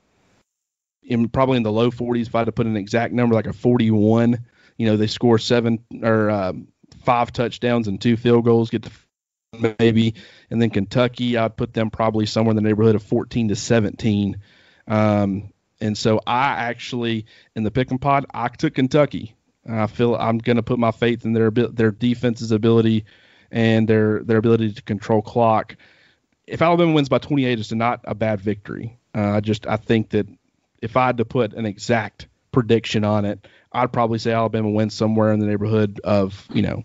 in 1.04 1.30
probably 1.30 1.56
in 1.56 1.64
the 1.64 1.72
low 1.72 1.90
40s, 1.90 2.28
if 2.28 2.36
I 2.36 2.40
had 2.40 2.46
to 2.46 2.52
put 2.52 2.66
an 2.66 2.76
exact 2.76 3.14
number, 3.14 3.34
like 3.34 3.48
a 3.48 3.54
41 3.54 4.46
you 4.78 4.86
know 4.86 4.98
they 4.98 5.08
score 5.08 5.38
seven 5.40 5.84
or 6.02 6.30
um, 6.30 6.68
five 7.04 7.32
touchdowns 7.32 7.88
and 7.88 8.00
two 8.00 8.18
field 8.18 8.46
goals, 8.46 8.70
get 8.70 8.84
the 8.84 8.92
maybe, 9.80 10.16
and 10.50 10.62
then 10.62 10.70
Kentucky, 10.70 11.38
I'd 11.38 11.58
put 11.58 11.74
them 11.74 11.90
probably 11.90 12.26
somewhere 12.26 12.52
in 12.52 12.56
the 12.56 12.62
neighborhood 12.62 12.96
of 12.96 13.04
14 13.04 13.50
to 13.50 13.56
17. 13.56 14.38
Um, 14.88 15.54
and 15.80 15.98
so 15.98 16.22
I 16.26 16.48
actually 16.48 17.26
in 17.56 17.64
the 17.64 17.72
pick 17.72 17.92
and 17.92 18.02
pod, 18.02 18.26
I 18.34 18.48
took 18.48 18.76
Kentucky. 18.76 19.36
I 19.70 19.88
feel 19.88 20.16
I'm 20.16 20.38
going 20.38 20.56
to 20.56 20.64
put 20.64 20.80
my 20.80 20.92
faith 20.92 21.26
in 21.26 21.34
their 21.34 21.52
their 21.52 21.92
defense's 21.92 22.52
ability 22.52 23.06
and 23.52 23.88
their 23.88 24.24
their 24.24 24.38
ability 24.38 24.74
to 24.74 24.82
control 24.82 25.22
clock. 25.22 25.76
If 26.46 26.62
Alabama 26.62 26.94
wins 26.94 27.10
by 27.10 27.18
28, 27.18 27.60
it's 27.60 27.72
not 27.74 28.02
a 28.06 28.16
bad 28.16 28.40
victory. 28.40 28.98
Uh, 29.14 29.32
I 29.32 29.40
just 29.42 29.68
I 29.68 29.76
think 29.76 30.12
that 30.12 30.28
if 30.82 30.96
I 30.96 31.08
had 31.08 31.18
to 31.18 31.26
put 31.26 31.54
an 31.54 31.66
exact 31.66 32.28
prediction 32.52 33.04
on 33.04 33.26
it, 33.26 33.46
I'd 33.78 33.94
probably 33.94 34.18
say 34.18 34.32
Alabama 34.32 34.70
wins 34.72 34.96
somewhere 34.96 35.32
in 35.32 35.40
the 35.40 35.46
neighborhood 35.46 36.02
of, 36.04 36.48
you 36.52 36.64
know, 36.64 36.84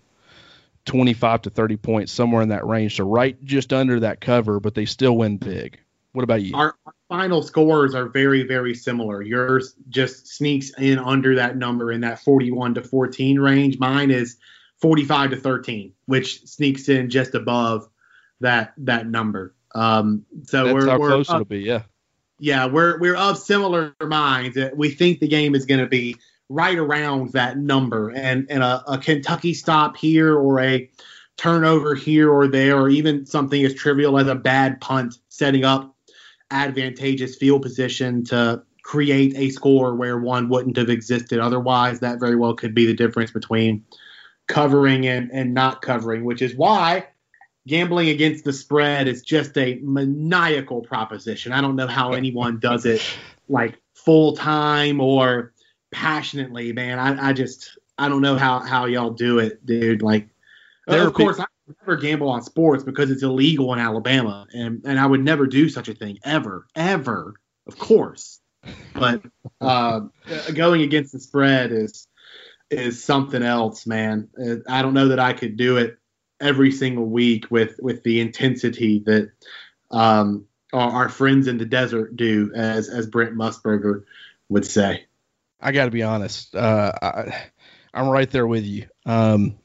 25 0.85 1.43
to 1.43 1.49
30 1.49 1.77
points, 1.77 2.11
somewhere 2.11 2.43
in 2.43 2.49
that 2.49 2.65
range. 2.67 2.97
So 2.97 3.05
right 3.05 3.41
just 3.43 3.73
under 3.73 4.01
that 4.01 4.21
cover, 4.21 4.59
but 4.59 4.75
they 4.75 4.85
still 4.85 5.17
win 5.17 5.37
big. 5.37 5.79
What 6.11 6.23
about 6.23 6.43
you? 6.43 6.55
Our, 6.55 6.75
our 6.85 6.93
final 7.09 7.41
scores 7.41 7.95
are 7.95 8.07
very, 8.07 8.43
very 8.43 8.75
similar. 8.75 9.23
Yours 9.23 9.73
just 9.89 10.27
sneaks 10.27 10.71
in 10.77 10.99
under 10.99 11.35
that 11.37 11.57
number 11.57 11.91
in 11.91 12.01
that 12.01 12.19
41 12.19 12.75
to 12.75 12.83
14 12.83 13.39
range. 13.39 13.79
Mine 13.79 14.11
is 14.11 14.37
45 14.79 15.31
to 15.31 15.37
13, 15.37 15.93
which 16.05 16.45
sneaks 16.45 16.89
in 16.89 17.09
just 17.09 17.33
above 17.33 17.89
that 18.41 18.73
that 18.77 19.07
number. 19.07 19.55
Um, 19.73 20.25
so 20.43 20.65
That's 20.65 20.73
we're, 20.73 20.87
how 20.87 20.99
we're 20.99 21.09
close 21.09 21.29
up, 21.29 21.35
it'll 21.37 21.45
be. 21.45 21.61
Yeah. 21.61 21.83
Yeah, 22.39 22.65
we're 22.65 22.99
we're 22.99 23.15
of 23.15 23.37
similar 23.37 23.95
minds. 24.01 24.57
We 24.75 24.89
think 24.89 25.19
the 25.19 25.27
game 25.27 25.55
is 25.55 25.65
going 25.65 25.79
to 25.79 25.87
be 25.87 26.17
right 26.53 26.77
around 26.77 27.31
that 27.31 27.57
number. 27.57 28.09
And, 28.11 28.45
and 28.49 28.63
a, 28.63 28.83
a 28.87 28.97
Kentucky 28.97 29.53
stop 29.53 29.97
here 29.97 30.37
or 30.37 30.59
a 30.59 30.89
turnover 31.37 31.95
here 31.95 32.31
or 32.31 32.47
there, 32.47 32.77
or 32.77 32.89
even 32.89 33.25
something 33.25 33.63
as 33.65 33.73
trivial 33.73 34.19
as 34.19 34.27
a 34.27 34.35
bad 34.35 34.79
punt 34.79 35.15
setting 35.29 35.65
up 35.65 35.95
advantageous 36.51 37.35
field 37.35 37.63
position 37.63 38.23
to 38.25 38.61
create 38.83 39.33
a 39.35 39.49
score 39.49 39.95
where 39.95 40.19
one 40.19 40.49
wouldn't 40.49 40.77
have 40.77 40.89
existed 40.89 41.39
otherwise. 41.39 41.99
That 41.99 42.19
very 42.19 42.35
well 42.35 42.53
could 42.53 42.75
be 42.75 42.85
the 42.85 42.93
difference 42.93 43.31
between 43.31 43.83
covering 44.47 45.07
and, 45.07 45.31
and 45.31 45.53
not 45.53 45.81
covering, 45.81 46.23
which 46.23 46.41
is 46.41 46.53
why 46.53 47.07
gambling 47.65 48.09
against 48.09 48.43
the 48.43 48.53
spread 48.53 49.07
is 49.07 49.21
just 49.21 49.57
a 49.57 49.79
maniacal 49.81 50.81
proposition. 50.81 51.51
I 51.51 51.61
don't 51.61 51.77
know 51.77 51.87
how 51.87 52.11
anyone 52.11 52.59
does 52.59 52.85
it 52.85 53.01
like 53.47 53.79
full 53.95 54.35
time 54.35 54.99
or 54.99 55.52
passionately, 55.93 56.73
man. 56.73 56.99
I, 56.99 57.29
I 57.29 57.33
just 57.33 57.77
I 57.97 58.09
don't 58.09 58.21
know 58.21 58.37
how 58.37 58.59
how 58.59 58.85
y'all 58.85 59.11
do 59.11 59.39
it, 59.39 59.65
dude. 59.65 60.01
Like, 60.01 60.27
of 61.07 61.13
course, 61.13 61.39
I 61.39 61.45
never 61.79 61.95
gamble 61.95 62.29
on 62.29 62.43
sports 62.43 62.83
because 62.83 63.11
it's 63.11 63.23
illegal 63.23 63.73
in 63.73 63.79
Alabama, 63.79 64.47
and 64.51 64.81
and 64.85 64.99
I 64.99 65.05
would 65.05 65.23
never 65.23 65.47
do 65.47 65.69
such 65.69 65.87
a 65.87 65.93
thing 65.93 66.19
ever, 66.23 66.65
ever. 66.75 67.35
Of 67.67 67.77
course, 67.77 68.41
but 68.93 69.21
uh, 69.61 70.01
going 70.53 70.81
against 70.81 71.13
the 71.13 71.19
spread 71.19 71.71
is 71.71 72.07
is 72.69 73.03
something 73.03 73.43
else, 73.43 73.85
man. 73.85 74.29
I 74.67 74.81
don't 74.81 74.93
know 74.93 75.09
that 75.09 75.19
I 75.19 75.33
could 75.33 75.55
do 75.55 75.77
it 75.77 75.97
every 76.41 76.71
single 76.71 77.05
week 77.05 77.45
with 77.49 77.79
with 77.79 78.03
the 78.03 78.19
intensity 78.19 78.99
that 79.05 79.31
um, 79.91 80.45
our, 80.73 80.91
our 80.91 81.09
friends 81.09 81.47
in 81.47 81.57
the 81.57 81.65
desert 81.65 82.15
do, 82.15 82.51
as 82.55 82.89
as 82.89 83.07
Brent 83.07 83.35
Musburger 83.35 84.03
would 84.49 84.65
say. 84.65 85.05
I 85.63 85.71
got 85.71 85.85
to 85.85 85.91
be 85.91 86.03
honest. 86.03 86.55
Uh, 86.55 86.91
I, 87.01 87.45
I'm 87.93 88.09
right 88.09 88.29
there 88.29 88.45
with 88.45 88.65
you. 88.65 88.87
Um, 89.05 89.57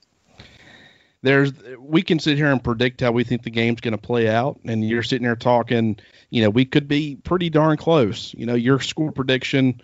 there's 1.23 1.53
we 1.81 2.03
can 2.03 2.21
sit 2.21 2.37
here 2.37 2.47
and 2.47 2.63
predict 2.63 3.01
how 3.01 3.11
we 3.11 3.25
think 3.25 3.43
the 3.43 3.51
game's 3.51 3.81
going 3.81 3.93
to 3.93 3.99
play 3.99 4.29
out, 4.29 4.61
and 4.65 4.89
you're 4.89 5.03
sitting 5.03 5.25
there 5.25 5.35
talking. 5.35 5.99
You 6.31 6.43
know, 6.43 6.51
we 6.51 6.65
could 6.65 6.87
be 6.87 7.17
pretty 7.17 7.51
darn 7.51 7.77
close. 7.77 8.33
You 8.35 8.47
know, 8.47 8.55
your 8.55 8.79
score 8.79 9.11
prediction 9.11 9.81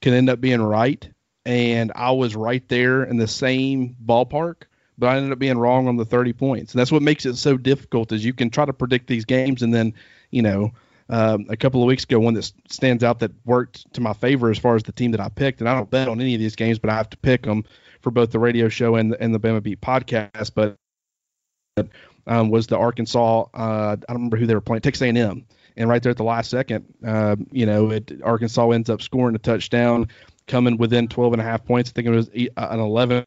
can 0.00 0.14
end 0.14 0.30
up 0.30 0.40
being 0.40 0.62
right, 0.62 1.08
and 1.44 1.90
I 1.96 2.12
was 2.12 2.36
right 2.36 2.66
there 2.68 3.02
in 3.02 3.16
the 3.16 3.26
same 3.26 3.96
ballpark, 4.04 4.62
but 4.96 5.08
I 5.08 5.16
ended 5.16 5.32
up 5.32 5.40
being 5.40 5.58
wrong 5.58 5.88
on 5.88 5.96
the 5.96 6.04
30 6.04 6.34
points. 6.34 6.72
And 6.72 6.78
that's 6.78 6.92
what 6.92 7.02
makes 7.02 7.26
it 7.26 7.34
so 7.34 7.56
difficult. 7.56 8.12
Is 8.12 8.24
you 8.24 8.34
can 8.34 8.50
try 8.50 8.64
to 8.64 8.72
predict 8.72 9.08
these 9.08 9.24
games, 9.24 9.62
and 9.62 9.74
then 9.74 9.94
you 10.30 10.42
know 10.42 10.70
um, 11.08 11.46
a 11.48 11.56
couple 11.56 11.82
of 11.82 11.86
weeks 11.86 12.04
ago, 12.04 12.18
one 12.18 12.34
that 12.34 12.50
stands 12.68 13.04
out 13.04 13.20
that 13.20 13.32
worked 13.44 13.92
to 13.94 14.00
my 14.00 14.12
favor 14.12 14.50
as 14.50 14.58
far 14.58 14.74
as 14.74 14.82
the 14.82 14.92
team 14.92 15.12
that 15.12 15.20
I 15.20 15.28
picked. 15.28 15.60
And 15.60 15.68
I 15.68 15.74
don't 15.74 15.90
bet 15.90 16.08
on 16.08 16.20
any 16.20 16.34
of 16.34 16.40
these 16.40 16.56
games, 16.56 16.78
but 16.78 16.90
I 16.90 16.94
have 16.94 17.10
to 17.10 17.16
pick 17.16 17.42
them 17.42 17.64
for 18.00 18.10
both 18.10 18.30
the 18.30 18.38
radio 18.38 18.68
show 18.68 18.96
and 18.96 19.12
the, 19.12 19.22
and 19.22 19.34
the 19.34 19.40
Bama 19.40 19.62
Beat 19.62 19.80
podcast. 19.80 20.52
But 20.54 20.76
um, 22.26 22.50
was 22.50 22.66
the 22.66 22.78
Arkansas? 22.78 23.44
Uh, 23.54 23.96
I 23.96 24.12
don't 24.12 24.16
remember 24.16 24.36
who 24.36 24.46
they 24.46 24.54
were 24.54 24.60
playing. 24.60 24.82
Texas 24.82 25.02
A&M. 25.02 25.46
And 25.78 25.88
right 25.90 26.02
there 26.02 26.10
at 26.10 26.16
the 26.16 26.24
last 26.24 26.50
second, 26.50 26.86
uh, 27.06 27.36
you 27.52 27.66
know, 27.66 27.90
it, 27.90 28.10
Arkansas 28.24 28.70
ends 28.70 28.88
up 28.88 29.02
scoring 29.02 29.34
a 29.34 29.38
touchdown, 29.38 30.08
coming 30.46 30.78
within 30.78 31.06
12 31.06 31.34
and 31.34 31.42
a 31.42 31.44
half 31.44 31.64
points. 31.66 31.90
I 31.90 31.92
think 31.92 32.08
it 32.08 32.12
was 32.12 32.28
an 32.28 32.80
11 32.80 33.24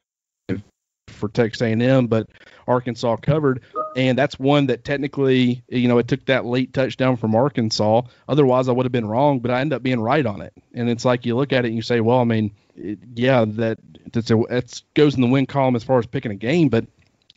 for 1.10 1.30
Texas 1.30 1.62
A&M, 1.62 2.08
but 2.08 2.28
Arkansas 2.68 3.18
covered, 3.18 3.62
and 4.00 4.18
that's 4.18 4.39
one 4.39 4.68
that 4.68 4.86
technically, 4.86 5.62
you 5.68 5.89
know, 5.89 5.97
it 5.97 6.08
took 6.08 6.26
that 6.28 6.45
late 6.45 6.74
touchdown 6.74 7.18
from 7.18 7.36
Arkansas. 7.36 8.04
Otherwise, 8.30 8.70
I 8.70 8.72
would 8.72 8.86
have 8.86 8.93
been 8.93 9.08
wrong, 9.08 9.41
but 9.41 9.52
I 9.52 9.60
end 9.60 9.74
up 9.74 9.84
being 9.84 10.00
right 10.00 10.26
on 10.26 10.41
it. 10.41 10.54
And 10.74 10.89
it's 10.89 11.04
like 11.04 11.26
you 11.26 11.36
look 11.36 11.52
at 11.52 11.66
it 11.66 11.68
and 11.68 11.76
you 11.76 11.82
say, 11.82 12.00
well, 12.00 12.20
I 12.20 12.24
mean, 12.24 12.52
it, 12.78 12.97
yeah, 13.14 13.43
that 13.45 13.78
that's 14.14 14.32
a 14.32 14.64
goes 14.93 15.16
in 15.16 15.22
the 15.22 15.28
win 15.28 15.45
column 15.45 15.76
as 15.76 15.84
far 15.84 16.00
as 16.00 16.06
picking 16.06 16.32
a 16.32 16.36
game, 16.36 16.70
but 16.70 16.86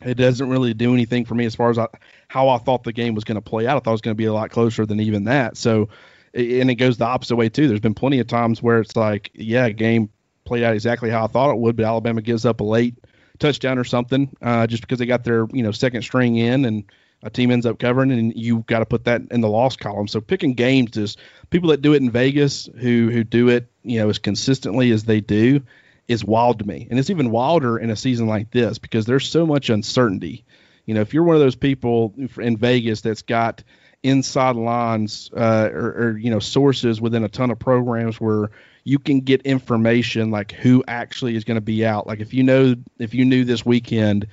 it 0.05 0.13
doesn't 0.13 0.49
really 0.49 0.73
do 0.73 0.93
anything 0.93 1.25
for 1.25 1.35
me 1.35 1.45
as 1.45 1.53
far 1.53 1.69
as 1.69 1.77
I, 1.77 1.87
how 2.29 2.47
I 2.47 2.59
thought 2.59 2.85
the 2.85 2.93
game 2.93 3.13
was 3.13 3.25
going 3.25 3.35
to 3.35 3.41
play 3.41 3.67
out. 3.67 3.75
I 3.75 3.79
thought 3.81 3.91
it 3.91 3.95
was 3.95 4.01
going 4.01 4.15
to 4.15 4.21
be 4.21 4.25
a 4.25 4.33
lot 4.33 4.49
closer 4.49 4.85
than 4.85 5.01
even 5.01 5.25
that. 5.25 5.57
So, 5.57 5.89
and 6.33 6.71
it 6.71 6.75
goes 6.75 6.97
the 6.97 7.05
opposite 7.05 7.35
way 7.35 7.49
too. 7.49 7.67
There's 7.67 7.81
been 7.81 7.93
plenty 7.93 8.19
of 8.19 8.27
times 8.27 8.63
where 8.63 8.79
it's 8.79 8.95
like, 8.95 9.31
yeah, 9.33 9.69
game 9.69 10.09
played 10.45 10.63
out 10.63 10.75
exactly 10.75 11.09
how 11.09 11.25
I 11.25 11.27
thought 11.27 11.51
it 11.51 11.57
would, 11.57 11.75
but 11.75 11.85
Alabama 11.85 12.21
gives 12.21 12.45
up 12.45 12.61
a 12.61 12.63
late 12.63 12.95
touchdown 13.39 13.77
or 13.77 13.83
something, 13.83 14.35
uh, 14.41 14.67
just 14.67 14.81
because 14.81 14.99
they 14.99 15.05
got 15.05 15.23
their 15.23 15.47
you 15.53 15.63
know 15.63 15.71
second 15.71 16.01
string 16.03 16.35
in 16.35 16.65
and 16.65 16.83
a 17.23 17.29
team 17.29 17.51
ends 17.51 17.65
up 17.65 17.79
covering, 17.79 18.11
and 18.11 18.33
you've 18.35 18.65
got 18.65 18.79
to 18.79 18.85
put 18.85 19.05
that 19.05 19.21
in 19.31 19.41
the 19.41 19.47
loss 19.47 19.77
column. 19.77 20.07
So 20.07 20.19
picking 20.19 20.53
games 20.55 20.97
is 20.97 21.17
people 21.49 21.69
that 21.69 21.81
do 21.81 21.93
it 21.93 22.01
in 22.01 22.11
Vegas 22.11 22.69
who 22.77 23.09
who 23.09 23.23
do 23.23 23.49
it 23.49 23.67
you 23.83 23.99
know 23.99 24.09
as 24.09 24.19
consistently 24.19 24.91
as 24.91 25.03
they 25.03 25.21
do 25.21 25.61
is 26.07 26.23
wild 26.23 26.59
to 26.59 26.65
me, 26.65 26.87
and 26.89 26.99
it's 26.99 27.09
even 27.09 27.31
wilder 27.31 27.77
in 27.77 27.89
a 27.89 27.95
season 27.95 28.27
like 28.27 28.51
this 28.51 28.77
because 28.77 29.05
there's 29.05 29.27
so 29.27 29.45
much 29.45 29.69
uncertainty. 29.69 30.45
You 30.85 30.95
know, 30.95 31.01
if 31.01 31.13
you're 31.13 31.23
one 31.23 31.37
of 31.37 31.41
those 31.41 31.55
people 31.55 32.13
in 32.37 32.57
Vegas 32.57 32.99
that's 33.01 33.21
got 33.21 33.63
inside 34.03 34.57
lines 34.57 35.31
uh, 35.35 35.69
or, 35.71 35.87
or, 35.91 36.17
you 36.17 36.29
know 36.29 36.39
sources 36.39 36.99
within 36.99 37.23
a 37.23 37.29
ton 37.29 37.51
of 37.51 37.57
programs 37.57 38.19
where 38.19 38.51
you 38.83 38.99
can 38.99 39.21
get 39.21 39.41
information 39.43 40.31
like 40.31 40.51
who 40.51 40.83
actually 40.87 41.35
is 41.35 41.43
going 41.43 41.55
to 41.55 41.61
be 41.61 41.85
out. 41.85 42.07
Like 42.07 42.19
if 42.19 42.33
you 42.33 42.43
know 42.43 42.75
if 42.99 43.13
you 43.13 43.25
knew 43.25 43.43
this 43.43 43.65
weekend 43.65 44.27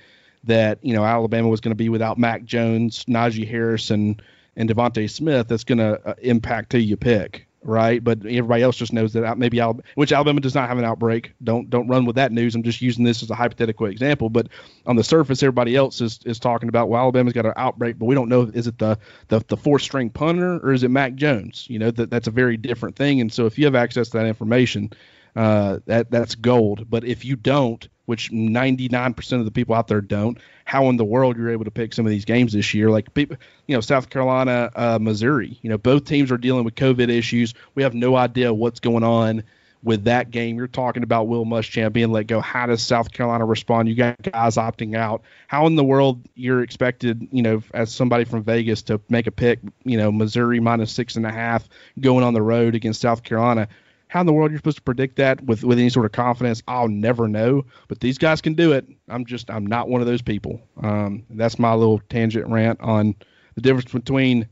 that 0.45 0.79
you 0.83 0.95
know 0.95 1.05
Alabama 1.05 1.49
was 1.49 1.61
going 1.61 1.73
to 1.73 1.77
be 1.77 1.89
without 1.89 2.19
Mac 2.19 2.45
Jones, 2.45 3.05
Najee 3.05 3.49
Harris, 3.49 3.91
and 3.91 4.21
DeVonta 4.57 5.09
Smith, 5.09 5.49
that's 5.49 5.65
going 5.65 5.79
to 5.79 6.01
uh, 6.07 6.15
impact 6.23 6.73
who 6.73 6.79
you 6.79 6.97
pick 6.97 7.47
right? 7.63 8.03
But 8.03 8.19
everybody 8.25 8.63
else 8.63 8.77
just 8.77 8.93
knows 8.93 9.13
that 9.13 9.39
maybe 9.39 9.61
Alabama, 9.61 9.85
which 9.95 10.13
Alabama 10.13 10.41
does 10.41 10.55
not 10.55 10.69
have 10.69 10.79
an 10.79 10.85
outbreak. 10.85 11.33
Don't 11.43 11.69
don't 11.69 11.89
run 11.89 12.05
with 12.05 12.17
that 12.17 12.33
news. 12.33 12.55
I'm 12.55 12.63
just 12.63 12.81
using 12.81 13.05
this 13.05 13.23
as 13.23 13.31
a 13.31 13.35
hypothetical 13.35 13.87
example. 13.87 14.31
But 14.31 14.49
on 14.87 14.97
the 14.97 15.05
surface, 15.05 15.43
everybody 15.43 15.77
else 15.77 16.01
is, 16.01 16.21
is 16.25 16.39
talking 16.39 16.69
about 16.69 16.89
well, 16.89 17.03
Alabama's 17.03 17.33
got 17.33 17.47
an 17.47 17.53
outbreak, 17.57 17.99
but 17.99 18.07
we 18.07 18.15
don't 18.15 18.29
know 18.29 18.43
is 18.43 18.67
it 18.67 18.79
the 18.79 18.99
the, 19.29 19.41
the 19.49 19.57
fourth 19.57 19.83
string 19.83 20.11
punter 20.11 20.59
or 20.59 20.73
is 20.73 20.83
it 20.83 20.91
Mac 20.91 21.15
Jones? 21.15 21.67
You 21.69 21.79
know 21.79 21.91
that 21.91 22.11
that's 22.11 22.29
a 22.29 22.33
very 22.33 22.57
different 22.57 22.97
thing. 22.97 23.21
And 23.21 23.33
so 23.33 23.47
if 23.47 23.59
you 23.59 23.67
have 23.67 23.75
access 23.75 24.09
to 24.11 24.19
that 24.19 24.27
information, 24.27 24.93
uh, 25.37 25.79
that 25.87 26.11
that's 26.11 26.35
gold. 26.35 26.89
But 26.89 27.05
if 27.05 27.25
you 27.25 27.37
don't, 27.37 27.87
which 28.07 28.31
99% 28.33 29.39
of 29.39 29.45
the 29.45 29.51
people 29.51 29.75
out 29.75 29.87
there 29.87 30.01
don't, 30.01 30.39
how 30.71 30.89
in 30.89 30.97
the 30.97 31.05
world 31.05 31.37
you're 31.37 31.51
able 31.51 31.64
to 31.64 31.71
pick 31.73 31.93
some 31.93 32.07
of 32.07 32.11
these 32.11 32.25
games 32.25 32.53
this 32.53 32.73
year? 32.75 32.91
Like, 32.91 33.09
you 33.16 33.27
know, 33.66 33.81
South 33.81 34.09
Carolina, 34.09 34.71
uh, 34.77 35.01
Missouri. 35.01 35.59
You 35.62 35.68
know, 35.68 35.79
both 35.79 36.05
teams 36.05 36.31
are 36.31 36.39
dealing 36.39 36.62
with 36.62 36.77
COVID 36.77 37.09
issues. 37.09 37.55
We 37.75 37.83
have 37.83 37.93
no 37.93 38.14
idea 38.14 38.55
what's 38.55 38.79
going 38.79 39.03
on 39.03 39.43
with 39.83 40.05
that 40.05 40.31
game. 40.31 40.59
You're 40.59 40.68
talking 40.68 41.03
about 41.03 41.27
Will 41.27 41.45
Muschamp 41.45 41.93
being 41.93 42.12
let 42.12 42.29
go. 42.29 42.41
How 42.41 42.66
does 42.66 42.85
South 42.85 43.11
Carolina 43.11 43.47
respond? 43.47 43.89
You 43.89 43.97
got 43.97 44.23
guys 44.23 44.55
opting 44.55 44.95
out. 44.95 45.23
How 45.49 45.66
in 45.66 45.75
the 45.75 45.83
world 45.83 46.25
you're 46.37 46.62
expected, 46.62 47.27
you 47.33 47.43
know, 47.43 47.64
as 47.75 47.93
somebody 47.93 48.23
from 48.23 48.45
Vegas 48.45 48.83
to 48.83 49.01
make 49.09 49.27
a 49.27 49.33
pick, 49.33 49.59
you 49.83 49.97
know, 49.97 50.12
Missouri 50.12 50.61
minus 50.61 50.93
six 50.93 51.16
and 51.16 51.27
a 51.27 51.33
half 51.33 51.68
going 51.99 52.23
on 52.23 52.33
the 52.33 52.43
road 52.43 52.77
against 52.77 53.01
South 53.01 53.25
Carolina? 53.25 53.66
How 54.11 54.19
in 54.19 54.27
the 54.27 54.33
world 54.33 54.51
you're 54.51 54.59
supposed 54.59 54.79
to 54.79 54.83
predict 54.83 55.17
that 55.17 55.41
with 55.45 55.63
with 55.63 55.79
any 55.79 55.89
sort 55.89 56.05
of 56.05 56.11
confidence? 56.11 56.65
I'll 56.67 56.89
never 56.89 57.29
know. 57.29 57.65
But 57.87 58.01
these 58.01 58.19
guys 58.19 58.41
can 58.41 58.55
do 58.55 58.73
it. 58.73 58.85
I'm 59.09 59.25
just 59.25 59.49
I'm 59.49 59.65
not 59.65 59.89
one 59.89 60.01
of 60.01 60.09
those 60.09 60.21
people. 60.21 60.61
Um, 60.83 61.25
that's 61.31 61.61
my 61.61 61.73
little 61.75 62.01
tangent 62.09 62.49
rant 62.49 62.81
on 62.81 63.15
the 63.55 63.61
difference 63.61 63.93
between 63.93 64.49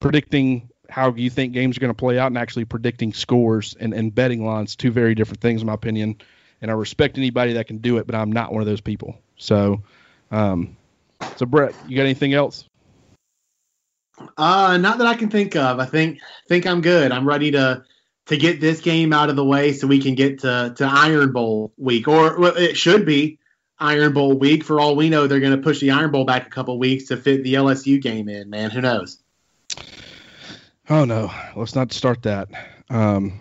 predicting 0.00 0.68
how 0.90 1.14
you 1.14 1.30
think 1.30 1.52
games 1.52 1.76
are 1.76 1.80
going 1.80 1.94
to 1.94 1.94
play 1.94 2.18
out 2.18 2.26
and 2.26 2.36
actually 2.36 2.64
predicting 2.64 3.12
scores 3.12 3.76
and, 3.78 3.94
and 3.94 4.12
betting 4.12 4.44
lines. 4.44 4.74
Two 4.74 4.90
very 4.90 5.14
different 5.14 5.40
things, 5.40 5.60
in 5.60 5.68
my 5.68 5.74
opinion. 5.74 6.16
And 6.60 6.68
I 6.68 6.74
respect 6.74 7.18
anybody 7.18 7.52
that 7.52 7.68
can 7.68 7.78
do 7.78 7.98
it, 7.98 8.06
but 8.06 8.16
I'm 8.16 8.32
not 8.32 8.52
one 8.52 8.62
of 8.62 8.66
those 8.66 8.80
people. 8.80 9.16
So, 9.36 9.80
um, 10.32 10.76
so 11.36 11.46
Brett, 11.46 11.72
you 11.86 11.96
got 11.96 12.02
anything 12.02 12.34
else? 12.34 12.68
Uh, 14.36 14.76
not 14.76 14.98
that 14.98 15.06
I 15.06 15.14
can 15.14 15.30
think 15.30 15.54
of. 15.54 15.78
I 15.78 15.86
think 15.86 16.18
think 16.48 16.66
I'm 16.66 16.80
good. 16.80 17.12
I'm 17.12 17.26
ready 17.26 17.52
to 17.52 17.84
to 18.26 18.36
get 18.36 18.60
this 18.60 18.80
game 18.80 19.12
out 19.12 19.30
of 19.30 19.36
the 19.36 19.44
way 19.44 19.72
so 19.72 19.86
we 19.86 20.00
can 20.00 20.14
get 20.14 20.40
to, 20.40 20.74
to 20.76 20.84
Iron 20.84 21.32
Bowl 21.32 21.72
week, 21.76 22.08
or 22.08 22.38
well, 22.38 22.56
it 22.56 22.76
should 22.76 23.04
be 23.04 23.38
Iron 23.78 24.12
Bowl 24.12 24.38
week. 24.38 24.64
For 24.64 24.80
all 24.80 24.94
we 24.96 25.08
know, 25.08 25.26
they're 25.26 25.40
going 25.40 25.56
to 25.56 25.62
push 25.62 25.80
the 25.80 25.90
Iron 25.90 26.10
Bowl 26.10 26.24
back 26.24 26.46
a 26.46 26.50
couple 26.50 26.78
weeks 26.78 27.08
to 27.08 27.16
fit 27.16 27.42
the 27.42 27.54
LSU 27.54 28.00
game 28.00 28.28
in. 28.28 28.50
Man, 28.50 28.70
who 28.70 28.80
knows? 28.80 29.18
Oh 30.88 31.04
no, 31.04 31.32
let's 31.56 31.74
not 31.74 31.92
start 31.92 32.22
that. 32.22 32.48
Um, 32.90 33.40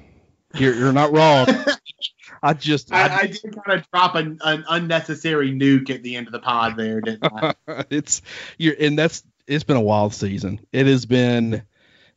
you're, 0.55 0.75
you're 0.75 0.93
not 0.93 1.11
wrong. 1.11 1.47
I 2.43 2.53
just 2.53 2.91
I, 2.91 3.07
I, 3.07 3.17
I, 3.17 3.27
did 3.27 3.41
kind 3.41 3.79
of 3.79 3.91
drop 3.91 4.15
an, 4.15 4.39
an, 4.43 4.63
unnecessary 4.67 5.51
nuke 5.51 5.91
at 5.91 6.01
the 6.01 6.15
end 6.15 6.27
of 6.27 6.33
the 6.33 6.39
pod 6.39 6.75
there, 6.75 6.99
didn't 6.99 7.23
I? 7.23 7.53
it's 7.91 8.23
you're 8.57 8.75
and 8.79 8.97
that's 8.97 9.23
it's 9.45 9.63
been 9.63 9.77
a 9.77 9.81
wild 9.81 10.13
season. 10.13 10.59
It 10.71 10.87
has 10.87 11.05
been 11.05 11.63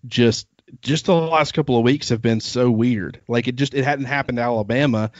just 0.06 0.46
just 0.82 1.06
the 1.06 1.14
last 1.14 1.52
couple 1.52 1.76
of 1.76 1.84
weeks 1.84 2.08
have 2.08 2.22
been 2.22 2.40
so 2.40 2.70
weird. 2.70 3.20
Like 3.28 3.48
it 3.48 3.56
just 3.56 3.74
it 3.74 3.84
hadn't 3.84 4.06
happened 4.06 4.36
to 4.38 4.42
Alabama 4.42 5.10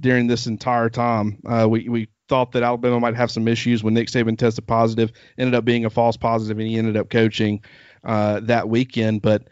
during 0.00 0.26
this 0.26 0.46
entire 0.46 0.90
time. 0.90 1.38
Uh, 1.46 1.66
we 1.68 1.88
we 1.88 2.08
thought 2.28 2.52
that 2.52 2.62
Alabama 2.62 3.00
might 3.00 3.16
have 3.16 3.30
some 3.30 3.48
issues 3.48 3.82
when 3.82 3.94
Nick 3.94 4.08
Saban 4.08 4.38
tested 4.38 4.66
positive, 4.66 5.12
ended 5.38 5.54
up 5.54 5.64
being 5.64 5.84
a 5.84 5.90
false 5.90 6.16
positive, 6.16 6.58
and 6.58 6.68
he 6.68 6.76
ended 6.76 6.96
up 6.96 7.10
coaching 7.10 7.62
uh, 8.02 8.40
that 8.40 8.68
weekend. 8.68 9.22
But 9.22 9.48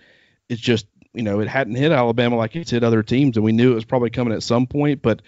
it's 0.49 0.61
just 0.61 0.87
you 1.13 1.23
know 1.23 1.41
it 1.41 1.49
hadn't 1.49 1.75
hit 1.75 1.93
Alabama 1.93 2.37
like 2.37 2.57
it's 2.57 2.71
hit 2.71 2.85
other 2.85 3.03
teams, 3.03 3.37
and 3.37 3.45
we 3.45 3.53
knew 3.53 3.73
it 3.73 3.77
was 3.77 3.85
probably 3.85 4.11
coming 4.11 4.35
at 4.35 4.43
some 4.43 4.67
point. 4.67 5.03
But 5.03 5.23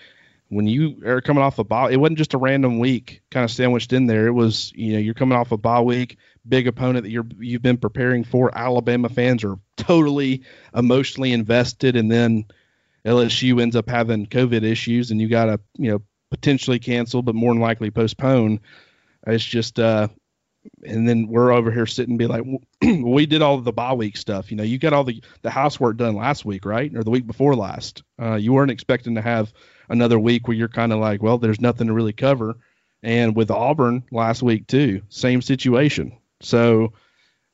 when 0.48 0.66
you 0.66 1.02
are 1.06 1.20
coming 1.20 1.42
off 1.42 1.58
a 1.58 1.64
bye, 1.64 1.90
it 1.90 1.96
wasn't 1.96 2.18
just 2.18 2.34
a 2.34 2.38
random 2.38 2.78
week 2.78 3.22
kind 3.30 3.44
of 3.44 3.50
sandwiched 3.50 3.92
in 3.92 4.06
there. 4.06 4.26
It 4.26 4.32
was 4.32 4.72
you 4.74 4.94
know 4.94 4.98
you're 4.98 5.14
coming 5.14 5.36
off 5.36 5.52
a 5.52 5.56
bye 5.56 5.80
week 5.80 6.18
big 6.48 6.66
opponent 6.66 7.04
that 7.04 7.10
you're 7.10 7.26
you've 7.38 7.62
been 7.62 7.78
preparing 7.78 8.24
for. 8.24 8.56
Alabama 8.56 9.08
fans 9.08 9.44
are 9.44 9.56
totally 9.76 10.42
emotionally 10.74 11.32
invested, 11.32 11.96
and 11.96 12.10
then 12.10 12.44
LSU 13.04 13.60
ends 13.60 13.76
up 13.76 13.88
having 13.88 14.26
COVID 14.26 14.62
issues, 14.62 15.10
and 15.10 15.20
you 15.20 15.28
got 15.28 15.46
to 15.46 15.60
you 15.78 15.90
know 15.90 16.02
potentially 16.30 16.78
cancel, 16.78 17.22
but 17.22 17.34
more 17.34 17.52
than 17.52 17.62
likely 17.62 17.90
postpone. 17.90 18.60
It's 19.26 19.44
just 19.44 19.78
uh, 19.78 20.08
and 20.84 21.08
then 21.08 21.28
we're 21.28 21.52
over 21.52 21.70
here 21.70 21.86
sitting 21.86 22.12
and 22.12 22.18
be 22.18 22.26
like, 22.26 22.42
we 22.82 23.26
did 23.26 23.42
all 23.42 23.58
the 23.58 23.72
bye 23.72 23.92
week 23.92 24.16
stuff. 24.16 24.50
You 24.50 24.56
know, 24.56 24.62
you 24.62 24.78
got 24.78 24.92
all 24.92 25.04
the 25.04 25.22
the 25.42 25.50
housework 25.50 25.96
done 25.96 26.14
last 26.14 26.44
week, 26.44 26.64
right, 26.64 26.94
or 26.94 27.02
the 27.02 27.10
week 27.10 27.26
before 27.26 27.54
last. 27.54 28.02
Uh, 28.20 28.34
you 28.34 28.52
weren't 28.52 28.70
expecting 28.70 29.14
to 29.16 29.22
have 29.22 29.52
another 29.88 30.18
week 30.18 30.48
where 30.48 30.56
you're 30.56 30.68
kind 30.68 30.92
of 30.92 30.98
like, 30.98 31.22
well, 31.22 31.38
there's 31.38 31.60
nothing 31.60 31.88
to 31.88 31.92
really 31.92 32.12
cover. 32.12 32.56
And 33.02 33.36
with 33.36 33.50
Auburn 33.50 34.04
last 34.10 34.42
week 34.42 34.66
too, 34.66 35.02
same 35.10 35.42
situation. 35.42 36.16
So, 36.44 36.92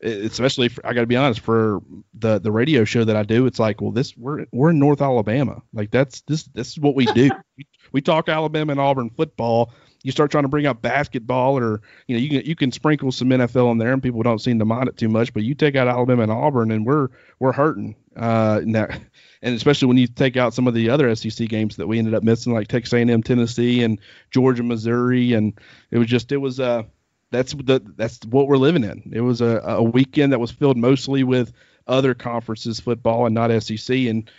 especially 0.03 0.69
for, 0.69 0.87
I 0.87 0.93
got 0.93 1.03
to 1.03 1.07
be 1.07 1.17
honest 1.17 1.41
for 1.41 1.81
the 2.15 2.39
the 2.39 2.53
radio 2.53 2.85
show 2.85 3.05
that 3.05 3.17
I 3.17 3.23
do, 3.23 3.47
it's 3.47 3.59
like, 3.59 3.81
well, 3.81 3.93
this 3.93 4.17
we're 4.17 4.47
we're 4.53 4.71
in 4.71 4.79
North 4.79 5.03
Alabama, 5.03 5.63
like 5.73 5.91
that's 5.91 6.23
this 6.23 6.45
this 6.45 6.69
is 6.69 6.81
what 6.81 6.95
we 6.95 7.07
do. 7.07 7.31
we 7.93 8.01
talk 8.01 8.29
Alabama 8.29 8.73
and 8.73 8.81
Auburn 8.81 9.11
football. 9.11 9.73
You 10.03 10.13
start 10.13 10.31
trying 10.31 10.45
to 10.45 10.49
bring 10.49 10.67
up 10.67 10.81
basketball, 10.81 11.59
or 11.59 11.83
you 12.07 12.17
know, 12.17 12.23
you 12.23 12.31
can 12.31 12.47
you 12.47 12.57
can 12.57 12.73
sprinkle 12.73 13.13
some 13.13 13.29
NFL 13.29 13.71
in 13.73 13.79
there, 13.79 13.93
and 13.93 14.03
people 14.03 14.23
don't 14.23 14.39
seem 14.39 14.59
to 14.59 14.65
mind 14.65 14.89
it 14.89 14.97
too 14.97 15.11
much. 15.11 15.35
But 15.35 15.43
you 15.43 15.55
take 15.55 15.77
out 15.77 15.89
Alabama 15.89 16.23
and 16.23 16.33
Auburn, 16.33 16.71
and 16.71 16.87
we're 16.87 17.09
we're 17.39 17.53
hurting. 17.53 17.97
Uh, 18.17 18.63
now, 18.65 18.89
and 19.43 19.55
especially 19.55 19.89
when 19.89 19.99
you 19.99 20.07
take 20.07 20.39
out 20.39 20.55
some 20.55 20.67
of 20.67 20.73
the 20.73 20.89
other 20.89 21.15
SEC 21.15 21.47
games 21.49 21.77
that 21.77 21.87
we 21.87 21.99
ended 21.99 22.15
up 22.15 22.23
missing, 22.23 22.55
like 22.55 22.69
Texas 22.69 22.95
A&M, 22.95 23.23
Tennessee, 23.23 23.83
and 23.83 24.01
Georgia, 24.31 24.63
Missouri, 24.63 25.35
and 25.35 25.59
it 25.91 25.99
was 25.99 26.09
just 26.09 26.33
it 26.33 26.39
was 26.39 26.59
uh 26.59 26.85
that's 27.31 27.53
the 27.55 27.81
that's 27.97 28.21
what 28.27 28.49
we're 28.49 28.57
living 28.57 28.85
in. 28.85 29.11
It 29.13 29.21
was 29.21 29.41
a, 29.41 29.61
a 29.65 29.83
weekend 29.83 30.33
that 30.33 30.41
was 30.41 30.51
filled 30.51 30.77
mostly 30.77 31.25
with 31.25 31.53
other 31.87 32.15
conferences 32.15 32.81
football 32.81 33.27
and 33.27 33.35
not 33.35 33.51
SEC. 33.63 33.97
And 33.97 34.31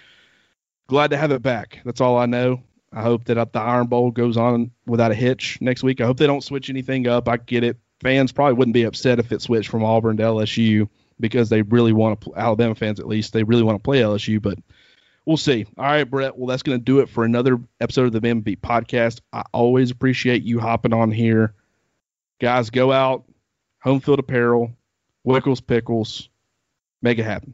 glad 0.87 1.11
to 1.11 1.17
have 1.17 1.31
it 1.31 1.41
back. 1.41 1.79
That's 1.85 2.01
all 2.01 2.17
I 2.17 2.25
know. 2.25 2.63
I 2.93 3.01
hope 3.01 3.25
that 3.25 3.53
the 3.53 3.59
Iron 3.59 3.87
Bowl 3.87 4.11
goes 4.11 4.35
on 4.35 4.71
without 4.85 5.11
a 5.11 5.15
hitch 5.15 5.57
next 5.61 5.83
week. 5.83 6.01
I 6.01 6.05
hope 6.05 6.17
they 6.17 6.27
don't 6.27 6.43
switch 6.43 6.69
anything 6.69 7.07
up. 7.07 7.29
I 7.29 7.37
get 7.37 7.63
it. 7.63 7.77
Fans 8.01 8.31
probably 8.31 8.53
wouldn't 8.53 8.73
be 8.73 8.83
upset 8.83 9.19
if 9.19 9.31
it 9.31 9.41
switched 9.41 9.69
from 9.69 9.83
Auburn 9.83 10.17
to 10.17 10.23
LSU 10.23 10.89
because 11.19 11.49
they 11.49 11.61
really 11.61 11.93
want 11.93 12.19
to. 12.21 12.35
Alabama 12.35 12.75
fans, 12.75 12.99
at 12.99 13.07
least, 13.07 13.31
they 13.31 13.43
really 13.43 13.63
want 13.63 13.77
to 13.77 13.83
play 13.83 14.01
LSU. 14.01 14.41
But 14.41 14.57
we'll 15.25 15.37
see. 15.37 15.65
All 15.77 15.85
right, 15.85 16.03
Brett. 16.03 16.37
Well, 16.37 16.47
that's 16.47 16.63
going 16.63 16.79
to 16.79 16.83
do 16.83 16.99
it 16.99 17.07
for 17.07 17.23
another 17.23 17.61
episode 17.79 18.07
of 18.07 18.11
the 18.11 18.35
Beat 18.35 18.61
podcast. 18.61 19.21
I 19.31 19.43
always 19.53 19.91
appreciate 19.91 20.43
you 20.43 20.59
hopping 20.59 20.93
on 20.93 21.11
here 21.11 21.53
Guys, 22.41 22.71
go 22.71 22.91
out, 22.91 23.23
home 23.83 23.99
field 23.99 24.17
apparel, 24.17 24.71
Wickles 25.23 25.61
Pickles, 25.61 26.27
make 27.03 27.19
it 27.19 27.23
happen. 27.23 27.53